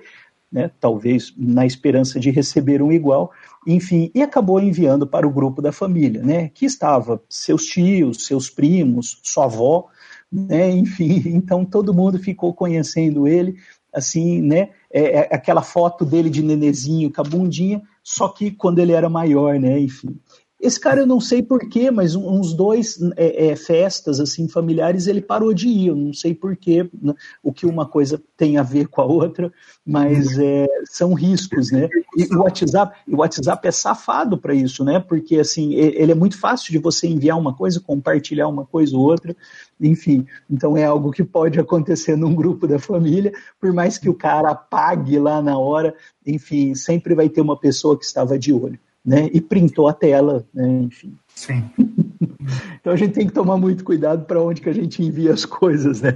né? 0.50 0.70
Talvez 0.80 1.32
na 1.36 1.64
esperança 1.64 2.20
de 2.20 2.30
receber 2.30 2.82
um 2.82 2.92
igual, 2.92 3.30
enfim, 3.66 4.10
e 4.14 4.22
acabou 4.22 4.60
enviando 4.60 5.06
para 5.06 5.26
o 5.26 5.32
grupo 5.32 5.62
da 5.62 5.72
família, 5.72 6.22
né? 6.22 6.50
Que 6.52 6.66
estava 6.66 7.22
seus 7.28 7.64
tios, 7.64 8.26
seus 8.26 8.50
primos, 8.50 9.18
sua 9.22 9.44
avó, 9.44 9.86
né? 10.32 10.70
Enfim, 10.70 11.22
então 11.36 11.64
todo 11.64 11.92
mundo 11.92 12.18
ficou 12.18 12.54
conhecendo 12.54 13.28
ele, 13.28 13.56
assim, 13.92 14.40
né? 14.40 14.70
É, 14.90 15.18
é 15.18 15.34
aquela 15.34 15.62
foto 15.62 16.04
dele 16.04 16.30
de 16.30 16.42
nenezinho 16.42 17.12
com 17.12 17.20
a 17.20 17.24
bundinha, 17.24 17.82
só 18.02 18.28
que 18.28 18.50
quando 18.50 18.78
ele 18.78 18.92
era 18.92 19.08
maior, 19.08 19.58
né? 19.58 19.78
Enfim. 19.78 20.18
Esse 20.62 20.78
cara 20.78 21.00
eu 21.00 21.06
não 21.08 21.18
sei 21.18 21.42
porquê, 21.42 21.90
mas 21.90 22.14
uns 22.14 22.54
dois 22.54 22.96
é, 23.16 23.48
é, 23.48 23.56
festas 23.56 24.20
assim 24.20 24.46
familiares 24.46 25.08
ele 25.08 25.20
parou 25.20 25.52
de 25.52 25.66
ir. 25.66 25.88
Eu 25.88 25.96
não 25.96 26.14
sei 26.14 26.32
porquê, 26.36 26.88
né? 27.02 27.14
o 27.42 27.52
que 27.52 27.66
uma 27.66 27.84
coisa 27.84 28.22
tem 28.36 28.56
a 28.56 28.62
ver 28.62 28.86
com 28.86 29.00
a 29.00 29.04
outra, 29.04 29.52
mas 29.84 30.38
é, 30.38 30.68
são 30.84 31.14
riscos, 31.14 31.72
né? 31.72 31.88
E 32.16 32.32
o 32.32 32.42
WhatsApp, 32.42 32.96
o 33.08 33.16
WhatsApp 33.16 33.66
é 33.66 33.72
safado 33.72 34.38
para 34.38 34.54
isso, 34.54 34.84
né? 34.84 35.00
Porque 35.00 35.40
assim 35.40 35.74
ele 35.74 36.12
é 36.12 36.14
muito 36.14 36.38
fácil 36.38 36.70
de 36.70 36.78
você 36.78 37.08
enviar 37.08 37.36
uma 37.36 37.52
coisa, 37.52 37.80
compartilhar 37.80 38.46
uma 38.46 38.64
coisa 38.64 38.96
ou 38.96 39.02
outra, 39.02 39.36
enfim. 39.80 40.24
Então 40.48 40.76
é 40.76 40.84
algo 40.84 41.10
que 41.10 41.24
pode 41.24 41.58
acontecer 41.58 42.14
num 42.14 42.36
grupo 42.36 42.68
da 42.68 42.78
família, 42.78 43.32
por 43.60 43.72
mais 43.72 43.98
que 43.98 44.08
o 44.08 44.14
cara 44.14 44.50
apague 44.50 45.18
lá 45.18 45.42
na 45.42 45.58
hora, 45.58 45.92
enfim, 46.24 46.72
sempre 46.76 47.16
vai 47.16 47.28
ter 47.28 47.40
uma 47.40 47.58
pessoa 47.58 47.98
que 47.98 48.04
estava 48.04 48.38
de 48.38 48.52
olho 48.52 48.78
né? 49.04 49.28
E 49.32 49.40
printou 49.40 49.88
a 49.88 49.92
tela, 49.92 50.46
né? 50.54 50.68
Enfim. 50.82 51.14
Sim. 51.34 51.64
então 52.80 52.92
a 52.92 52.96
gente 52.96 53.14
tem 53.14 53.26
que 53.26 53.32
tomar 53.32 53.56
muito 53.56 53.84
cuidado 53.84 54.26
para 54.26 54.40
onde 54.40 54.60
que 54.60 54.68
a 54.68 54.72
gente 54.72 55.02
envia 55.02 55.32
as 55.32 55.44
coisas, 55.44 56.02
né? 56.02 56.12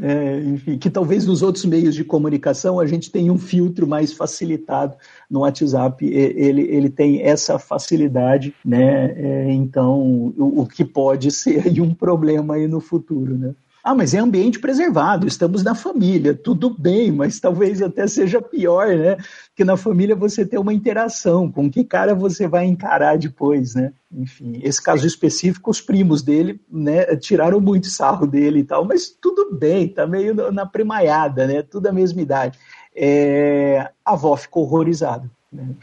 É, 0.00 0.40
enfim, 0.40 0.78
que 0.78 0.88
talvez 0.88 1.26
nos 1.26 1.42
outros 1.42 1.64
meios 1.64 1.94
de 1.94 2.04
comunicação 2.04 2.78
a 2.78 2.86
gente 2.86 3.10
tenha 3.10 3.32
um 3.32 3.38
filtro 3.38 3.86
mais 3.86 4.12
facilitado. 4.12 4.96
No 5.28 5.40
WhatsApp 5.40 6.06
ele, 6.06 6.62
ele 6.62 6.88
tem 6.88 7.22
essa 7.22 7.58
facilidade, 7.58 8.54
né? 8.64 9.12
É, 9.16 9.52
então 9.52 10.00
o, 10.00 10.62
o 10.62 10.66
que 10.66 10.84
pode 10.84 11.30
ser 11.30 11.80
um 11.80 11.92
problema 11.92 12.54
aí 12.54 12.66
no 12.66 12.80
futuro, 12.80 13.36
né? 13.36 13.54
Ah, 13.82 13.94
mas 13.94 14.12
é 14.12 14.18
ambiente 14.18 14.58
preservado, 14.58 15.26
estamos 15.26 15.62
na 15.64 15.74
família, 15.74 16.34
tudo 16.34 16.68
bem, 16.68 17.10
mas 17.10 17.40
talvez 17.40 17.80
até 17.80 18.06
seja 18.06 18.40
pior, 18.40 18.88
né? 18.88 19.16
Que 19.56 19.64
na 19.64 19.76
família 19.76 20.14
você 20.14 20.44
tem 20.44 20.58
uma 20.58 20.72
interação, 20.72 21.50
com 21.50 21.70
que 21.70 21.82
cara 21.82 22.14
você 22.14 22.46
vai 22.46 22.66
encarar 22.66 23.16
depois, 23.16 23.74
né? 23.74 23.92
Enfim, 24.12 24.60
esse 24.62 24.82
caso 24.82 25.06
específico, 25.06 25.70
os 25.70 25.80
primos 25.80 26.22
dele, 26.22 26.60
né, 26.70 27.16
tiraram 27.16 27.60
muito 27.60 27.86
sarro 27.86 28.26
dele 28.26 28.60
e 28.60 28.64
tal, 28.64 28.84
mas 28.84 29.08
tudo 29.08 29.56
bem, 29.56 29.88
tá 29.88 30.06
meio 30.06 30.34
na 30.52 30.66
primaiada, 30.66 31.46
né? 31.46 31.62
Tudo 31.62 31.86
a 31.86 31.92
mesma 31.92 32.20
idade. 32.20 32.58
É, 32.94 33.90
a 34.04 34.12
avó 34.12 34.36
ficou 34.36 34.64
horrorizada, 34.64 35.30
né? 35.50 35.74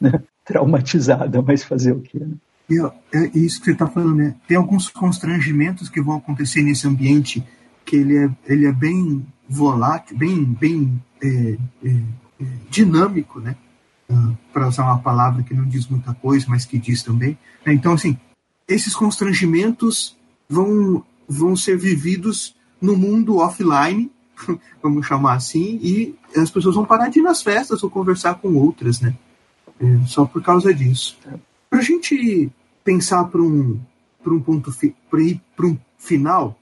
traumatizada, 0.44 1.42
mas 1.42 1.62
fazer 1.62 1.92
o 1.92 2.00
quê, 2.00 2.18
né? 2.18 2.34
É 3.12 3.30
isso 3.34 3.58
que 3.60 3.66
você 3.66 3.72
está 3.72 3.86
falando, 3.86 4.16
né? 4.16 4.34
Tem 4.46 4.56
alguns 4.56 4.88
constrangimentos 4.88 5.88
que 5.88 6.02
vão 6.02 6.16
acontecer 6.16 6.62
nesse 6.62 6.86
ambiente 6.86 7.42
que 7.84 7.96
ele 7.96 8.16
é, 8.16 8.30
ele 8.46 8.66
é 8.66 8.72
bem 8.72 9.26
volátil, 9.48 10.16
bem, 10.16 10.44
bem 10.44 11.02
é, 11.22 11.56
é, 11.82 11.90
é 12.40 12.46
dinâmico, 12.68 13.40
né? 13.40 13.56
Uh, 14.10 14.36
Para 14.52 14.68
usar 14.68 14.84
uma 14.84 14.98
palavra 14.98 15.42
que 15.42 15.54
não 15.54 15.66
diz 15.66 15.86
muita 15.86 16.12
coisa, 16.14 16.46
mas 16.48 16.66
que 16.66 16.78
diz 16.78 17.02
também. 17.02 17.38
Né? 17.64 17.72
Então, 17.72 17.94
assim, 17.94 18.18
esses 18.66 18.94
constrangimentos 18.94 20.16
vão, 20.48 21.02
vão 21.26 21.56
ser 21.56 21.78
vividos 21.78 22.54
no 22.80 22.96
mundo 22.96 23.38
offline, 23.38 24.10
vamos 24.82 25.06
chamar 25.06 25.34
assim, 25.34 25.78
e 25.82 26.14
as 26.36 26.50
pessoas 26.50 26.74
vão 26.74 26.84
parar 26.84 27.08
de 27.08 27.20
ir 27.20 27.22
nas 27.22 27.42
festas 27.42 27.82
ou 27.82 27.90
conversar 27.90 28.34
com 28.34 28.54
outras, 28.54 29.00
né? 29.00 29.14
É, 29.80 30.06
só 30.06 30.26
por 30.26 30.42
causa 30.42 30.74
disso. 30.74 31.16
Para 31.68 31.80
a 31.80 31.82
gente 31.82 32.50
pensar 32.82 33.24
para 33.24 33.42
um, 33.42 33.78
um 34.26 34.40
ponto 34.40 34.72
para 35.10 35.22
ir 35.22 35.40
para 35.56 35.66
um 35.66 35.78
final, 35.98 36.58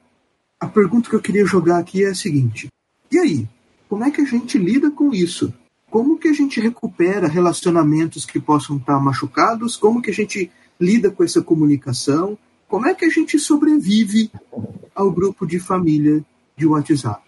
a 0.59 0.67
pergunta 0.67 1.09
que 1.09 1.17
eu 1.17 1.21
queria 1.21 1.45
jogar 1.45 1.79
aqui 1.79 2.05
é 2.05 2.09
a 2.09 2.15
seguinte: 2.15 2.69
e 3.11 3.19
aí? 3.19 3.49
Como 3.89 4.05
é 4.05 4.11
que 4.11 4.21
a 4.21 4.25
gente 4.25 4.59
lida 4.59 4.91
com 4.91 5.15
isso? 5.15 5.55
Como 5.89 6.19
que 6.19 6.29
a 6.29 6.33
gente 6.33 6.61
recupera 6.61 7.29
relacionamentos 7.29 8.27
que 8.27 8.41
possam 8.41 8.77
estar 8.77 8.99
machucados? 8.99 9.77
Como 9.77 10.03
que 10.03 10.11
a 10.11 10.15
gente 10.15 10.51
lida 10.81 11.11
com 11.11 11.23
essa 11.23 11.41
comunicação? 11.41 12.37
Como 12.69 12.89
é 12.89 12.95
que 12.95 13.05
a 13.05 13.09
gente 13.09 13.39
sobrevive 13.39 14.31
ao 14.95 15.11
grupo 15.13 15.47
de 15.47 15.61
família 15.61 16.25
de 16.57 16.67
WhatsApp? 16.67 17.23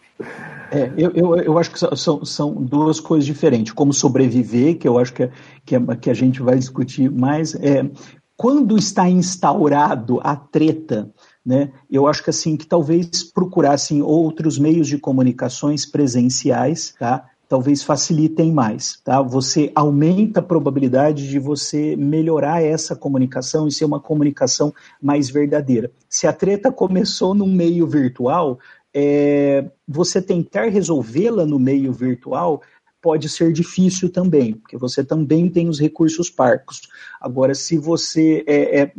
É, 0.70 0.92
eu, 0.96 1.12
eu, 1.14 1.36
eu 1.36 1.58
acho 1.58 1.70
que 1.70 1.78
são, 1.96 2.24
são 2.24 2.54
duas 2.54 3.00
coisas 3.00 3.24
diferentes. 3.24 3.72
Como 3.72 3.92
sobreviver, 3.92 4.78
que 4.78 4.86
eu 4.86 4.98
acho 4.98 5.12
que, 5.12 5.22
é, 5.24 5.30
que, 5.64 5.76
é, 5.76 5.96
que 5.96 6.10
a 6.10 6.14
gente 6.14 6.42
vai 6.42 6.56
discutir 6.56 7.10
mais, 7.10 7.54
é 7.54 7.90
quando 8.38 8.78
está 8.78 9.08
instaurado 9.08 10.20
a 10.22 10.36
treta, 10.36 11.10
né, 11.44 11.72
eu 11.90 12.06
acho 12.06 12.22
que 12.22 12.30
assim 12.30 12.56
que 12.56 12.66
talvez 12.66 13.24
procurassem 13.24 14.00
outros 14.00 14.60
meios 14.60 14.86
de 14.86 14.96
comunicações 14.96 15.84
presenciais, 15.84 16.94
tá? 17.00 17.24
Talvez 17.48 17.82
facilitem 17.82 18.52
mais, 18.52 19.00
tá? 19.02 19.22
Você 19.22 19.72
aumenta 19.74 20.38
a 20.38 20.42
probabilidade 20.42 21.28
de 21.28 21.38
você 21.38 21.96
melhorar 21.96 22.62
essa 22.62 22.94
comunicação 22.94 23.66
e 23.66 23.72
ser 23.72 23.86
uma 23.86 23.98
comunicação 23.98 24.72
mais 25.02 25.30
verdadeira. 25.30 25.90
Se 26.08 26.26
a 26.26 26.32
treta 26.32 26.70
começou 26.70 27.34
num 27.34 27.52
meio 27.52 27.86
virtual, 27.86 28.58
é, 28.94 29.70
você 29.86 30.20
tentar 30.20 30.66
resolvê-la 30.66 31.44
no 31.44 31.58
meio 31.58 31.92
virtual 31.92 32.62
pode 33.00 33.28
ser 33.28 33.52
difícil 33.52 34.10
também, 34.10 34.54
porque 34.54 34.76
você 34.76 35.04
também 35.04 35.48
tem 35.48 35.68
os 35.68 35.78
recursos 35.78 36.28
parcos. 36.28 36.82
Agora, 37.20 37.54
se 37.54 37.78
você 37.78 38.44
é, 38.46 38.80
é 38.80 38.92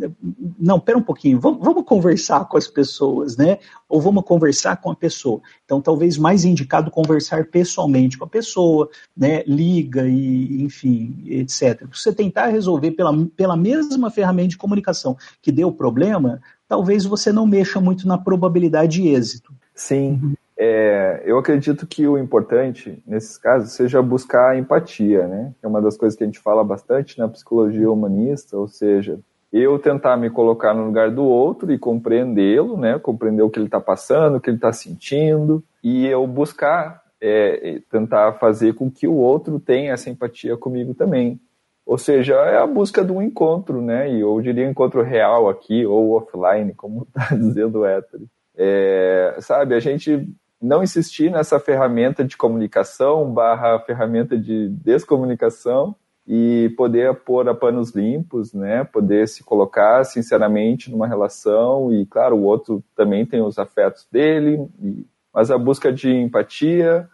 não, 0.58 0.80
pera 0.80 0.98
um 0.98 1.04
pouquinho, 1.04 1.40
vamos, 1.40 1.60
vamos, 1.64 1.84
conversar 1.84 2.46
com 2.46 2.58
as 2.58 2.68
pessoas, 2.68 3.36
né? 3.36 3.60
Ou 3.90 4.02
vamos 4.02 4.24
conversar 4.24 4.78
com 4.78 4.92
a 4.92 4.96
pessoa. 4.96 5.42
Então, 5.66 5.82
talvez 5.82 6.18
mais 6.18 6.46
indicado 6.46 6.92
conversar 6.92 7.46
pessoalmente 7.48 8.18
com 8.18 8.24
a 8.24 8.30
pessoa, 8.30 8.90
né? 9.16 9.44
Liga 9.46 10.08
e, 10.08 10.64
enfim, 10.64 11.22
etc. 11.26 11.86
Você 11.92 12.14
tentar 12.14 12.48
resolver 12.48 12.92
pela, 12.92 13.14
pela 13.36 13.58
mesma 13.58 14.10
ferramenta 14.10 14.50
de 14.50 14.58
comunicação 14.58 15.18
que 15.42 15.52
deu 15.52 15.72
problema, 15.72 16.42
talvez 16.68 17.06
você 17.06 17.34
não 17.34 17.46
mexa 17.46 17.82
muito 17.82 18.08
na 18.08 18.18
probabilidade 18.18 19.02
de 19.02 19.10
êxito. 19.10 19.54
Sim. 19.80 20.20
Uhum. 20.22 20.34
É, 20.58 21.24
eu 21.26 21.38
acredito 21.38 21.88
que 21.88 22.06
o 22.06 22.18
importante 22.18 23.02
nesses 23.08 23.38
casos 23.38 23.72
seja 23.72 24.02
buscar 24.02 24.50
a 24.50 24.58
empatia, 24.58 25.26
né? 25.26 25.54
É 25.64 25.68
uma 25.68 25.82
das 25.82 25.96
coisas 25.96 26.18
que 26.18 26.24
a 26.24 26.28
gente 26.28 26.40
fala 26.40 26.66
bastante 26.66 27.18
na 27.18 27.30
psicologia 27.30 27.90
humanista, 27.90 28.58
ou 28.58 28.68
seja, 28.68 29.18
eu 29.54 29.80
tentar 29.80 30.18
me 30.18 30.30
colocar 30.30 30.74
no 30.74 30.86
lugar 30.86 31.10
do 31.12 31.24
outro 31.24 31.72
e 31.72 31.80
compreendê-lo, 31.80 32.76
né? 32.76 33.00
Compreender 33.00 33.42
o 33.42 33.50
que 33.50 33.58
ele 33.58 33.68
está 33.68 33.80
passando, 33.80 34.36
o 34.36 34.42
que 34.42 34.50
ele 34.50 34.58
está 34.58 34.74
sentindo, 34.74 35.64
e 35.82 36.06
eu 36.06 36.28
buscar 36.28 37.02
é, 37.22 37.82
tentar 37.90 38.34
fazer 38.34 38.74
com 38.74 38.92
que 38.92 39.08
o 39.08 39.16
outro 39.16 39.62
tenha 39.62 39.94
essa 39.94 40.10
empatia 40.10 40.58
comigo 40.58 40.94
também. 40.94 41.40
Ou 41.86 41.98
seja, 41.98 42.36
é 42.36 42.58
a 42.58 42.68
busca 42.68 43.04
de 43.04 43.14
um 43.14 43.22
encontro, 43.22 43.82
né? 43.82 44.12
E 44.12 44.20
eu 44.20 44.42
diria 44.42 44.70
encontro 44.70 45.02
real 45.02 45.48
aqui, 45.48 45.86
ou 45.86 46.12
offline, 46.18 46.74
como 46.74 47.04
está 47.04 47.34
dizendo 47.40 47.80
o 47.80 47.86
Héctor. 47.86 48.20
É, 48.62 49.38
sabe, 49.40 49.74
a 49.74 49.80
gente 49.80 50.28
não 50.62 50.84
insistir 50.84 51.32
nessa 51.32 51.58
ferramenta 51.62 52.26
de 52.26 52.36
comunicação 52.36 53.32
barra 53.32 53.80
ferramenta 53.80 54.38
de 54.38 54.68
descomunicação 54.68 55.96
e 56.28 56.74
poder 56.76 57.16
pôr 57.16 57.48
a 57.48 57.56
panos 57.56 57.96
limpos, 57.96 58.54
né? 58.54 58.84
Poder 58.84 59.30
se 59.30 59.44
colocar 59.44 60.04
sinceramente 60.04 60.92
numa 60.92 61.08
relação 61.08 61.94
e, 61.94 62.06
claro, 62.06 62.36
o 62.36 62.44
outro 62.44 62.84
também 62.94 63.26
tem 63.26 63.42
os 63.42 63.58
afetos 63.58 64.06
dele, 64.12 64.68
e, 64.84 65.08
mas 65.34 65.50
a 65.50 65.58
busca 65.58 65.92
de 65.92 66.12
empatia 66.12 67.08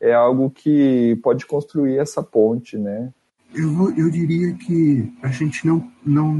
é 0.00 0.14
algo 0.14 0.50
que 0.50 1.16
pode 1.22 1.44
construir 1.44 1.98
essa 1.98 2.22
ponte, 2.22 2.78
né? 2.78 3.12
Eu, 3.54 3.94
eu 3.96 4.10
diria 4.10 4.54
que 4.54 5.12
a 5.22 5.28
gente 5.28 5.66
não, 5.66 5.86
não, 6.04 6.34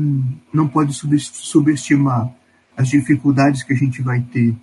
não 0.52 0.66
pode 0.66 0.94
subestimar 0.94 2.34
as 2.76 2.88
dificuldades 2.88 3.62
que 3.62 3.72
a 3.72 3.76
gente 3.76 4.02
vai 4.02 4.20
ter 4.20 4.54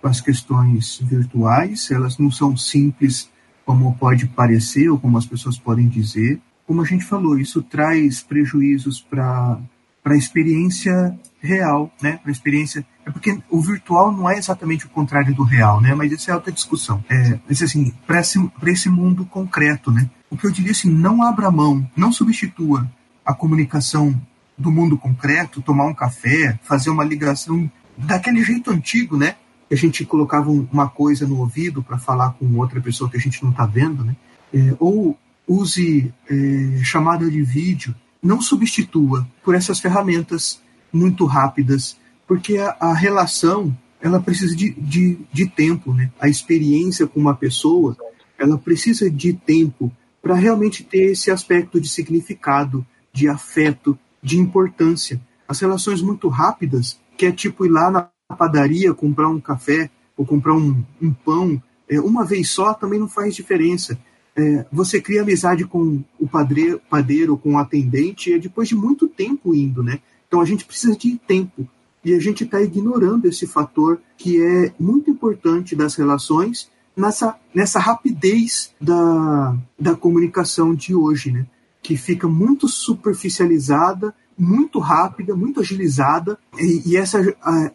com 0.00 0.08
as 0.08 0.20
questões 0.20 0.98
virtuais, 1.00 1.90
elas 1.90 2.18
não 2.18 2.30
são 2.30 2.56
simples 2.56 3.30
como 3.64 3.94
pode 3.94 4.26
parecer 4.26 4.88
ou 4.88 4.98
como 4.98 5.16
as 5.16 5.24
pessoas 5.24 5.56
podem 5.56 5.88
dizer. 5.88 6.40
Como 6.66 6.82
a 6.82 6.84
gente 6.84 7.04
falou, 7.04 7.38
isso 7.38 7.62
traz 7.62 8.22
prejuízos 8.22 9.00
para 9.00 9.58
a 10.04 10.16
experiência 10.16 11.18
real, 11.40 11.92
né? 12.02 12.16
Para 12.16 12.30
a 12.30 12.32
experiência 12.32 12.84
é 13.04 13.10
porque 13.10 13.40
o 13.48 13.60
virtual 13.60 14.12
não 14.12 14.28
é 14.28 14.38
exatamente 14.38 14.86
o 14.86 14.88
contrário 14.88 15.34
do 15.34 15.42
real, 15.42 15.80
né? 15.80 15.94
Mas 15.94 16.12
isso 16.12 16.30
é 16.30 16.34
outra 16.34 16.52
discussão. 16.52 17.04
É, 17.08 17.38
mas 17.48 17.62
assim, 17.62 17.92
para 18.06 18.20
esse, 18.20 18.38
esse 18.66 18.88
mundo 18.88 19.24
concreto, 19.24 19.90
né? 19.90 20.10
O 20.30 20.36
que 20.36 20.46
eu 20.46 20.50
diria 20.50 20.72
assim, 20.72 20.90
não 20.90 21.22
abra 21.22 21.50
mão, 21.50 21.88
não 21.96 22.12
substitua 22.12 22.90
a 23.24 23.34
comunicação 23.34 24.20
do 24.62 24.70
mundo 24.70 24.96
concreto, 24.96 25.60
tomar 25.60 25.86
um 25.86 25.94
café, 25.94 26.58
fazer 26.62 26.90
uma 26.90 27.04
ligação 27.04 27.70
daquele 27.98 28.42
jeito 28.42 28.70
antigo, 28.70 29.16
né? 29.16 29.36
a 29.72 29.76
gente 29.76 30.04
colocava 30.04 30.50
uma 30.50 30.88
coisa 30.88 31.26
no 31.26 31.38
ouvido 31.38 31.82
para 31.82 31.98
falar 31.98 32.32
com 32.34 32.58
outra 32.58 32.80
pessoa 32.80 33.08
que 33.08 33.16
a 33.16 33.20
gente 33.20 33.42
não 33.42 33.50
está 33.50 33.64
vendo, 33.64 34.04
né? 34.04 34.14
É, 34.52 34.76
ou 34.78 35.18
use 35.48 36.12
é, 36.28 36.84
chamada 36.84 37.30
de 37.30 37.42
vídeo, 37.42 37.94
não 38.22 38.40
substitua 38.40 39.26
por 39.42 39.54
essas 39.54 39.80
ferramentas 39.80 40.60
muito 40.92 41.24
rápidas, 41.24 41.96
porque 42.26 42.58
a, 42.58 42.76
a 42.78 42.94
relação 42.94 43.76
ela 44.00 44.20
precisa 44.20 44.54
de, 44.54 44.72
de, 44.72 45.18
de, 45.32 45.46
tempo, 45.46 45.94
né? 45.94 46.10
A 46.20 46.28
experiência 46.28 47.06
com 47.06 47.18
uma 47.18 47.34
pessoa, 47.34 47.96
ela 48.38 48.58
precisa 48.58 49.10
de 49.10 49.32
tempo 49.32 49.90
para 50.20 50.34
realmente 50.34 50.84
ter 50.84 51.12
esse 51.12 51.30
aspecto 51.30 51.80
de 51.80 51.88
significado, 51.88 52.86
de 53.12 53.26
afeto, 53.26 53.98
de 54.22 54.38
importância. 54.38 55.20
As 55.48 55.60
relações 55.60 56.00
muito 56.00 56.28
rápidas, 56.28 57.00
que 57.16 57.26
é 57.26 57.32
tipo 57.32 57.66
ir 57.66 57.70
lá 57.70 57.90
na 57.90 58.10
padaria 58.36 58.94
comprar 58.94 59.28
um 59.28 59.40
café 59.40 59.90
ou 60.16 60.24
comprar 60.24 60.54
um, 60.54 60.82
um 61.00 61.12
pão 61.12 61.62
é, 61.92 62.00
uma 62.00 62.24
vez 62.24 62.48
só 62.48 62.72
também 62.72 62.98
não 62.98 63.08
faz 63.08 63.34
diferença. 63.34 63.98
É, 64.34 64.64
você 64.72 65.00
cria 65.00 65.20
amizade 65.20 65.64
com 65.66 66.02
o 66.18 66.26
padre, 66.26 66.80
padeiro, 66.88 67.36
com 67.36 67.52
o 67.52 67.58
atendente, 67.58 68.32
é 68.32 68.38
depois 68.38 68.68
de 68.68 68.74
muito 68.74 69.06
tempo 69.06 69.54
indo, 69.54 69.82
né? 69.82 70.00
Então 70.26 70.40
a 70.40 70.44
gente 70.46 70.64
precisa 70.64 70.96
de 70.96 71.18
tempo. 71.18 71.68
E 72.02 72.14
a 72.14 72.18
gente 72.18 72.44
está 72.44 72.60
ignorando 72.62 73.26
esse 73.26 73.46
fator 73.46 74.00
que 74.16 74.42
é 74.42 74.72
muito 74.80 75.10
importante 75.10 75.76
das 75.76 75.94
relações 75.94 76.70
nessa, 76.96 77.36
nessa 77.54 77.78
rapidez 77.78 78.72
da, 78.80 79.54
da 79.78 79.94
comunicação 79.94 80.74
de 80.74 80.94
hoje, 80.94 81.30
né? 81.30 81.46
Que 81.82 81.96
fica 81.96 82.28
muito 82.28 82.68
superficializada 82.68 84.14
muito 84.38 84.78
rápida, 84.78 85.36
muito 85.36 85.60
agilizada, 85.60 86.38
e, 86.58 86.90
e 86.90 86.96
essa, 86.96 87.20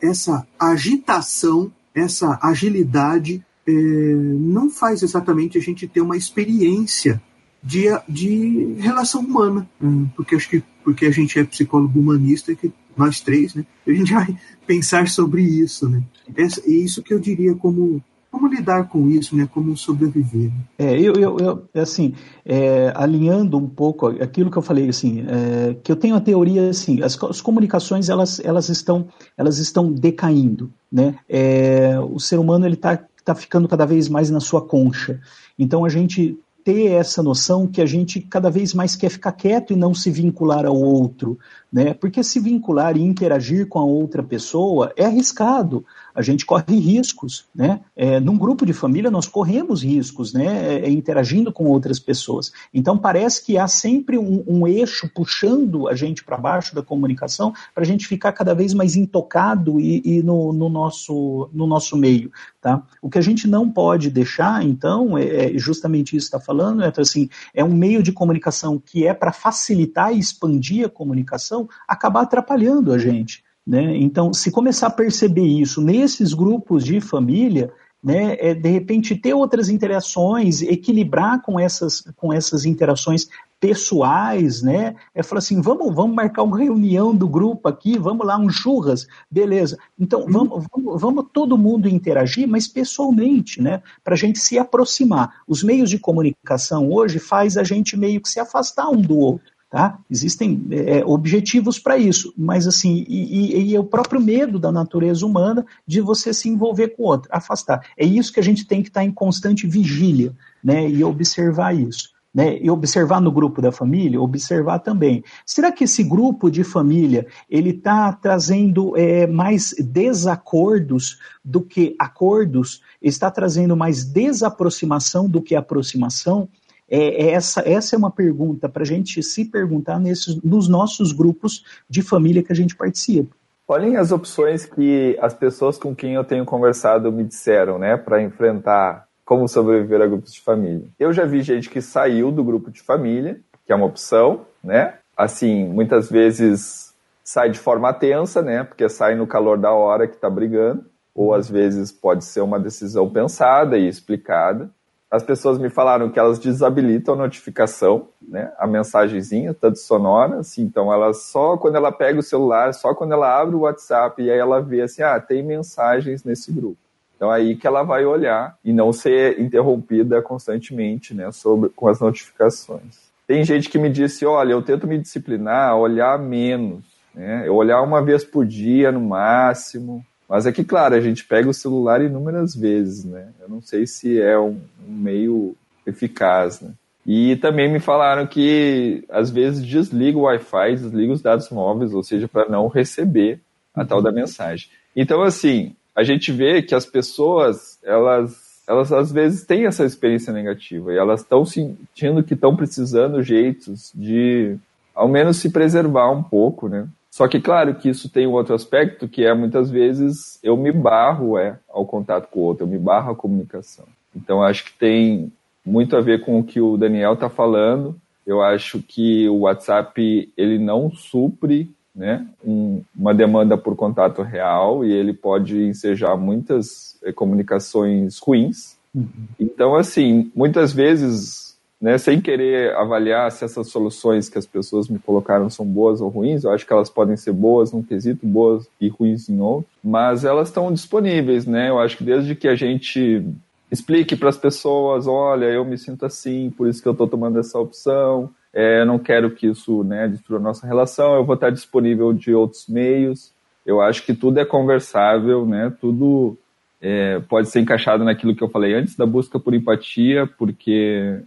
essa 0.01 0.45
agitação, 0.60 1.72
essa 1.93 2.38
agilidade 2.41 3.43
é, 3.66 3.72
não 3.72 4.70
faz 4.70 5.03
exatamente 5.03 5.58
a 5.58 5.62
gente 5.62 5.88
ter 5.88 6.01
uma 6.01 6.18
experiência 6.18 7.22
de, 7.64 7.86
de 8.08 8.76
relação 8.80 9.22
humana, 9.22 9.70
hum, 9.82 10.08
porque 10.16 10.36
acho 10.36 10.49
que 10.49 10.64
porque 10.84 11.05
a 11.05 11.12
gente 11.12 11.38
é 11.38 11.43
psicólogo 11.43 11.99
humanista, 11.99 12.55
que 12.55 12.72
nós 12.95 13.20
três, 13.20 13.53
né, 13.53 13.66
a 13.86 13.91
gente 13.91 14.14
vai 14.14 14.38
pensar 14.66 15.10
sobre 15.10 15.41
isso, 15.41 15.89
né? 15.89 16.01
É 16.34 16.45
isso 16.70 17.03
que 17.03 17.14
eu 17.14 17.20
diria 17.20 17.53
como 17.55 18.01
como 18.38 18.47
lidar 18.47 18.88
com 18.88 19.09
isso, 19.09 19.35
né? 19.35 19.47
Como 19.51 19.75
sobreviver. 19.75 20.51
É, 20.77 20.99
eu, 20.99 21.13
eu, 21.13 21.38
eu 21.73 21.81
assim, 21.81 22.13
é, 22.45 22.93
alinhando 22.95 23.57
um 23.57 23.67
pouco 23.67 24.07
aquilo 24.07 24.51
que 24.51 24.57
eu 24.57 24.61
falei, 24.61 24.88
assim, 24.88 25.25
é, 25.27 25.73
que 25.83 25.91
eu 25.91 25.95
tenho 25.95 26.15
a 26.15 26.21
teoria, 26.21 26.69
assim, 26.69 27.01
as, 27.01 27.21
as, 27.23 27.41
comunicações 27.41 28.09
elas, 28.09 28.39
elas 28.39 28.69
estão, 28.69 29.07
elas 29.35 29.57
estão 29.57 29.91
decaindo, 29.91 30.71
né? 30.91 31.15
É, 31.27 31.99
o 31.99 32.19
ser 32.19 32.38
humano 32.38 32.65
ele 32.65 32.75
está 32.75 32.99
tá 33.25 33.33
ficando 33.33 33.67
cada 33.67 33.85
vez 33.85 34.07
mais 34.07 34.29
na 34.29 34.39
sua 34.39 34.61
concha. 34.61 35.19
Então 35.57 35.83
a 35.83 35.89
gente 35.89 36.38
ter 36.67 36.91
essa 36.91 37.23
noção 37.23 37.65
que 37.65 37.81
a 37.81 37.85
gente 37.85 38.19
cada 38.19 38.49
vez 38.49 38.73
mais 38.73 38.93
quer 38.93 39.07
ficar 39.09 39.31
quieto 39.31 39.71
e 39.71 39.75
não 39.77 39.93
se 39.93 40.11
vincular 40.11 40.65
ao 40.65 40.75
outro, 40.75 41.39
né? 41.71 41.93
Porque 41.93 42.21
se 42.21 42.41
vincular 42.41 42.97
e 42.97 43.01
interagir 43.01 43.67
com 43.67 43.79
a 43.79 43.85
outra 43.85 44.21
pessoa 44.21 44.91
é 44.97 45.05
arriscado 45.05 45.85
a 46.18 46.24
gente 46.24 46.47
corre 46.47 46.80
riscos, 46.80 47.45
né? 47.53 47.80
É, 47.95 48.20
num 48.20 48.36
grupo 48.36 48.65
de 48.65 48.74
família 48.74 49.11
nós 49.11 49.28
corremos 49.28 49.84
riscos, 49.84 50.34
né? 50.34 50.80
É, 50.80 50.88
é 50.88 50.89
interagindo 50.89 51.53
com 51.53 51.65
outras 51.65 51.99
pessoas. 51.99 52.51
Então 52.74 52.97
parece 52.97 53.45
que 53.45 53.55
há 53.55 53.68
sempre 53.68 54.18
um, 54.18 54.43
um 54.47 54.68
eixo 54.68 55.07
puxando 55.13 55.88
a 55.88 55.93
gente 55.93 56.24
para 56.24 56.36
baixo 56.36 56.74
da 56.74 56.82
comunicação 56.82 57.53
para 57.76 57.84
a 57.84 57.86
gente 57.86 58.07
ficar 58.07 58.32
cada 58.32 58.55
vez 58.55 58.74
mais 58.74 58.95
intocado 58.95 59.80
e, 59.80 60.01
e 60.03 60.24
no, 60.24 60.51
no, 60.51 60.70
nosso, 60.70 61.51
no 61.53 61.68
nosso 61.68 61.95
meio, 61.95 62.32
tá? 62.59 62.82
O 62.99 63.11
que 63.11 63.20
a 63.20 63.22
gente 63.22 63.47
não 63.47 63.70
pode 63.70 64.09
deixar, 64.09 64.63
então, 64.63 65.15
é, 65.15 65.51
é 65.53 65.57
justamente 65.59 66.15
isso 66.15 66.26
está 66.26 66.39
falando, 66.39 66.84
é 66.84 66.91
assim, 66.97 67.30
é 67.53 67.63
um 67.63 67.76
meio 67.76 68.01
de 68.01 68.11
comunicação 68.11 68.82
que 68.84 69.05
é 69.05 69.13
para 69.13 69.32
facilitar 69.32 70.11
e 70.11 70.18
expandir 70.18 70.88
a 70.88 70.89
comunicação, 70.89 71.70
acabar 71.88 72.22
atrapalhando 72.22 72.91
a 72.91 72.97
gente. 72.97 73.45
Né? 73.68 73.97
Então, 73.97 74.34
se 74.34 74.49
começar 74.49 74.88
a 74.88 74.91
perceber 74.91 75.45
isso 75.45 75.82
nesses 75.82 76.34
grupos 76.34 76.86
de 76.86 77.01
família, 77.01 77.70
né, 78.01 78.38
é, 78.39 78.53
de 78.53 78.70
repente 78.70 79.13
ter 79.15 79.34
outras 79.34 79.68
interações, 79.68 80.61
equilibrar 80.61 81.41
com 81.41 81.59
essas, 81.59 82.01
com 82.15 82.32
essas 82.32 82.63
interações 82.63 83.28
pessoais, 83.59 84.61
né? 84.61 84.95
É 85.15 85.24
falar 85.24 85.39
assim, 85.39 85.59
vamos, 85.59 85.93
vamos 85.93 86.15
marcar 86.15 86.43
uma 86.43 86.59
reunião 86.59 87.13
do 87.13 87.28
grupo 87.28 87.68
aqui, 87.68 87.97
vamos 87.97 88.26
lá, 88.26 88.38
um 88.38 88.49
churras, 88.49 89.07
beleza. 89.32 89.78
Então, 89.99 90.22
uhum. 90.22 90.32
vamos, 90.32 90.65
vamos, 90.72 91.01
vamos 91.01 91.26
todo 91.34 91.57
mundo 91.57 91.89
interagir, 91.89 92.47
mas 92.47 92.68
pessoalmente, 92.68 93.59
né? 93.59 93.82
Para 94.03 94.13
a 94.13 94.18
gente 94.18 94.38
se 94.39 94.59
aproximar. 94.59 95.41
Os 95.47 95.63
meios 95.63 95.89
de 95.89 95.97
comunicação 95.97 96.91
hoje 96.91 97.18
faz 97.18 97.57
a 97.57 97.63
gente 97.63 97.97
meio 97.97 98.22
que 98.22 98.30
se 98.30 98.39
afastar 98.39 98.89
um 98.89 99.01
do 99.01 99.18
outro. 99.18 99.57
Tá? 99.70 99.99
Existem 100.09 100.65
é, 100.72 101.03
objetivos 101.05 101.78
para 101.78 101.97
isso, 101.97 102.34
mas 102.38 102.65
assim, 102.65 103.05
e, 103.05 103.57
e, 103.57 103.72
e, 103.72 103.76
é 103.76 103.80
o 103.80 103.84
próprio 103.84 104.22
medo 104.22 104.57
da 104.57 104.72
natureza 104.72 105.26
humana 105.26 105.65
de 105.86 105.99
você 105.99 106.34
se 106.34 106.47
envolver 106.47 106.95
com 106.95 107.03
o 107.03 107.07
outro, 107.07 107.30
afastar. 107.34 107.86
É 107.97 108.05
isso 108.05 108.32
que 108.32 108.39
a 108.39 108.43
gente 108.43 108.65
tem 108.65 108.82
que 108.82 108.88
estar 108.88 109.01
tá 109.01 109.05
em 109.05 109.11
constante 109.11 109.68
vigília, 109.68 110.34
né? 110.63 110.89
E 110.89 111.03
observar 111.03 111.76
isso. 111.76 112.15
Né, 112.36 112.59
e 112.61 112.70
observar 112.70 113.20
no 113.20 113.32
grupo 113.32 113.63
da 113.63 113.72
família, 113.72 114.22
observar 114.22 114.78
também. 114.80 115.24
Será 115.43 115.72
que 115.72 115.86
esse 115.86 116.03
grupo 116.03 116.51
de 116.51 116.63
família 116.63 117.26
ele 117.49 117.72
está 117.72 118.13
trazendo 118.13 118.95
é, 118.95 119.26
mais 119.26 119.74
desacordos 119.80 121.18
do 121.43 121.61
que 121.61 121.95
acordos? 121.97 122.84
Está 123.01 123.32
trazendo 123.32 123.76
mais 123.76 124.03
desaproximação 124.03 125.28
do 125.28 125.41
que 125.41 125.55
aproximação? 125.55 126.47
É, 126.89 127.25
é 127.25 127.31
essa, 127.31 127.61
essa 127.67 127.95
é 127.95 127.97
uma 127.97 128.11
pergunta 128.11 128.69
para 128.69 128.83
a 128.83 128.85
gente 128.85 129.21
se 129.21 129.45
perguntar 129.45 129.99
nesses, 129.99 130.41
nos 130.41 130.67
nossos 130.67 131.11
grupos 131.11 131.63
de 131.89 132.01
família 132.01 132.43
que 132.43 132.51
a 132.51 132.55
gente 132.55 132.75
participa. 132.75 133.35
Olhem 133.67 133.97
as 133.97 134.11
opções 134.13 134.65
que 134.65 135.17
as 135.21 135.33
pessoas 135.33 135.77
com 135.77 135.93
quem 135.93 136.13
eu 136.13 136.23
tenho 136.23 136.45
conversado 136.45 137.11
me 137.11 137.23
disseram, 137.23 137.77
né, 137.77 137.97
para 137.97 138.21
enfrentar 138.21 139.07
como 139.25 139.45
sobreviver 139.45 140.01
a 140.01 140.07
grupos 140.07 140.31
de 140.31 140.39
família. 140.39 140.88
Eu 140.97 141.11
já 141.11 141.25
vi 141.25 141.41
gente 141.41 141.69
que 141.69 141.81
saiu 141.81 142.31
do 142.31 142.45
grupo 142.45 142.71
de 142.71 142.81
família, 142.81 143.41
que 143.65 143.73
é 143.73 143.75
uma 143.75 143.85
opção, 143.85 144.45
né? 144.63 144.93
Assim, 145.17 145.67
muitas 145.67 146.09
vezes 146.09 146.93
sai 147.21 147.49
de 147.49 147.59
forma 147.59 147.93
tensa, 147.93 148.41
né? 148.41 148.63
Porque 148.63 148.88
sai 148.88 149.15
no 149.15 149.27
calor 149.27 149.57
da 149.57 149.73
hora 149.73 150.07
que 150.07 150.15
está 150.15 150.29
brigando, 150.29 150.85
ou 151.13 151.33
às 151.33 151.49
vezes 151.49 151.91
pode 151.91 152.23
ser 152.23 152.39
uma 152.39 152.57
decisão 152.57 153.09
pensada 153.09 153.77
e 153.77 153.89
explicada. 153.89 154.69
As 155.10 155.24
pessoas 155.24 155.58
me 155.58 155.70
falaram 155.70 156.10
que 156.10 156.20
elas 156.20 156.38
desabilitam 156.38 157.14
a 157.14 157.18
notificação, 157.18 158.10
né? 158.22 158.51
A 158.60 158.68
mensagenzinha, 158.68 159.53
tanto 159.53 159.80
sonora, 159.80 160.39
assim, 160.39 160.64
então 160.64 160.91
ela 160.91 161.14
só 161.14 161.55
quando 161.55 161.76
ela 161.76 161.93
pega 161.93 162.20
o 162.20 162.24
celular, 162.24 162.74
só 162.74 162.93
quando 162.93 163.14
ela 163.14 163.39
abre 163.39 163.55
o 163.55 163.62
WhatsApp 163.62 164.22
e 164.22 164.30
aí 164.30 164.38
ela 164.38 164.62
vê 164.62 164.82
assim, 164.82 165.01
ah, 165.01 165.18
tem 165.20 165.41
mensagens 165.41 166.26
nesse 166.26 166.51
grupo. 166.51 166.78
Então 167.16 167.32
aí 167.32 167.55
que 167.55 167.66
ela 167.66 167.84
vai 167.84 168.05
olhar 168.05 168.58
e 168.64 168.74
não 168.74 168.91
ser 168.91 169.39
interrompida 169.39 170.22
constantemente, 170.22 171.14
né, 171.14 171.32
sobre 171.32 171.70
com 171.70 171.88
as 171.88 172.01
notificações. 172.01 173.08
Tem 173.26 173.43
gente 173.45 173.70
que 173.70 173.80
me 173.80 173.89
disse, 173.89 174.26
olha, 174.26 174.51
eu 174.51 174.62
tento 174.62 174.86
me 174.86 174.97
disciplinar, 174.97 175.78
olhar 175.78 176.20
menos, 176.20 176.84
né, 177.16 177.43
eu 177.47 177.55
olhar 177.55 177.82
uma 177.82 178.01
vez 178.01 178.26
por 178.26 178.45
dia 178.45 178.91
no 178.91 178.99
máximo. 178.99 180.05
Mas 180.28 180.45
é 180.45 180.51
que, 180.51 180.63
claro, 180.63 180.95
a 180.95 180.99
gente 180.99 181.23
pega 181.25 181.49
o 181.49 181.53
celular 181.53 182.01
inúmeras 182.01 182.55
vezes, 182.55 183.05
né? 183.05 183.30
Eu 183.39 183.47
não 183.47 183.61
sei 183.61 183.88
se 183.88 184.19
é 184.19 184.38
um, 184.38 184.59
um 184.88 184.91
meio 184.91 185.55
eficaz, 185.86 186.59
né? 186.59 186.71
E 187.05 187.38
também 187.38 187.71
me 187.71 187.80
falaram 187.80 188.28
que 188.28 189.05
às 189.09 189.30
vezes 189.30 189.65
desliga 189.65 190.17
o 190.17 190.23
Wi-Fi, 190.23 190.75
desliga 190.75 191.13
os 191.13 191.21
dados 191.21 191.49
móveis, 191.49 191.93
ou 191.93 192.03
seja, 192.03 192.28
para 192.28 192.49
não 192.49 192.67
receber 192.67 193.39
a 193.73 193.86
tal 193.86 194.01
da 194.01 194.11
mensagem. 194.11 194.69
Então, 194.93 195.23
assim, 195.23 195.73
a 195.95 196.03
gente 196.03 196.34
vê 196.34 196.61
que 196.61 196.75
as 196.75 196.86
pessoas, 196.86 197.80
elas, 197.82 198.61
elas 198.67 198.91
às 198.91 199.09
vezes 199.09 199.45
têm 199.45 199.65
essa 199.65 199.86
experiência 199.86 200.34
negativa 200.34 200.91
e 200.91 200.97
elas 200.97 201.21
estão 201.21 201.45
sentindo 201.45 202.21
que 202.23 202.34
estão 202.34 202.57
precisando 202.57 203.23
jeitos 203.23 203.93
de, 203.95 204.57
ao 204.93 205.07
menos, 205.07 205.38
se 205.38 205.49
preservar 205.49 206.11
um 206.11 206.21
pouco, 206.21 206.67
né? 206.67 206.88
Só 207.18 207.28
que, 207.28 207.41
claro, 207.41 207.74
que 207.74 207.89
isso 207.89 208.09
tem 208.09 208.28
um 208.28 208.34
outro 208.34 208.53
aspecto, 208.53 209.07
que 209.07 209.26
é 209.26 209.34
muitas 209.34 209.72
vezes 209.72 210.38
eu 210.43 210.55
me 210.55 210.72
barro 210.72 211.36
é, 211.36 211.57
ao 211.68 211.84
contato 211.84 212.28
com 212.28 212.41
o 212.41 212.43
outro, 212.43 212.63
eu 212.63 212.70
me 212.70 212.78
barro 212.78 213.11
à 213.11 213.15
comunicação. 213.15 213.86
Então, 214.15 214.43
acho 214.43 214.65
que 214.65 214.74
tem 214.74 215.34
muito 215.65 215.97
a 215.97 215.99
ver 215.99 216.24
com 216.24 216.39
o 216.39 216.43
que 216.43 216.61
o 216.61 216.78
Daniel 216.78 217.13
está 217.13 217.28
falando. 217.28 217.95
Eu 218.24 218.43
acho 218.43 218.84
que 218.84 219.28
o 219.30 219.39
WhatsApp 219.39 220.32
ele 220.38 220.59
não 220.59 220.91
supre 220.91 221.72
né, 221.95 222.24
um, 222.45 222.84
uma 222.95 223.15
demanda 223.15 223.57
por 223.57 223.76
contato 223.76 224.22
real 224.22 224.86
e 224.86 224.93
ele 224.93 225.11
pode 225.11 225.59
ensejar 225.59 226.15
muitas 226.15 226.99
é, 227.03 227.11
comunicações 227.11 228.20
ruins. 228.20 228.78
Uhum. 228.93 229.09
Então, 229.39 229.76
assim, 229.76 230.32
muitas 230.36 230.72
vezes, 230.72 231.47
né, 231.80 231.97
sem 231.97 232.19
querer 232.19 232.75
avaliar 232.75 233.32
se 233.32 233.45
essas 233.45 233.69
soluções 233.69 234.30
que 234.30 234.38
as 234.38 234.45
pessoas 234.45 234.89
me 234.89 234.97
colocaram 234.97 235.49
são 235.49 235.65
boas 235.65 236.01
ou 236.01 236.09
ruins, 236.09 236.43
eu 236.43 236.51
acho 236.51 236.65
que 236.65 236.73
elas 236.73 236.89
podem 236.89 237.15
ser 237.15 237.32
boas 237.32 237.71
num 237.71 237.84
quesito, 237.84 238.25
boas 238.25 238.67
e 238.82 238.88
ruins 238.88 239.30
em 239.30 239.39
outro, 239.39 239.69
mas 239.84 240.25
elas 240.25 240.47
estão 240.47 240.73
disponíveis, 240.73 241.45
né? 241.45 241.69
Eu 241.69 241.80
acho 241.80 241.97
que 241.97 242.03
desde 242.03 242.36
que 242.36 242.47
a 242.47 242.55
gente 242.55 243.23
explique 243.71 244.15
para 244.15 244.30
as 244.30 244.38
pessoas, 244.38 245.05
olha, 245.07 245.45
eu 245.45 245.63
me 245.63 245.78
sinto 245.78 246.05
assim, 246.05 246.49
por 246.49 246.67
isso 246.67 246.82
que 246.82 246.88
eu 246.88 246.93
estou 246.93 247.07
tomando 247.07 247.39
essa 247.39 247.59
opção, 247.59 248.30
é, 248.53 248.82
eu 248.82 248.86
não 248.86 248.97
quero 248.97 249.30
que 249.32 249.47
isso 249.47 249.84
né, 249.84 250.07
destrua 250.07 250.39
a 250.39 250.41
nossa 250.41 250.65
relação, 250.65 251.15
eu 251.15 251.23
vou 251.23 251.36
estar 251.36 251.51
disponível 251.51 252.11
de 252.11 252.34
outros 252.34 252.67
meios. 252.67 253.32
Eu 253.65 253.82
acho 253.82 254.05
que 254.05 254.13
tudo 254.13 254.39
é 254.39 254.45
conversável, 254.45 255.45
né? 255.45 255.71
tudo 255.80 256.38
é, 256.82 257.19
pode 257.28 257.49
ser 257.49 257.59
encaixado 257.59 258.03
naquilo 258.03 258.36
que 258.36 258.41
eu 258.41 258.49
falei 258.49 258.73
antes 258.73 258.95
da 258.95 259.05
busca 259.05 259.38
por 259.38 259.53
empatia, 259.53 260.25
porque 260.38 261.19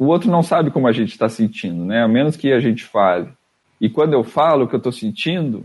o 0.00 0.06
outro 0.06 0.30
não 0.30 0.42
sabe 0.42 0.70
como 0.70 0.88
a 0.88 0.92
gente 0.92 1.10
está 1.10 1.28
sentindo, 1.28 1.84
né? 1.84 2.02
a 2.02 2.08
menos 2.08 2.34
que 2.34 2.50
a 2.50 2.58
gente 2.58 2.84
fale. 2.84 3.28
E 3.78 3.90
quando 3.90 4.14
eu 4.14 4.24
falo 4.24 4.64
o 4.64 4.66
que 4.66 4.74
eu 4.74 4.78
estou 4.78 4.90
sentindo, 4.90 5.62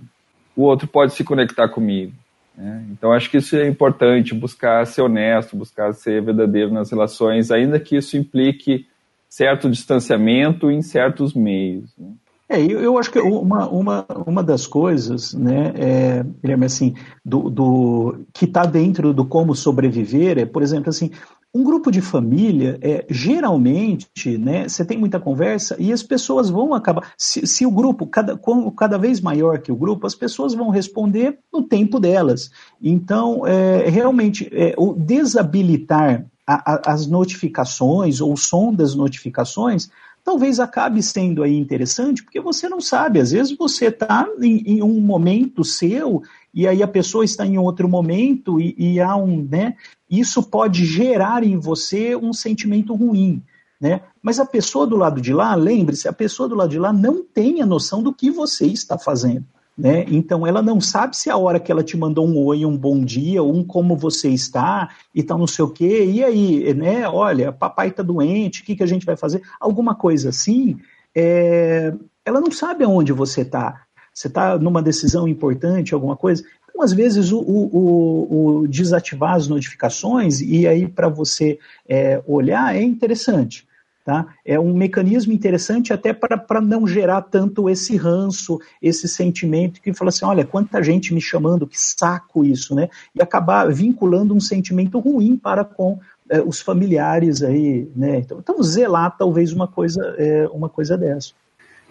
o 0.53 0.63
outro 0.63 0.89
pode 0.89 1.13
se 1.13 1.23
conectar 1.23 1.69
comigo. 1.69 2.11
Né? 2.53 2.85
Então 2.91 3.13
acho 3.13 3.31
que 3.31 3.37
isso 3.37 3.55
é 3.55 3.65
importante, 3.65 4.35
buscar 4.35 4.85
ser 4.85 5.03
honesto, 5.03 5.55
buscar 5.55 5.93
ser 5.93 6.21
verdadeiro 6.21 6.69
nas 6.69 6.91
relações, 6.91 7.49
ainda 7.49 7.79
que 7.79 7.95
isso 7.95 8.17
implique 8.17 8.85
certo 9.29 9.69
distanciamento 9.69 10.69
em 10.69 10.81
certos 10.81 11.33
meios. 11.33 11.89
Né? 11.97 12.11
É, 12.49 12.61
eu, 12.61 12.81
eu, 12.81 12.97
acho 12.97 13.09
que 13.09 13.19
uma, 13.19 13.69
uma, 13.69 14.05
uma 14.27 14.43
das 14.43 14.67
coisas, 14.67 15.33
né, 15.33 15.71
é, 15.75 16.25
Guilherme, 16.41 16.65
assim, 16.65 16.93
do, 17.23 17.49
do 17.49 18.19
que 18.33 18.43
está 18.43 18.65
dentro 18.65 19.13
do 19.13 19.25
como 19.25 19.55
sobreviver 19.55 20.37
é, 20.37 20.45
por 20.45 20.61
exemplo, 20.61 20.89
assim, 20.89 21.09
um 21.55 21.63
grupo 21.63 21.89
de 21.89 22.01
família, 22.01 22.77
é, 22.81 23.05
geralmente, 23.09 24.37
né, 24.37 24.67
você 24.67 24.83
tem 24.83 24.97
muita 24.97 25.21
conversa 25.21 25.77
e 25.79 25.93
as 25.93 26.03
pessoas 26.03 26.49
vão 26.49 26.73
acabar. 26.73 27.13
Se, 27.17 27.47
se 27.47 27.65
o 27.65 27.71
grupo, 27.71 28.05
cada, 28.05 28.37
cada 28.75 28.97
vez 28.97 29.21
maior 29.21 29.59
que 29.59 29.71
o 29.71 29.75
grupo, 29.75 30.05
as 30.05 30.13
pessoas 30.13 30.53
vão 30.53 30.69
responder 30.69 31.39
no 31.53 31.63
tempo 31.63 31.97
delas. 31.97 32.51
Então, 32.83 33.47
é, 33.47 33.89
realmente, 33.89 34.49
é, 34.51 34.75
o 34.77 34.93
desabilitar 34.93 36.25
a, 36.45 36.73
a, 36.73 36.93
as 36.93 37.07
notificações 37.07 38.19
ou 38.19 38.33
o 38.33 38.37
som 38.37 38.73
das 38.73 38.93
notificações, 38.93 39.89
talvez 40.25 40.59
acabe 40.59 41.01
sendo 41.01 41.41
aí 41.41 41.55
interessante, 41.55 42.21
porque 42.21 42.41
você 42.41 42.67
não 42.67 42.81
sabe, 42.81 43.19
às 43.19 43.31
vezes 43.31 43.55
você 43.55 43.85
está 43.85 44.27
em, 44.41 44.57
em, 44.65 44.83
um 44.83 44.99
momento 44.99 45.63
seu 45.63 46.21
e 46.55 46.65
aí 46.65 46.81
a 46.81 46.87
pessoa 46.87 47.25
está 47.25 47.45
em 47.45 47.57
outro 47.57 47.89
momento 47.89 48.61
e, 48.61 48.73
e, 48.77 49.01
há 49.01 49.13
um, 49.17 49.45
né, 49.51 49.75
isso 50.09 50.41
pode 50.41 50.85
gerar 50.85 51.43
em 51.43 51.57
você 51.57 52.15
um 52.15 52.31
sentimento 52.31 52.95
ruim, 52.95 53.43
né? 53.79 54.01
Mas 54.23 54.39
a 54.39 54.45
pessoa 54.45 54.87
do 54.87 54.95
lado 54.95 55.19
de 55.19 55.33
lá, 55.33 55.53
lembre-se, 55.53 56.07
a 56.07 56.13
pessoa 56.13 56.47
do 56.47 56.55
lado 56.55 56.69
de 56.69 56.79
lá 56.79 56.93
não 56.93 57.21
tem 57.21 57.61
a 57.61 57.65
noção 57.65 58.01
do 58.01 58.13
que 58.13 58.31
você 58.31 58.65
está 58.67 58.97
fazendo. 58.97 59.45
Né? 59.77 60.05
Então 60.07 60.47
ela 60.47 60.61
não 60.61 60.79
sabe 60.79 61.17
se 61.17 61.29
a 61.29 61.35
hora 61.35 61.59
que 61.59 61.69
ela 61.69 61.83
te 61.83 61.97
mandou 61.97 62.25
um 62.25 62.37
oi, 62.45 62.65
um 62.65 62.77
bom 62.77 63.03
dia, 63.03 63.43
um 63.43 63.61
como 63.61 63.97
você 63.97 64.29
está 64.29 64.89
e 65.13 65.21
tal, 65.21 65.37
não 65.37 65.47
sei 65.47 65.65
o 65.65 65.69
quê, 65.69 66.05
e 66.05 66.23
aí, 66.23 66.73
né? 66.73 67.05
Olha, 67.09 67.51
papai 67.51 67.89
está 67.89 68.01
doente, 68.01 68.61
o 68.61 68.65
que, 68.65 68.77
que 68.77 68.83
a 68.83 68.87
gente 68.87 69.05
vai 69.05 69.17
fazer? 69.17 69.41
Alguma 69.59 69.93
coisa 69.93 70.29
assim, 70.29 70.77
é... 71.13 71.93
ela 72.23 72.39
não 72.39 72.51
sabe 72.51 72.85
aonde 72.85 73.11
você 73.11 73.41
está. 73.41 73.84
Você 74.15 74.27
está 74.27 74.57
numa 74.57 74.81
decisão 74.81 75.27
importante, 75.27 75.93
alguma 75.93 76.15
coisa. 76.15 76.41
Então, 76.69 76.81
às 76.81 76.93
vezes, 76.93 77.33
o, 77.33 77.39
o, 77.39 78.59
o 78.61 78.67
desativar 78.67 79.33
as 79.33 79.49
notificações 79.49 80.39
e 80.39 80.65
aí 80.65 80.87
para 80.87 81.09
você 81.09 81.59
é, 81.87 82.23
olhar 82.25 82.73
é 82.73 82.81
interessante. 82.81 83.67
Tá? 84.05 84.27
É 84.45 84.59
um 84.59 84.71
mecanismo 84.71 85.33
interessante 85.33 85.91
até 85.91 86.13
para 86.13 86.61
não 86.61 86.85
gerar 86.85 87.23
tanto 87.23 87.67
esse 87.67 87.97
ranço, 87.97 88.59
esse 88.79 89.07
sentimento 89.07 89.81
que 89.81 89.93
fala 89.95 90.09
assim, 90.09 90.23
olha, 90.23 90.45
quanta 90.45 90.81
gente 90.83 91.11
me 91.11 91.19
chamando, 91.19 91.65
que 91.65 91.81
saco 91.81 92.45
isso, 92.45 92.75
né? 92.75 92.87
E 93.15 93.21
acabar 93.21 93.67
vinculando 93.73 94.35
um 94.35 94.39
sentimento 94.39 94.99
ruim 94.99 95.35
para 95.35 95.65
com 95.65 95.99
é, 96.29 96.39
os 96.39 96.61
familiares 96.61 97.41
aí, 97.41 97.89
né? 97.95 98.19
Então, 98.19 98.37
então 98.37 98.61
zelar 98.61 99.17
talvez 99.17 99.51
uma 99.51 99.67
coisa, 99.67 100.15
é, 100.19 100.47
uma 100.49 100.69
coisa 100.69 100.95
dessa. 100.95 101.31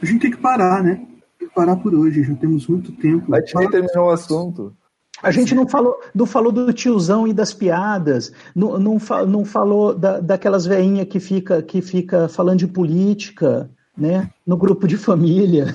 A 0.01 0.07
gente 0.07 0.21
tem 0.21 0.31
que 0.31 0.37
parar, 0.37 0.85
né? 0.85 1.05
Que 1.45 1.55
parar 1.55 1.77
por 1.77 1.95
hoje, 1.95 2.23
já 2.23 2.35
temos 2.35 2.67
muito 2.67 2.93
tempo. 2.93 3.35
A 3.35 3.41
gente 3.41 3.55
nem 3.57 3.71
terminou 3.71 4.07
o 4.07 4.11
assunto. 4.11 4.75
A 5.23 5.31
gente 5.31 5.55
não 5.55 5.67
falou, 5.67 5.97
não 6.15 6.27
falou 6.27 6.53
do 6.53 6.73
tiozão 6.73 7.27
e 7.27 7.33
das 7.33 7.55
piadas, 7.55 8.33
não, 8.55 8.79
não, 8.79 8.99
não 9.27 9.45
falou 9.45 9.95
da, 9.95 10.21
daquelas 10.21 10.67
veinhas 10.67 11.07
que 11.09 11.21
fica, 11.21 11.63
que 11.63 11.81
fica 11.81 12.29
falando 12.29 12.59
de 12.59 12.67
política, 12.67 13.71
né? 13.97 14.31
No 14.47 14.57
grupo 14.57 14.87
de 14.87 14.97
família. 14.97 15.75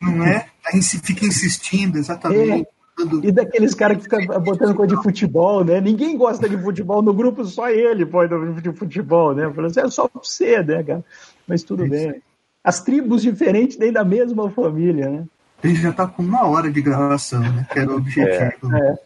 Não 0.00 0.24
é? 0.24 0.46
A 0.64 0.70
gente 0.76 1.00
fica 1.00 1.26
insistindo, 1.26 1.98
exatamente. 1.98 2.62
É. 2.62 2.78
E 3.22 3.30
daqueles 3.30 3.74
caras 3.74 3.98
que 3.98 4.04
ficam 4.04 4.26
botando 4.40 4.74
coisa 4.74 4.96
de 4.96 5.02
futebol, 5.02 5.64
né? 5.64 5.80
Ninguém 5.80 6.16
gosta 6.16 6.48
de 6.48 6.56
futebol 6.56 7.02
no 7.02 7.12
grupo, 7.12 7.44
só 7.44 7.68
ele 7.68 8.06
pode 8.06 8.34
de 8.60 8.72
futebol, 8.72 9.34
né? 9.34 9.50
Falando 9.52 9.70
assim, 9.70 9.80
é 9.80 9.90
só 9.90 10.08
você, 10.12 10.62
né, 10.62 10.82
cara? 10.82 11.04
Mas 11.46 11.62
tudo 11.62 11.84
é 11.84 11.88
bem. 11.88 12.22
As 12.62 12.82
tribos 12.82 13.22
diferentes 13.22 13.76
dentro 13.76 13.94
da 13.94 14.04
mesma 14.04 14.50
família, 14.50 15.08
né? 15.08 15.24
A 15.62 15.66
gente 15.66 15.80
já 15.80 15.90
está 15.90 16.06
com 16.06 16.22
uma 16.22 16.46
hora 16.46 16.70
de 16.70 16.80
gravação, 16.80 17.40
né? 17.40 17.66
Que 17.72 17.78
era 17.80 17.90
o 17.90 17.96
objetivo. 17.96 18.74
É, 18.74 18.92
é. 18.92 18.98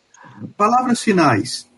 Palavras 0.56 1.00
finais. 1.00 1.68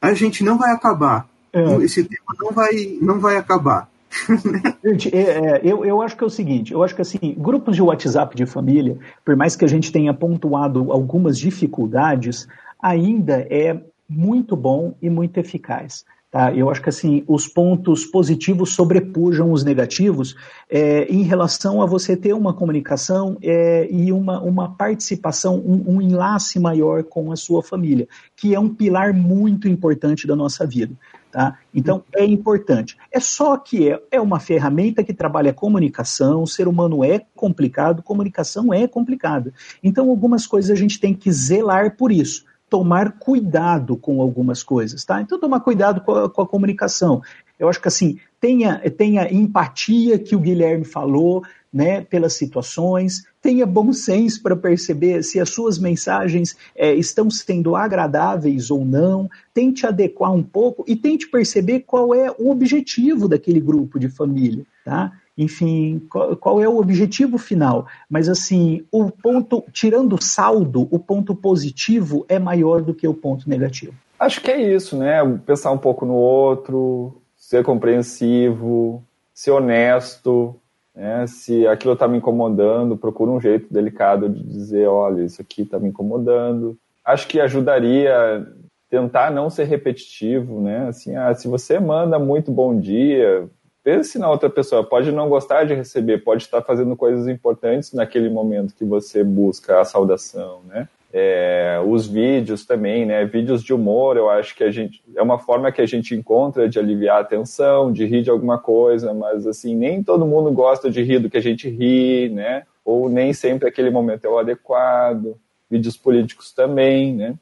A 0.00 0.14
gente 0.14 0.42
não 0.42 0.56
vai 0.56 0.72
acabar. 0.72 1.28
É. 1.52 1.62
Esse 1.76 2.04
tema 2.04 2.34
não 2.40 2.50
vai, 2.50 2.98
não 3.00 3.20
vai 3.20 3.36
acabar. 3.36 3.88
gente, 4.84 5.14
é, 5.14 5.20
é, 5.20 5.60
eu, 5.62 5.84
eu 5.84 6.02
acho 6.02 6.16
que 6.16 6.24
é 6.24 6.26
o 6.26 6.30
seguinte, 6.30 6.72
eu 6.72 6.82
acho 6.82 6.94
que 6.94 7.00
assim, 7.00 7.34
grupos 7.38 7.74
de 7.74 7.82
WhatsApp 7.82 8.36
de 8.36 8.44
família, 8.44 8.98
por 9.24 9.34
mais 9.36 9.56
que 9.56 9.64
a 9.64 9.68
gente 9.68 9.90
tenha 9.90 10.12
pontuado 10.12 10.92
algumas 10.92 11.38
dificuldades, 11.38 12.46
ainda 12.80 13.46
é 13.50 13.80
muito 14.08 14.54
bom 14.54 14.94
e 15.00 15.08
muito 15.08 15.38
eficaz. 15.38 16.04
Tá? 16.32 16.50
Eu 16.54 16.70
acho 16.70 16.80
que 16.80 16.88
assim 16.88 17.22
os 17.28 17.46
pontos 17.46 18.06
positivos 18.06 18.70
sobrepujam 18.74 19.52
os 19.52 19.62
negativos 19.62 20.34
é, 20.70 21.04
em 21.04 21.22
relação 21.24 21.82
a 21.82 21.86
você 21.86 22.16
ter 22.16 22.32
uma 22.32 22.54
comunicação 22.54 23.36
é, 23.42 23.86
e 23.90 24.10
uma, 24.10 24.40
uma 24.40 24.74
participação, 24.74 25.56
um, 25.56 25.96
um, 25.96 26.00
enlace 26.00 26.58
maior 26.58 27.04
com 27.04 27.30
a 27.30 27.36
sua 27.36 27.62
família, 27.62 28.08
que 28.34 28.54
é 28.54 28.58
um 28.58 28.70
pilar 28.70 29.12
muito 29.12 29.68
importante 29.68 30.26
da 30.26 30.34
nossa 30.34 30.66
vida. 30.66 30.94
Tá? 31.30 31.58
Então 31.74 32.02
é 32.16 32.24
importante. 32.24 32.96
É 33.12 33.20
só 33.20 33.58
que 33.58 33.90
é, 33.90 34.02
é 34.10 34.18
uma 34.20 34.40
ferramenta 34.40 35.04
que 35.04 35.12
trabalha 35.12 35.52
comunicação, 35.52 36.44
o 36.44 36.46
ser 36.46 36.66
humano 36.66 37.04
é 37.04 37.20
complicado, 37.34 38.02
comunicação 38.02 38.72
é 38.72 38.88
complicada. 38.88 39.52
Então 39.84 40.08
algumas 40.08 40.46
coisas 40.46 40.70
a 40.70 40.74
gente 40.74 40.98
tem 40.98 41.12
que 41.12 41.30
zelar 41.30 41.94
por 41.94 42.10
isso 42.10 42.50
tomar 42.72 43.18
cuidado 43.18 43.98
com 43.98 44.22
algumas 44.22 44.62
coisas, 44.62 45.04
tá? 45.04 45.20
Então, 45.20 45.38
tomar 45.38 45.60
cuidado 45.60 46.00
com 46.00 46.12
a, 46.12 46.30
com 46.30 46.40
a 46.40 46.46
comunicação. 46.46 47.20
Eu 47.58 47.68
acho 47.68 47.78
que, 47.78 47.88
assim, 47.88 48.18
tenha, 48.40 48.78
tenha 48.96 49.30
empatia 49.30 50.18
que 50.18 50.34
o 50.34 50.38
Guilherme 50.38 50.86
falou, 50.86 51.44
né, 51.70 52.00
pelas 52.00 52.32
situações, 52.32 53.26
tenha 53.42 53.66
bom 53.66 53.92
senso 53.92 54.42
para 54.42 54.56
perceber 54.56 55.22
se 55.22 55.38
as 55.38 55.50
suas 55.50 55.78
mensagens 55.78 56.56
é, 56.74 56.94
estão 56.94 57.30
sendo 57.30 57.76
agradáveis 57.76 58.70
ou 58.70 58.86
não, 58.86 59.28
tente 59.52 59.86
adequar 59.86 60.32
um 60.32 60.42
pouco 60.42 60.82
e 60.88 60.96
tente 60.96 61.28
perceber 61.28 61.80
qual 61.80 62.14
é 62.14 62.34
o 62.38 62.50
objetivo 62.50 63.28
daquele 63.28 63.60
grupo 63.60 63.98
de 63.98 64.08
família, 64.08 64.64
tá? 64.82 65.12
Enfim, 65.36 66.00
qual, 66.10 66.36
qual, 66.36 66.60
é 66.60 66.68
o 66.68 66.78
objetivo 66.78 67.38
final. 67.38 67.86
Mas 68.08 68.28
assim, 68.28 68.84
o 68.90 69.10
ponto, 69.10 69.64
tirando 69.72 70.14
o 70.14 70.22
saldo, 70.22 70.88
o 70.90 70.98
ponto 70.98 71.34
positivo 71.34 72.24
é 72.28 72.38
maior 72.38 72.82
do 72.82 72.94
que 72.94 73.08
o 73.08 73.14
ponto 73.14 73.48
negativo. 73.48 73.94
Acho 74.18 74.40
que 74.40 74.50
é 74.50 74.60
isso, 74.60 74.96
né? 74.96 75.18
Pensar 75.44 75.72
um 75.72 75.78
pouco 75.78 76.06
no 76.06 76.14
outro, 76.14 77.20
ser 77.36 77.64
compreensivo, 77.64 79.02
ser 79.34 79.50
honesto, 79.50 80.54
né? 80.94 81.26
Se 81.26 81.66
aquilo 81.66 81.94
está 81.94 82.06
me 82.06 82.18
incomodando, 82.18 82.96
procura 82.96 83.30
um 83.30 83.40
jeito 83.40 83.72
delicado 83.72 84.28
de 84.28 84.42
dizer, 84.42 84.86
olha, 84.86 85.22
isso 85.22 85.40
aqui 85.40 85.62
está 85.62 85.78
me 85.78 85.88
incomodando. 85.88 86.76
Acho 87.04 87.26
que 87.26 87.40
ajudaria 87.40 88.46
tentar 88.88 89.30
não 89.30 89.48
ser 89.48 89.64
repetitivo, 89.64 90.60
né? 90.60 90.88
Assim, 90.88 91.16
ah, 91.16 91.34
se 91.34 91.48
você 91.48 91.80
manda 91.80 92.18
muito 92.18 92.52
bom 92.52 92.78
dia, 92.78 93.48
pense 93.82 94.18
na 94.18 94.30
outra 94.30 94.48
pessoa. 94.48 94.84
Pode 94.84 95.10
não 95.12 95.28
gostar 95.28 95.64
de 95.64 95.74
receber, 95.74 96.18
pode 96.18 96.42
estar 96.42 96.62
fazendo 96.62 96.96
coisas 96.96 97.28
importantes 97.28 97.92
naquele 97.92 98.28
momento 98.28 98.74
que 98.74 98.84
você 98.84 99.22
busca 99.24 99.80
a 99.80 99.84
saudação, 99.84 100.60
né? 100.66 100.88
É, 101.14 101.78
os 101.86 102.06
vídeos 102.06 102.64
também, 102.64 103.04
né? 103.04 103.24
Vídeos 103.26 103.62
de 103.62 103.74
humor, 103.74 104.16
eu 104.16 104.30
acho 104.30 104.56
que 104.56 104.64
a 104.64 104.70
gente 104.70 105.02
é 105.14 105.20
uma 105.20 105.38
forma 105.38 105.70
que 105.70 105.82
a 105.82 105.86
gente 105.86 106.14
encontra 106.14 106.66
de 106.66 106.78
aliviar 106.78 107.20
a 107.20 107.24
tensão, 107.24 107.92
de 107.92 108.06
rir 108.06 108.22
de 108.22 108.30
alguma 108.30 108.58
coisa, 108.58 109.12
mas 109.12 109.46
assim 109.46 109.76
nem 109.76 110.02
todo 110.02 110.26
mundo 110.26 110.50
gosta 110.50 110.90
de 110.90 111.02
rir 111.02 111.18
do 111.18 111.28
que 111.28 111.36
a 111.36 111.42
gente 111.42 111.68
ri, 111.68 112.30
né? 112.30 112.62
Ou 112.82 113.10
nem 113.10 113.34
sempre 113.34 113.68
aquele 113.68 113.90
momento 113.90 114.24
é 114.24 114.30
o 114.30 114.38
adequado. 114.38 115.36
Vídeos 115.70 115.96
políticos 115.96 116.52
também, 116.52 117.14
né? 117.14 117.34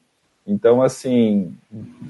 Então, 0.45 0.81
assim, 0.81 1.55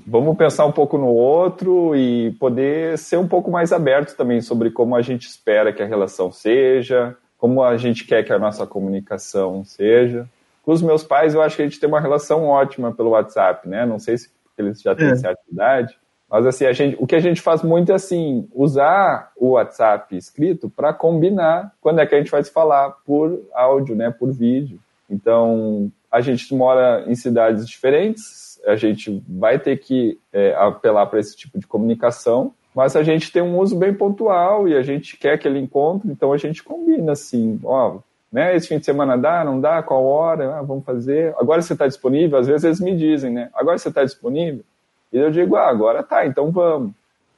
vamos 0.07 0.37
pensar 0.37 0.65
um 0.65 0.71
pouco 0.71 0.97
no 0.97 1.07
outro 1.07 1.95
e 1.95 2.31
poder 2.39 2.97
ser 2.97 3.17
um 3.17 3.27
pouco 3.27 3.51
mais 3.51 3.73
aberto 3.73 4.15
também 4.15 4.41
sobre 4.41 4.71
como 4.71 4.95
a 4.95 5.01
gente 5.01 5.27
espera 5.27 5.73
que 5.73 5.83
a 5.83 5.87
relação 5.87 6.31
seja, 6.31 7.15
como 7.37 7.63
a 7.63 7.75
gente 7.75 8.05
quer 8.05 8.23
que 8.23 8.31
a 8.31 8.39
nossa 8.39 8.65
comunicação 8.65 9.63
seja. 9.65 10.27
Com 10.63 10.71
os 10.71 10.81
meus 10.81 11.03
pais, 11.03 11.33
eu 11.33 11.41
acho 11.41 11.55
que 11.55 11.61
a 11.61 11.65
gente 11.65 11.79
tem 11.79 11.89
uma 11.89 11.99
relação 11.99 12.45
ótima 12.45 12.91
pelo 12.91 13.09
WhatsApp, 13.09 13.67
né? 13.67 13.85
Não 13.85 13.99
sei 13.99 14.17
se 14.17 14.29
eles 14.57 14.81
já 14.81 14.95
têm 14.95 15.09
é. 15.09 15.15
certa 15.15 15.41
idade, 15.51 15.97
mas 16.29 16.45
assim, 16.45 16.65
a 16.65 16.71
gente, 16.71 16.95
o 16.97 17.05
que 17.05 17.15
a 17.15 17.19
gente 17.19 17.41
faz 17.41 17.61
muito 17.61 17.91
é 17.91 17.95
assim, 17.95 18.47
usar 18.53 19.33
o 19.35 19.49
WhatsApp 19.49 20.15
escrito 20.15 20.69
para 20.69 20.93
combinar 20.93 21.73
quando 21.81 21.99
é 21.99 22.05
que 22.05 22.15
a 22.15 22.17
gente 22.17 22.31
vai 22.31 22.41
se 22.41 22.49
falar 22.49 22.91
por 23.05 23.41
áudio, 23.53 23.97
né, 23.97 24.09
por 24.11 24.31
vídeo. 24.31 24.79
Então, 25.09 25.91
a 26.11 26.19
gente 26.19 26.53
mora 26.53 27.05
em 27.07 27.15
cidades 27.15 27.65
diferentes, 27.67 28.59
a 28.65 28.75
gente 28.75 29.23
vai 29.27 29.57
ter 29.57 29.77
que 29.77 30.19
é, 30.33 30.53
apelar 30.55 31.05
para 31.05 31.19
esse 31.19 31.35
tipo 31.35 31.57
de 31.57 31.65
comunicação, 31.65 32.53
mas 32.75 32.95
a 32.95 33.03
gente 33.03 33.31
tem 33.31 33.41
um 33.41 33.57
uso 33.57 33.77
bem 33.77 33.93
pontual 33.93 34.67
e 34.67 34.75
a 34.75 34.81
gente 34.81 35.17
quer 35.17 35.33
aquele 35.33 35.59
encontro, 35.59 36.11
então 36.11 36.33
a 36.33 36.37
gente 36.37 36.61
combina 36.61 37.13
assim, 37.13 37.59
ó, 37.63 37.99
né, 38.31 38.55
esse 38.55 38.67
fim 38.67 38.77
de 38.77 38.85
semana 38.85 39.17
dá, 39.17 39.43
não 39.43 39.59
dá, 39.59 39.81
qual 39.81 40.05
hora, 40.05 40.55
ah, 40.55 40.61
vamos 40.61 40.85
fazer, 40.85 41.33
agora 41.37 41.61
você 41.61 41.73
está 41.73 41.87
disponível? 41.87 42.37
Às 42.37 42.47
vezes 42.47 42.63
eles 42.63 42.79
me 42.79 42.95
dizem, 42.95 43.31
né, 43.31 43.49
agora 43.53 43.77
você 43.77 43.89
está 43.89 44.03
disponível? 44.03 44.63
E 45.11 45.17
eu 45.17 45.31
digo, 45.31 45.55
ah, 45.55 45.67
agora 45.67 46.03
tá, 46.03 46.25
então 46.25 46.51
vamos. 46.51 46.93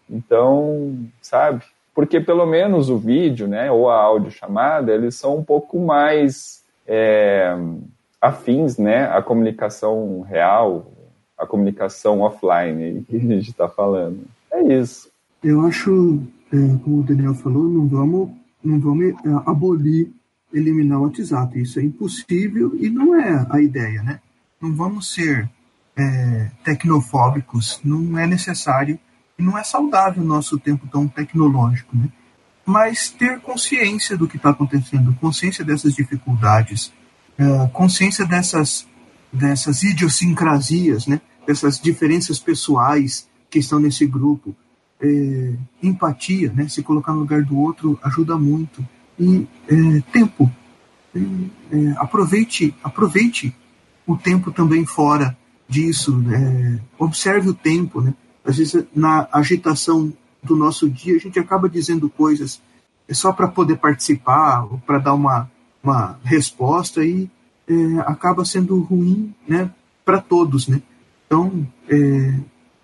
Então, 0.10 0.96
sabe, 1.22 1.64
porque 1.96 2.20
pelo 2.20 2.46
menos 2.46 2.90
o 2.90 2.98
vídeo, 2.98 3.48
né, 3.48 3.72
ou 3.72 3.90
a 3.90 4.00
audiochamada, 4.02 4.92
eles 4.92 5.16
são 5.16 5.38
um 5.38 5.44
pouco 5.44 5.80
mais... 5.80 6.64
É, 6.86 7.56
afins 8.24 8.78
né, 8.78 9.06
à 9.08 9.22
comunicação 9.22 10.22
real, 10.22 10.94
à 11.38 11.46
comunicação 11.46 12.22
offline 12.22 13.04
que 13.04 13.18
a 13.18 13.20
gente 13.20 13.50
está 13.50 13.68
falando. 13.68 14.22
É 14.50 14.64
isso. 14.80 15.10
Eu 15.44 15.66
acho, 15.66 16.22
é, 16.54 16.58
como 16.82 17.02
o 17.02 17.04
Daniel 17.04 17.34
falou, 17.36 17.66
não 17.66 17.86
vamos, 17.86 18.30
não 18.64 18.80
vamos 18.80 19.08
é, 19.08 19.16
abolir, 19.46 20.10
eliminar 20.54 21.00
o 21.00 21.04
WhatsApp. 21.04 21.62
Isso 21.62 21.82
é 21.82 21.84
impossível 21.84 22.74
e 22.80 22.90
não 22.90 23.14
é 23.14 23.46
a 23.50 23.62
ideia, 23.62 24.02
né? 24.02 24.22
Não 24.62 24.74
vamos 24.74 25.14
ser 25.14 25.50
é, 25.98 26.50
tecnofóbicos, 26.64 27.82
não 27.84 28.18
é 28.18 28.26
necessário 28.26 28.98
e 29.38 29.44
não 29.44 29.58
é 29.58 29.66
saudável 29.66 30.24
o 30.24 30.26
nosso 30.26 30.58
tempo 30.58 30.88
tão 30.88 31.10
tecnológico, 31.10 31.98
né? 31.98 32.08
Mas 32.66 33.10
ter 33.10 33.42
consciência 33.42 34.16
do 34.16 34.30
que 34.30 34.38
está 34.38 34.52
acontecendo, 34.52 35.14
consciência 35.20 35.66
dessas 35.66 35.94
dificuldades, 35.94 36.94
é, 37.38 37.68
consciência 37.74 38.26
dessas, 38.26 38.88
dessas 39.32 39.84
idiosincrasias, 39.84 41.08
né? 41.08 41.22
dessas 41.46 41.80
diferenças 41.80 42.40
pessoais 42.40 43.28
que 43.50 43.60
estão 43.60 43.80
nesse 43.80 44.06
grupo. 44.06 44.56
É, 45.02 45.54
empatia, 45.82 46.54
né? 46.54 46.68
se 46.70 46.82
colocar 46.82 47.12
no 47.12 47.20
lugar 47.20 47.44
do 47.44 47.58
outro 47.58 48.00
ajuda 48.04 48.38
muito. 48.38 48.86
E 49.20 49.48
é, 49.68 50.02
tempo. 50.12 50.50
É, 51.16 51.20
é, 51.20 51.94
aproveite, 51.98 52.74
aproveite 52.84 53.54
o 54.08 54.16
tempo 54.16 54.52
também 54.52 54.86
fora 54.86 55.38
disso. 55.68 56.18
Né? 56.18 56.80
Observe 56.98 57.50
o 57.50 57.54
tempo. 57.54 58.02
Né? 58.02 58.14
Às 58.46 58.58
vezes, 58.58 58.86
na 58.96 59.28
agitação 59.32 60.14
do 60.42 60.56
nosso 60.56 60.90
dia, 60.90 61.16
a 61.16 61.20
gente 61.20 61.40
acaba 61.40 61.70
dizendo 61.70 62.10
coisas 62.10 62.62
só 63.12 63.32
para 63.32 63.48
poder 63.48 63.78
participar, 63.78 64.64
ou 64.64 64.78
para 64.80 64.98
dar 64.98 65.14
uma, 65.14 65.50
uma 65.84 66.18
resposta 66.24 67.04
e 67.04 67.30
é, 67.68 67.74
acaba 68.06 68.46
sendo 68.46 68.80
ruim 68.82 69.36
né, 69.48 69.70
para 70.06 70.22
todos. 70.22 70.68
Né? 70.68 70.82
Então, 71.26 71.68
é, 71.90 72.34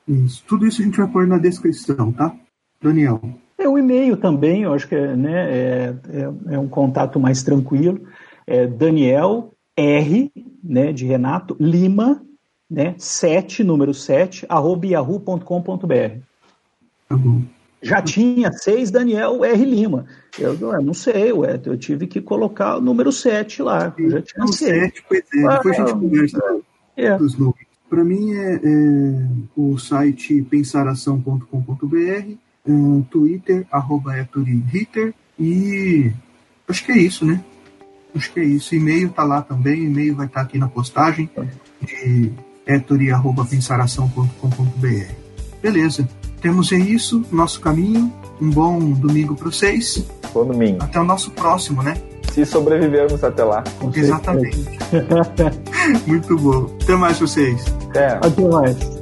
Isso, 0.08 0.44
tudo 0.46 0.64
isso 0.66 0.80
a 0.80 0.84
gente 0.84 0.96
vai 0.96 1.08
pôr 1.08 1.26
na 1.26 1.38
descrição, 1.38 2.12
tá? 2.12 2.32
Daniel. 2.80 3.20
É 3.58 3.68
o 3.68 3.78
e-mail 3.78 4.16
também, 4.16 4.62
eu 4.62 4.74
acho 4.74 4.86
que 4.86 4.94
é, 4.94 5.16
né, 5.16 5.50
é, 5.50 5.94
é, 6.10 6.54
é 6.54 6.58
um 6.58 6.68
contato 6.68 7.18
mais 7.18 7.42
tranquilo. 7.42 8.00
É 8.46 8.66
Daniel 8.66 9.52
R, 9.76 10.30
né, 10.62 10.92
de 10.92 11.06
Renato, 11.06 11.56
Lima, 11.58 12.22
né, 12.70 12.94
7, 12.98 13.64
número 13.64 13.94
7, 13.94 14.46
arroba 14.48 14.86
yahoo.com.br. 14.86 16.20
Tá 17.08 17.16
bom. 17.16 17.42
Já 17.82 18.02
tinha 18.02 18.50
seis 18.52 18.90
Daniel 18.90 19.44
R. 19.44 19.64
Lima. 19.64 20.06
Eu, 20.38 20.58
eu 20.58 20.82
não 20.82 20.94
sei, 20.94 21.30
eu, 21.30 21.44
eu 21.44 21.76
tive 21.76 22.06
que 22.06 22.20
colocar 22.20 22.78
o 22.78 22.80
número 22.80 23.12
7 23.12 23.62
lá. 23.62 23.94
Já 23.96 24.22
tinha 24.22 24.46
seis. 24.48 24.92
7, 24.92 25.04
pois 25.08 25.22
é, 25.32 25.48
depois 25.48 25.78
a 25.78 25.86
gente 25.86 25.92
conversa 25.92 26.60
é. 26.96 27.16
dos 27.16 27.38
números. 27.38 27.66
Para 27.88 28.02
mim 28.02 28.32
é, 28.32 28.54
é, 28.56 29.28
o 29.56 29.78
site 29.78 30.42
pensaração.com.br, 30.42 32.36
Twitter, 33.10 33.66
arroba 33.70 34.12
Ritter, 34.12 35.14
e 35.38 36.12
acho 36.68 36.84
que 36.84 36.92
é 36.92 36.98
isso, 36.98 37.24
né? 37.24 37.42
Acho 38.14 38.30
que 38.32 38.40
é 38.40 38.44
isso. 38.44 38.74
E-mail 38.74 39.08
tá 39.10 39.24
lá 39.24 39.42
também, 39.42 39.84
e-mail 39.84 40.16
vai 40.16 40.26
estar 40.26 40.40
tá 40.40 40.46
aqui 40.46 40.58
na 40.58 40.68
postagem 40.68 41.30
de 41.82 42.32
etori.pensaração.com.br. 42.66 45.12
Beleza. 45.62 46.08
Temos 46.40 46.72
é 46.72 46.76
isso, 46.76 47.24
nosso 47.30 47.60
caminho. 47.60 48.12
Um 48.40 48.50
bom 48.50 48.78
domingo 48.92 49.34
para 49.34 49.50
vocês. 49.50 50.04
Bom 50.32 50.46
domingo. 50.46 50.82
Até 50.82 51.00
o 51.00 51.04
nosso 51.04 51.30
próximo, 51.30 51.82
né? 51.82 51.96
Se 52.32 52.44
sobrevivermos 52.44 53.24
até 53.24 53.42
lá. 53.42 53.64
Exatamente. 53.94 54.66
Muito 56.06 56.36
bom. 56.36 56.76
Até 56.82 56.96
mais 56.96 57.18
vocês. 57.18 57.64
Até. 57.88 58.08
Até 58.16 58.48
mais. 58.48 58.95